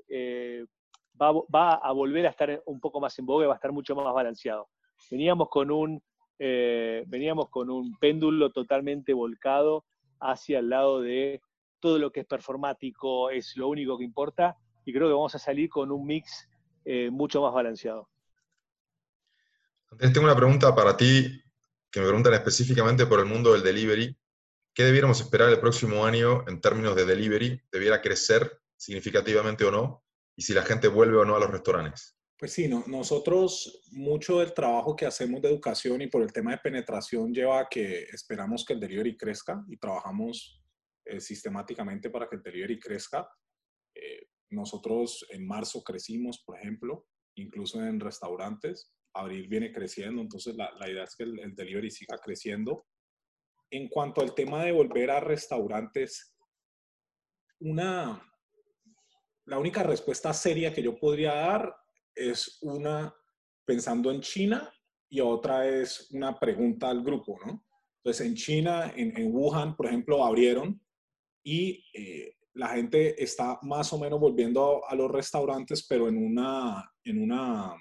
va, 1.20 1.74
a 1.74 1.92
volver 1.92 2.26
a 2.26 2.30
estar 2.30 2.62
un 2.66 2.80
poco 2.80 3.00
más 3.00 3.18
en 3.18 3.26
boga 3.26 3.44
y 3.44 3.48
va 3.48 3.54
a 3.54 3.56
estar 3.56 3.72
mucho 3.72 3.94
más 3.94 4.12
balanceado. 4.12 4.68
Veníamos 5.10 5.48
con 5.48 5.70
un, 5.70 6.02
veníamos 6.38 7.48
con 7.50 7.70
un 7.70 7.96
péndulo 7.98 8.50
totalmente 8.50 9.12
volcado 9.12 9.84
hacia 10.20 10.58
el 10.58 10.70
lado 10.70 11.00
de 11.00 11.40
todo 11.80 11.98
lo 11.98 12.10
que 12.10 12.20
es 12.20 12.26
performático 12.26 13.30
es 13.30 13.56
lo 13.56 13.68
único 13.68 13.98
que 13.98 14.04
importa 14.04 14.56
y 14.84 14.92
creo 14.92 15.08
que 15.08 15.14
vamos 15.14 15.34
a 15.34 15.38
salir 15.38 15.68
con 15.68 15.90
un 15.90 16.06
mix 16.06 16.48
mucho 17.10 17.42
más 17.42 17.52
balanceado. 17.52 18.08
Antes 19.90 20.12
tengo 20.12 20.26
una 20.26 20.36
pregunta 20.36 20.74
para 20.74 20.96
ti, 20.96 21.42
que 21.90 22.00
me 22.00 22.06
preguntan 22.06 22.34
específicamente 22.34 23.06
por 23.06 23.20
el 23.20 23.26
mundo 23.26 23.52
del 23.52 23.62
delivery. 23.62 24.16
¿Qué 24.74 24.82
debiéramos 24.82 25.20
esperar 25.20 25.48
el 25.48 25.60
próximo 25.60 26.04
año 26.04 26.44
en 26.48 26.60
términos 26.60 26.94
de 26.94 27.06
delivery? 27.06 27.62
¿Debiera 27.72 28.02
crecer 28.02 28.60
significativamente 28.76 29.64
o 29.64 29.70
no? 29.70 30.05
Y 30.36 30.42
si 30.42 30.52
la 30.52 30.62
gente 30.62 30.88
vuelve 30.88 31.16
o 31.16 31.24
no 31.24 31.36
a 31.36 31.40
los 31.40 31.50
restaurantes. 31.50 32.16
Pues 32.38 32.52
sí, 32.52 32.68
no, 32.68 32.84
nosotros 32.86 33.82
mucho 33.92 34.40
del 34.40 34.52
trabajo 34.52 34.94
que 34.94 35.06
hacemos 35.06 35.40
de 35.40 35.48
educación 35.48 36.02
y 36.02 36.08
por 36.08 36.22
el 36.22 36.32
tema 36.32 36.50
de 36.50 36.58
penetración 36.58 37.32
lleva 37.32 37.60
a 37.60 37.68
que 37.68 38.02
esperamos 38.02 38.64
que 38.64 38.74
el 38.74 38.80
delivery 38.80 39.16
crezca 39.16 39.64
y 39.68 39.78
trabajamos 39.78 40.62
eh, 41.06 41.18
sistemáticamente 41.20 42.10
para 42.10 42.28
que 42.28 42.36
el 42.36 42.42
delivery 42.42 42.78
crezca. 42.78 43.26
Eh, 43.94 44.28
nosotros 44.50 45.26
en 45.30 45.46
marzo 45.46 45.82
crecimos, 45.82 46.42
por 46.44 46.58
ejemplo, 46.58 47.06
incluso 47.36 47.82
en 47.82 48.00
restaurantes. 48.00 48.92
Abril 49.14 49.48
viene 49.48 49.72
creciendo, 49.72 50.20
entonces 50.20 50.56
la, 50.56 50.70
la 50.72 50.90
idea 50.90 51.04
es 51.04 51.16
que 51.16 51.24
el, 51.24 51.38
el, 51.40 51.54
delivery 51.54 51.90
siga 51.90 52.18
creciendo. 52.18 52.86
En 53.70 53.88
cuanto 53.88 54.20
al 54.20 54.34
tema 54.34 54.62
de 54.62 54.72
volver 54.72 55.10
a 55.10 55.20
restaurantes, 55.20 56.36
una, 57.60 58.22
la 59.46 59.58
única 59.58 59.82
respuesta 59.82 60.32
seria 60.32 60.72
que 60.72 60.82
yo 60.82 60.98
podría 60.98 61.34
dar 61.34 61.74
es 62.14 62.58
una 62.62 63.14
pensando 63.64 64.10
en 64.10 64.20
China 64.20 64.72
y 65.08 65.20
otra 65.20 65.68
es 65.68 66.10
una 66.10 66.38
pregunta 66.38 66.90
al 66.90 67.02
grupo, 67.02 67.38
¿no? 67.44 67.64
Entonces, 67.98 68.26
en 68.26 68.34
China, 68.34 68.92
en, 68.94 69.32
Wuhan, 69.32 69.76
por 69.76 69.86
ejemplo, 69.86 70.24
abrieron 70.24 70.80
y 71.44 71.84
eh, 71.92 72.36
la 72.54 72.68
gente 72.68 73.22
está 73.22 73.58
más 73.62 73.92
o 73.92 73.98
menos 73.98 74.20
volviendo 74.20 74.84
a, 74.84 74.92
a, 74.92 74.94
los 74.94 75.10
restaurantes, 75.10 75.86
pero 75.88 76.08
en 76.08 76.16
una, 76.16 76.92
en 77.04 77.22
una, 77.22 77.74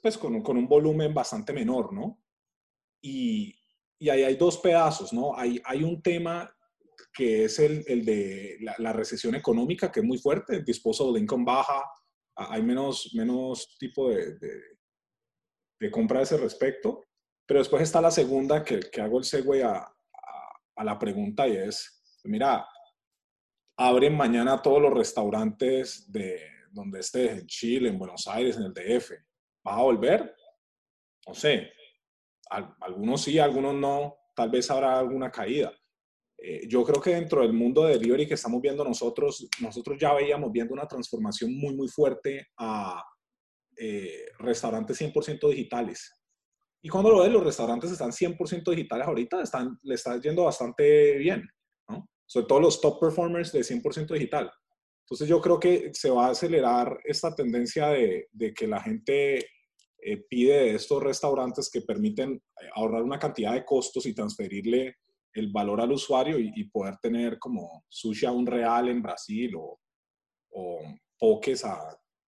pues 0.00 0.18
con, 0.18 0.40
con 0.42 0.56
un 0.56 0.68
volumen 0.68 1.12
bastante 1.12 1.52
menor, 1.52 1.92
¿no? 1.92 2.22
Y, 3.00 3.54
y 3.98 4.08
ahí 4.08 4.22
hay 4.22 4.36
dos 4.36 4.58
pedazos, 4.58 5.12
¿no? 5.12 5.36
Hay, 5.36 5.60
hay 5.64 5.82
un 5.82 6.00
tema 6.00 6.55
que 7.16 7.44
es 7.44 7.58
el, 7.58 7.82
el 7.86 8.04
de 8.04 8.58
la, 8.76 8.92
recesión 8.92 9.34
económica, 9.34 9.90
que 9.90 10.00
es 10.00 10.06
muy 10.06 10.18
fuerte, 10.18 10.56
el 10.56 10.64
disposable 10.64 11.18
income 11.18 11.46
baja, 11.46 11.82
hay 12.34 12.62
menos, 12.62 13.12
menos 13.14 13.76
tipo 13.78 14.10
de, 14.10 14.34
de, 15.80 15.90
compra 15.90 16.20
a 16.20 16.22
ese 16.24 16.36
respecto. 16.36 17.04
Pero 17.46 17.60
después 17.60 17.82
está 17.82 18.02
la 18.02 18.10
segunda, 18.10 18.62
que, 18.62 18.80
que 18.80 19.00
hago 19.00 19.18
el 19.18 19.24
segue 19.24 19.64
a, 19.64 19.90
a, 20.76 20.84
la 20.84 20.98
pregunta 20.98 21.48
y 21.48 21.56
es, 21.56 22.20
mira, 22.24 22.68
abren 23.78 24.14
mañana 24.14 24.60
todos 24.60 24.82
los 24.82 24.92
restaurantes 24.92 26.12
de 26.12 26.38
donde 26.70 27.00
estés, 27.00 27.30
en 27.38 27.46
Chile, 27.46 27.88
en 27.88 27.98
Buenos 27.98 28.26
Aires, 28.26 28.58
en 28.58 28.64
el 28.64 28.74
DF. 28.74 29.12
¿Vas 29.64 29.78
a 29.78 29.82
volver? 29.82 30.36
No 31.26 31.32
sé. 31.34 31.72
Algunos 32.50 33.22
sí, 33.22 33.38
algunos 33.38 33.74
no. 33.74 34.18
Tal 34.34 34.50
vez 34.50 34.70
habrá 34.70 34.98
alguna 34.98 35.30
caída. 35.30 35.72
Eh, 36.38 36.66
yo 36.68 36.84
creo 36.84 37.00
que 37.00 37.14
dentro 37.14 37.42
del 37.42 37.52
mundo 37.52 37.84
de 37.84 37.94
delivery 37.94 38.26
que 38.26 38.34
estamos 38.34 38.60
viendo 38.60 38.84
nosotros, 38.84 39.48
nosotros 39.60 39.96
ya 39.98 40.12
veíamos 40.14 40.52
viendo 40.52 40.74
una 40.74 40.86
transformación 40.86 41.56
muy, 41.56 41.74
muy 41.74 41.88
fuerte 41.88 42.48
a 42.58 43.02
eh, 43.76 44.26
restaurantes 44.38 45.00
100% 45.00 45.48
digitales. 45.48 46.12
Y 46.82 46.88
cuando 46.88 47.10
lo 47.10 47.22
ves, 47.22 47.32
los 47.32 47.44
restaurantes 47.44 47.90
están 47.90 48.12
100% 48.12 48.70
digitales 48.70 49.06
ahorita, 49.06 49.42
están, 49.42 49.78
le 49.82 49.94
está 49.94 50.20
yendo 50.20 50.44
bastante 50.44 51.16
bien, 51.16 51.48
¿no? 51.88 52.08
Sobre 52.26 52.46
todo 52.46 52.60
los 52.60 52.80
top 52.80 53.00
performers 53.00 53.52
de 53.52 53.60
100% 53.60 54.12
digital. 54.12 54.50
Entonces 55.04 55.28
yo 55.28 55.40
creo 55.40 55.58
que 55.58 55.90
se 55.94 56.10
va 56.10 56.26
a 56.26 56.30
acelerar 56.30 56.98
esta 57.04 57.34
tendencia 57.34 57.88
de, 57.88 58.28
de 58.32 58.52
que 58.52 58.66
la 58.66 58.80
gente 58.80 59.46
eh, 60.08 60.18
pide 60.28 60.54
de 60.54 60.74
estos 60.74 61.02
restaurantes 61.02 61.68
que 61.68 61.80
permiten 61.80 62.34
eh, 62.34 62.68
ahorrar 62.74 63.02
una 63.02 63.18
cantidad 63.18 63.54
de 63.54 63.64
costos 63.64 64.06
y 64.06 64.14
transferirle 64.14 64.98
el 65.36 65.52
valor 65.52 65.80
al 65.80 65.92
usuario 65.92 66.38
y, 66.38 66.50
y, 66.56 66.64
poder 66.64 66.96
tener 66.96 67.38
como 67.38 67.84
sushi 67.88 68.24
a 68.26 68.32
un 68.32 68.46
real 68.46 68.88
en 68.88 69.02
Brasil 69.02 69.54
o, 69.56 69.78
o 70.50 70.78
pokés 71.18 71.64
a 71.64 71.78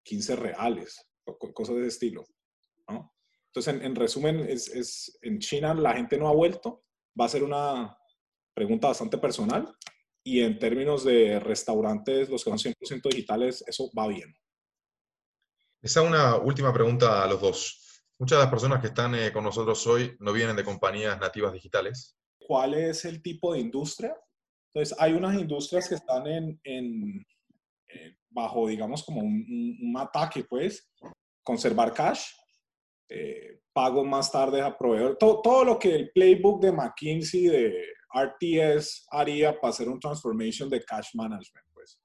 15 0.03 0.35
reales, 0.35 1.05
o 1.25 1.37
cosas 1.53 1.75
de 1.75 1.81
ese 1.81 1.89
estilo. 1.89 2.25
¿no? 2.89 3.13
Entonces, 3.47 3.73
en, 3.73 3.85
en 3.85 3.95
resumen, 3.95 4.39
es, 4.39 4.67
es, 4.69 5.17
en 5.21 5.39
China 5.39 5.73
la 5.73 5.93
gente 5.93 6.17
no 6.17 6.27
ha 6.27 6.33
vuelto. 6.33 6.83
Va 7.19 7.25
a 7.25 7.29
ser 7.29 7.43
una 7.43 7.97
pregunta 8.53 8.87
bastante 8.87 9.17
personal. 9.17 9.75
Y 10.23 10.41
en 10.41 10.59
términos 10.59 11.03
de 11.03 11.39
restaurantes, 11.39 12.29
los 12.29 12.43
que 12.43 12.49
son 12.49 12.59
100% 12.59 13.09
digitales, 13.09 13.63
eso 13.65 13.89
va 13.97 14.07
bien. 14.07 14.35
Esa 15.81 16.01
es 16.01 16.07
una 16.07 16.35
última 16.37 16.73
pregunta 16.73 17.23
a 17.23 17.27
los 17.27 17.39
dos. 17.39 18.03
Muchas 18.19 18.39
de 18.39 18.43
las 18.43 18.49
personas 18.49 18.81
que 18.81 18.87
están 18.87 19.13
eh, 19.15 19.31
con 19.31 19.43
nosotros 19.43 19.85
hoy 19.87 20.17
no 20.19 20.33
vienen 20.33 20.55
de 20.55 20.63
compañías 20.63 21.19
nativas 21.19 21.53
digitales 21.53 22.17
cuál 22.47 22.73
es 22.73 23.05
el 23.05 23.21
tipo 23.21 23.53
de 23.53 23.59
industria. 23.59 24.15
Entonces, 24.73 24.97
hay 24.99 25.13
unas 25.13 25.39
industrias 25.39 25.89
que 25.89 25.95
están 25.95 26.25
en, 26.27 26.59
en 26.63 27.25
eh, 27.89 28.15
bajo, 28.29 28.67
digamos, 28.67 29.03
como 29.03 29.21
un, 29.21 29.77
un, 29.81 29.97
ataque, 29.97 30.43
pues, 30.43 30.89
conservar 31.43 31.93
cash, 31.93 32.27
eh, 33.09 33.59
pago 33.73 34.03
más 34.03 34.31
tarde 34.31 34.61
a 34.61 34.77
proveedor, 34.77 35.17
todo, 35.17 35.41
todo, 35.41 35.63
lo 35.63 35.79
que 35.79 35.95
el 35.95 36.11
playbook 36.11 36.61
de 36.61 36.71
McKinsey, 36.71 37.47
de 37.47 37.85
RTS, 38.13 39.07
haría 39.11 39.59
para 39.59 39.71
hacer 39.71 39.89
un 39.89 39.99
transformation 39.99 40.69
de 40.69 40.83
cash 40.83 41.09
management, 41.13 41.67
pues. 41.73 41.99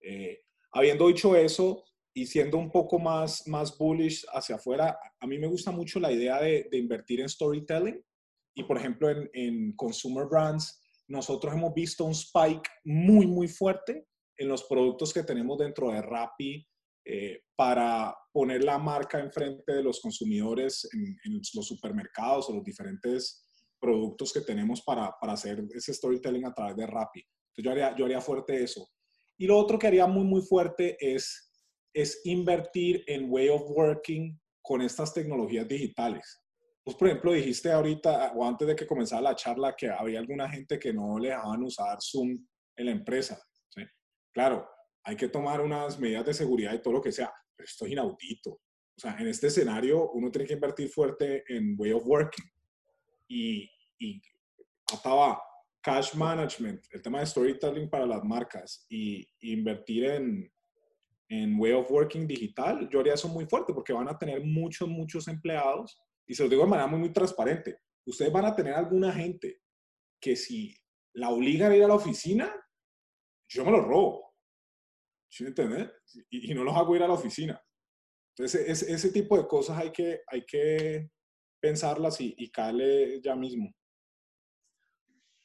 Eh, 0.00 0.40
habiendo 0.72 1.08
dicho 1.08 1.36
eso, 1.36 1.84
y 2.14 2.26
siendo 2.26 2.58
un 2.58 2.70
poco 2.70 2.98
más, 2.98 3.46
más 3.46 3.76
bullish 3.78 4.26
hacia 4.32 4.56
afuera, 4.56 4.98
a 5.20 5.26
mí 5.26 5.38
me 5.38 5.46
gusta 5.46 5.70
mucho 5.70 6.00
la 6.00 6.10
idea 6.10 6.40
de, 6.40 6.68
de 6.70 6.78
invertir 6.78 7.20
en 7.20 7.28
storytelling. 7.28 8.02
Y 8.58 8.64
por 8.64 8.76
ejemplo, 8.76 9.08
en, 9.08 9.30
en, 9.34 9.72
Consumer 9.76 10.26
Brands, 10.26 10.82
nosotros 11.06 11.54
hemos 11.54 11.72
visto 11.72 12.04
un 12.04 12.10
spike 12.10 12.68
muy, 12.84 13.24
muy 13.24 13.46
fuerte 13.46 14.08
en 14.36 14.48
los 14.48 14.64
productos 14.64 15.14
que 15.14 15.22
tenemos 15.22 15.58
dentro 15.58 15.92
de 15.92 16.02
Rappi 16.02 16.66
eh, 17.04 17.42
para 17.54 18.12
poner 18.32 18.64
la 18.64 18.76
marca 18.76 19.20
enfrente 19.20 19.74
de 19.74 19.82
los 19.84 20.00
consumidores 20.00 20.88
en, 20.92 21.16
en, 21.24 21.40
los 21.54 21.68
supermercados 21.68 22.50
o 22.50 22.54
los 22.54 22.64
diferentes 22.64 23.46
productos 23.80 24.32
que 24.32 24.40
tenemos 24.40 24.82
para, 24.82 25.14
para 25.20 25.34
hacer 25.34 25.64
ese 25.72 25.94
storytelling 25.94 26.44
a 26.44 26.52
través 26.52 26.74
de 26.74 26.86
Rappi. 26.88 27.20
Entonces 27.20 27.64
yo 27.64 27.70
haría, 27.70 27.96
yo 27.96 28.06
haría 28.06 28.20
fuerte 28.20 28.60
eso. 28.60 28.88
Y 29.36 29.46
lo 29.46 29.56
otro 29.56 29.78
que 29.78 29.86
haría 29.86 30.08
muy, 30.08 30.24
muy 30.24 30.42
fuerte 30.42 30.96
es, 30.98 31.52
es 31.94 32.22
invertir 32.24 33.04
en 33.06 33.30
way 33.30 33.50
of 33.50 33.62
working 33.68 34.36
con 34.62 34.82
estas 34.82 35.14
tecnologías 35.14 35.68
digitales. 35.68 36.40
Vos, 36.88 36.96
por 36.96 37.08
ejemplo, 37.08 37.32
dijiste 37.34 37.70
ahorita 37.70 38.32
o 38.34 38.48
antes 38.48 38.66
de 38.66 38.74
que 38.74 38.86
comenzara 38.86 39.20
la 39.20 39.36
charla 39.36 39.76
que 39.76 39.90
había 39.90 40.20
alguna 40.20 40.48
gente 40.48 40.78
que 40.78 40.90
no 40.90 41.18
le 41.18 41.28
dejaban 41.28 41.62
usar 41.62 41.98
Zoom 42.00 42.46
en 42.74 42.86
la 42.86 42.92
empresa. 42.92 43.38
¿sí? 43.68 43.82
Claro, 44.32 44.66
hay 45.04 45.14
que 45.14 45.28
tomar 45.28 45.60
unas 45.60 46.00
medidas 46.00 46.24
de 46.24 46.32
seguridad 46.32 46.72
y 46.72 46.80
todo 46.80 46.94
lo 46.94 47.02
que 47.02 47.12
sea, 47.12 47.30
pero 47.54 47.66
esto 47.66 47.84
es 47.84 47.92
inaudito. 47.92 48.52
O 48.52 49.00
sea, 49.02 49.18
en 49.18 49.28
este 49.28 49.48
escenario 49.48 50.12
uno 50.12 50.30
tiene 50.30 50.48
que 50.48 50.54
invertir 50.54 50.88
fuerte 50.88 51.44
en 51.54 51.76
way 51.78 51.92
of 51.92 52.06
working. 52.06 52.50
Y, 53.28 53.70
y 53.98 54.22
ataba 54.90 55.42
cash 55.82 56.14
management, 56.14 56.86
el 56.90 57.02
tema 57.02 57.20
de 57.20 57.26
storytelling 57.26 57.90
para 57.90 58.06
las 58.06 58.24
marcas 58.24 58.86
y 58.88 59.28
invertir 59.40 60.06
en, 60.06 60.50
en 61.28 61.60
way 61.60 61.72
of 61.72 61.90
working 61.90 62.26
digital, 62.26 62.88
yo 62.88 63.00
haría 63.00 63.12
eso 63.12 63.28
muy 63.28 63.44
fuerte 63.44 63.74
porque 63.74 63.92
van 63.92 64.08
a 64.08 64.16
tener 64.16 64.42
muchos, 64.42 64.88
muchos 64.88 65.28
empleados 65.28 66.00
y 66.28 66.34
se 66.34 66.42
lo 66.44 66.48
digo 66.48 66.62
de 66.62 66.68
manera 66.68 66.86
muy, 66.86 67.00
muy 67.00 67.12
transparente, 67.12 67.80
ustedes 68.06 68.30
van 68.30 68.44
a 68.44 68.54
tener 68.54 68.74
alguna 68.74 69.12
gente 69.12 69.62
que 70.20 70.36
si 70.36 70.76
la 71.14 71.30
obligan 71.30 71.72
a 71.72 71.76
ir 71.76 71.84
a 71.84 71.88
la 71.88 71.94
oficina, 71.94 72.54
yo 73.48 73.64
me 73.64 73.70
lo 73.70 73.80
robo. 73.80 74.34
¿Sí 75.30 75.42
me 75.42 75.50
entiendes? 75.50 75.90
Y, 76.30 76.52
y, 76.52 76.54
no 76.54 76.64
los 76.64 76.76
hago 76.76 76.94
ir 76.94 77.02
a 77.02 77.08
la 77.08 77.14
oficina. 77.14 77.60
Entonces, 78.36 78.68
ese, 78.68 78.92
ese 78.92 79.10
tipo 79.10 79.36
de 79.38 79.46
cosas 79.46 79.78
hay 79.78 79.90
que, 79.90 80.22
hay 80.26 80.44
que 80.44 81.10
pensarlas 81.60 82.20
y, 82.20 82.34
y 82.36 82.50
caerle 82.50 83.20
ya 83.22 83.34
mismo. 83.34 83.72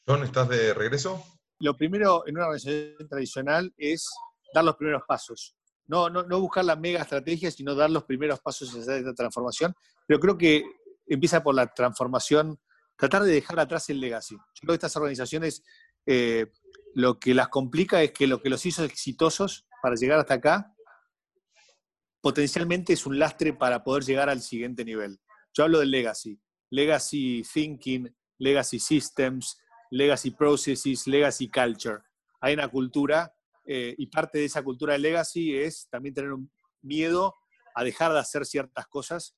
John, 0.06 0.24
¿estás 0.24 0.50
de 0.50 0.74
regreso? 0.74 1.24
Lo 1.60 1.78
primero 1.78 2.28
en 2.28 2.36
una 2.36 2.48
organización 2.48 3.08
tradicional 3.08 3.74
es 3.78 4.10
dar 4.54 4.66
los 4.66 4.76
primeros 4.76 5.04
pasos. 5.08 5.56
No, 5.88 6.10
no, 6.10 6.24
no, 6.24 6.40
buscar 6.40 6.66
la 6.66 6.76
mega 6.76 7.02
estrategia, 7.02 7.52
sino 7.52 7.76
dar 7.76 7.90
los 7.90 8.04
primeros 8.04 8.40
pasos 8.40 8.70
hacia 8.70 8.98
esta 8.98 9.14
transformación. 9.14 9.76
Pero 10.08 10.20
creo 10.20 10.38
que 10.38 10.64
empieza 11.06 11.44
por 11.44 11.56
la 11.56 11.74
transformación, 11.74 12.60
tratar 12.98 13.24
de 13.24 13.34
dejar 13.34 13.60
atrás 13.60 13.90
el 13.90 14.00
legacy. 14.00 14.36
Yo 14.36 14.62
creo 14.62 14.70
que 14.70 14.76
estas 14.76 14.96
organizaciones 14.96 15.64
eh, 16.06 16.48
lo 16.94 17.20
que 17.20 17.34
las 17.34 17.50
complica 17.50 18.02
es 18.02 18.12
que 18.12 18.28
lo 18.28 18.42
que 18.42 18.50
los 18.50 18.66
hizo 18.66 18.84
exitosos 18.84 19.68
para 19.82 19.96
llegar 19.96 20.20
hasta 20.20 20.36
acá, 20.36 20.76
potencialmente 22.22 22.94
es 22.94 23.06
un 23.06 23.20
lastre 23.20 23.54
para 23.54 23.84
poder 23.84 24.04
llegar 24.04 24.30
al 24.30 24.42
siguiente 24.42 24.86
nivel. 24.86 25.20
Yo 25.54 25.66
hablo 25.66 25.80
del 25.80 25.92
legacy. 25.92 26.40
Legacy 26.70 27.44
thinking, 27.44 28.16
legacy 28.40 28.80
systems, 28.80 29.58
legacy 29.92 30.32
processes, 30.32 31.06
legacy 31.08 31.50
culture. 31.50 32.00
Hay 32.40 32.54
una 32.54 32.68
cultura 32.68 33.34
eh, 33.66 33.96
y 33.98 34.08
parte 34.08 34.40
de 34.40 34.46
esa 34.46 34.64
cultura 34.64 34.94
de 34.94 35.00
legacy 35.00 35.56
es 35.56 35.88
también 35.90 36.14
tener 36.14 36.34
un 36.34 36.52
miedo 36.82 37.36
a 37.76 37.84
dejar 37.84 38.12
de 38.14 38.20
hacer 38.20 38.46
ciertas 38.46 38.88
cosas 38.88 39.36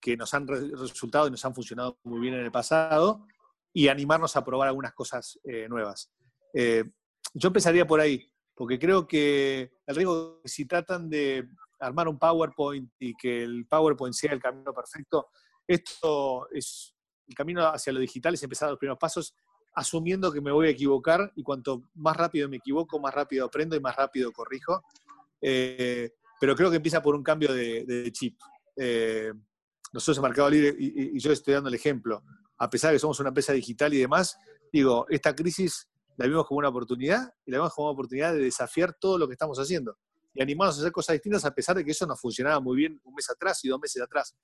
que 0.00 0.16
nos 0.16 0.34
han 0.34 0.46
re 0.46 0.70
resultado 0.76 1.26
y 1.26 1.30
nos 1.30 1.44
han 1.44 1.54
funcionado 1.54 1.98
muy 2.04 2.20
bien 2.20 2.34
en 2.34 2.44
el 2.44 2.52
pasado 2.52 3.26
y 3.72 3.88
animarnos 3.88 4.36
a 4.36 4.44
probar 4.44 4.68
algunas 4.68 4.92
cosas 4.94 5.38
eh, 5.44 5.68
nuevas. 5.68 6.12
Eh, 6.54 6.84
yo 7.34 7.48
empezaría 7.48 7.86
por 7.86 8.00
ahí, 8.00 8.32
porque 8.54 8.78
creo 8.78 9.06
que 9.06 9.72
el 9.86 9.96
riesgo, 9.96 10.40
si 10.44 10.66
tratan 10.66 11.08
de 11.08 11.48
armar 11.80 12.08
un 12.08 12.18
PowerPoint 12.18 12.90
y 12.98 13.14
que 13.14 13.42
el 13.42 13.66
PowerPoint 13.66 14.14
sea 14.14 14.32
el 14.32 14.40
camino 14.40 14.72
perfecto. 14.72 15.28
Esto 15.66 16.48
es 16.50 16.94
el 17.26 17.34
camino 17.34 17.66
hacia 17.66 17.92
lo 17.92 18.00
digital, 18.00 18.34
es 18.34 18.42
empezar 18.42 18.70
los 18.70 18.78
primeros 18.78 18.98
pasos 18.98 19.34
asumiendo 19.78 20.32
que 20.32 20.40
me 20.40 20.50
voy 20.50 20.66
a 20.66 20.70
equivocar 20.70 21.32
y 21.36 21.42
cuanto 21.42 21.84
más 21.94 22.16
rápido 22.16 22.48
me 22.48 22.56
equivoco, 22.56 22.98
más 22.98 23.14
rápido 23.14 23.46
aprendo 23.46 23.76
y 23.76 23.80
más 23.80 23.94
rápido 23.94 24.32
corrijo. 24.32 24.82
Eh, 25.40 26.10
pero 26.40 26.56
creo 26.56 26.70
que 26.70 26.76
empieza 26.76 27.00
por 27.00 27.14
un 27.14 27.22
cambio 27.22 27.52
de, 27.52 28.10
chip. 28.12 28.38
Eh, 28.76 29.32
nosotros 29.92 30.18
en 30.18 30.22
Mercado 30.22 30.50
Libre, 30.50 30.74
y, 30.78 31.18
yo 31.18 31.32
estoy 31.32 31.54
dando 31.54 31.68
el 31.68 31.76
ejemplo, 31.76 32.24
a 32.58 32.68
pesar 32.68 32.90
de 32.90 32.96
que 32.96 33.00
somos 33.00 33.20
una 33.20 33.28
empresa 33.28 33.52
digital 33.52 33.94
y 33.94 33.98
demás, 33.98 34.36
digo, 34.72 35.06
esta 35.08 35.34
crisis 35.34 35.88
la 36.16 36.26
vimos 36.26 36.46
como 36.46 36.58
una 36.58 36.68
oportunidad 36.68 37.32
y 37.46 37.52
la 37.52 37.58
vemos 37.58 37.72
como 37.72 37.86
una 37.88 37.92
oportunidad 37.92 38.32
de 38.32 38.40
desafiar 38.40 38.96
todo 38.98 39.16
lo 39.16 39.28
que 39.28 39.34
estamos 39.34 39.58
haciendo 39.58 39.96
y 40.34 40.42
animarnos 40.42 40.76
a 40.76 40.80
hacer 40.80 40.92
cosas 40.92 41.14
distintas 41.14 41.44
a 41.44 41.54
pesar 41.54 41.76
de 41.76 41.84
que 41.84 41.92
eso 41.92 42.04
no 42.04 42.16
funcionaba 42.16 42.58
muy 42.60 42.76
bien 42.76 43.00
un 43.04 43.14
mes 43.14 43.30
atrás 43.30 43.64
y 43.64 43.68
dos 43.68 43.80
meses 43.80 44.02
atrás. 44.02 44.34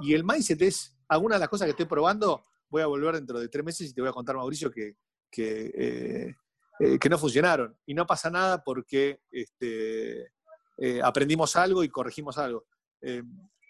Y 0.00 0.12
el 0.12 0.24
mindset 0.24 0.60
es, 0.62 0.94
algunas 1.08 1.36
de 1.36 1.40
las 1.40 1.48
cosas 1.48 1.64
que 1.64 1.70
estoy 1.70 1.86
probando, 1.86 2.44
voy 2.68 2.82
a 2.82 2.86
volver 2.86 3.14
dentro 3.14 3.38
de 3.38 3.48
tres 3.48 3.64
meses 3.64 3.90
y 3.90 3.94
te 3.94 4.00
voy 4.00 4.10
a 4.10 4.12
contar, 4.12 4.36
Mauricio, 4.36 4.70
que, 4.70 4.96
que, 5.30 5.72
eh, 5.74 6.34
eh, 6.80 7.08
no 7.08 7.18
funcionaron. 7.18 7.76
Y 7.86 7.94
no 7.94 8.06
pasa 8.06 8.30
nada 8.30 8.62
porque 8.62 9.20
este, 9.30 10.32
eh, 10.78 11.00
aprendimos 11.02 11.56
algo 11.56 11.84
y 11.84 11.88
corregimos 11.88 12.38
algo. 12.38 12.66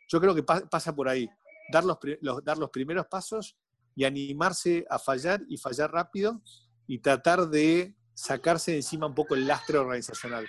yo 0.08 0.20
creo 0.20 0.34
que 0.34 0.42
pasa 0.42 0.94
por 0.94 1.08
ahí, 1.08 1.28
dar 1.72 1.84
los, 1.84 1.98
dar 2.44 2.58
los 2.58 2.70
primeros 2.70 3.06
pasos 3.06 3.56
y 3.94 4.04
animarse 4.04 4.86
a 4.88 4.98
fallar 4.98 5.42
y 5.48 5.56
fallar 5.56 5.92
rápido 5.92 6.40
y 6.86 6.98
tratar 7.00 7.48
de 7.48 7.94
sacarse 8.14 8.70
de 8.72 8.78
encima 8.78 9.06
un 9.06 9.14
poco 9.14 9.34
el 9.34 9.46
lastre 9.46 9.78
organizacional. 9.78 10.46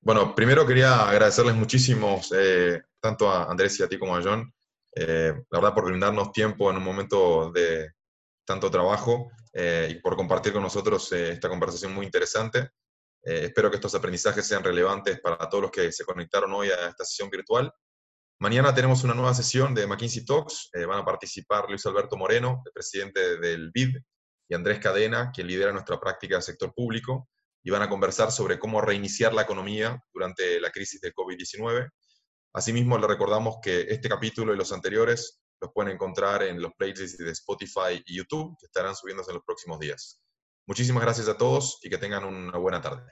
Bueno, 0.00 0.34
primero 0.34 0.66
quería 0.66 1.08
agradecerles 1.08 1.54
muchísimo, 1.54 2.20
tanto 3.00 3.30
a 3.30 3.50
Andrés 3.50 3.78
y 3.78 3.82
a 3.82 3.88
ti 3.88 3.98
como 3.98 4.16
a 4.16 4.22
John, 4.22 4.52
eh, 4.96 5.34
la 5.50 5.58
verdad 5.58 5.74
por 5.74 5.86
brindarnos 5.86 6.30
tiempo 6.30 6.70
en 6.70 6.76
un 6.76 6.84
momento 6.84 7.50
de 7.50 7.90
tanto 8.46 8.70
trabajo 8.70 9.30
eh, 9.52 9.88
y 9.90 9.94
por 10.00 10.16
compartir 10.16 10.52
con 10.52 10.62
nosotros 10.62 11.10
eh, 11.12 11.32
esta 11.32 11.48
conversación 11.48 11.92
muy 11.92 12.06
interesante. 12.06 12.70
espero 13.22 13.70
que 13.70 13.76
estos 13.76 13.94
aprendizajes 13.94 14.46
sean 14.46 14.62
relevantes 14.62 15.18
para 15.20 15.48
todos 15.48 15.62
los 15.62 15.70
que 15.70 15.90
se 15.90 16.04
conectaron 16.04 16.52
hoy 16.52 16.68
a 16.68 16.88
esta 16.88 17.04
sesión 17.04 17.30
virtual. 17.30 17.72
Mañana 18.38 18.74
tenemos 18.74 19.02
una 19.02 19.14
nueva 19.14 19.32
sesión 19.32 19.74
de 19.74 19.86
McKinsey 19.86 20.24
Talks. 20.24 20.70
van 20.86 20.98
a 20.98 21.04
participar 21.04 21.64
Luis 21.68 21.86
Alberto 21.86 22.16
Moreno, 22.16 22.62
el 22.66 22.72
presidente 22.72 23.38
del 23.38 23.70
BID, 23.72 23.96
y 24.48 24.54
Andrés 24.54 24.78
Cadena, 24.78 25.30
quien 25.32 25.46
lidera 25.46 25.72
nuestra 25.72 25.98
práctica 25.98 26.34
del 26.34 26.42
sector 26.42 26.74
público, 26.74 27.30
y 27.62 27.70
van 27.70 27.80
a 27.80 27.88
conversar 27.88 28.30
sobre 28.30 28.58
cómo 28.58 28.82
reiniciar 28.82 29.32
la 29.32 29.42
economía 29.42 29.98
durante 30.12 30.60
la 30.60 30.70
crisis 30.70 31.00
del 31.00 31.14
COVID-19 31.14 31.88
Asimismo, 32.54 32.96
le 32.98 33.08
recordamos 33.08 33.56
que 33.60 33.80
este 33.82 34.08
capítulo 34.08 34.54
y 34.54 34.56
los 34.56 34.72
anteriores 34.72 35.40
los 35.60 35.72
pueden 35.72 35.92
encontrar 35.92 36.44
en 36.44 36.62
los 36.62 36.72
playlists 36.78 37.18
de 37.18 37.30
Spotify 37.32 38.00
y 38.06 38.16
YouTube, 38.16 38.56
que 38.60 38.66
estarán 38.66 38.94
subiéndose 38.94 39.32
en 39.32 39.36
los 39.36 39.44
próximos 39.44 39.80
días. 39.80 40.20
Muchísimas 40.66 41.02
gracias 41.02 41.28
a 41.28 41.36
todos 41.36 41.80
y 41.82 41.90
que 41.90 41.98
tengan 41.98 42.24
una 42.24 42.56
buena 42.58 42.80
tarde. 42.80 43.02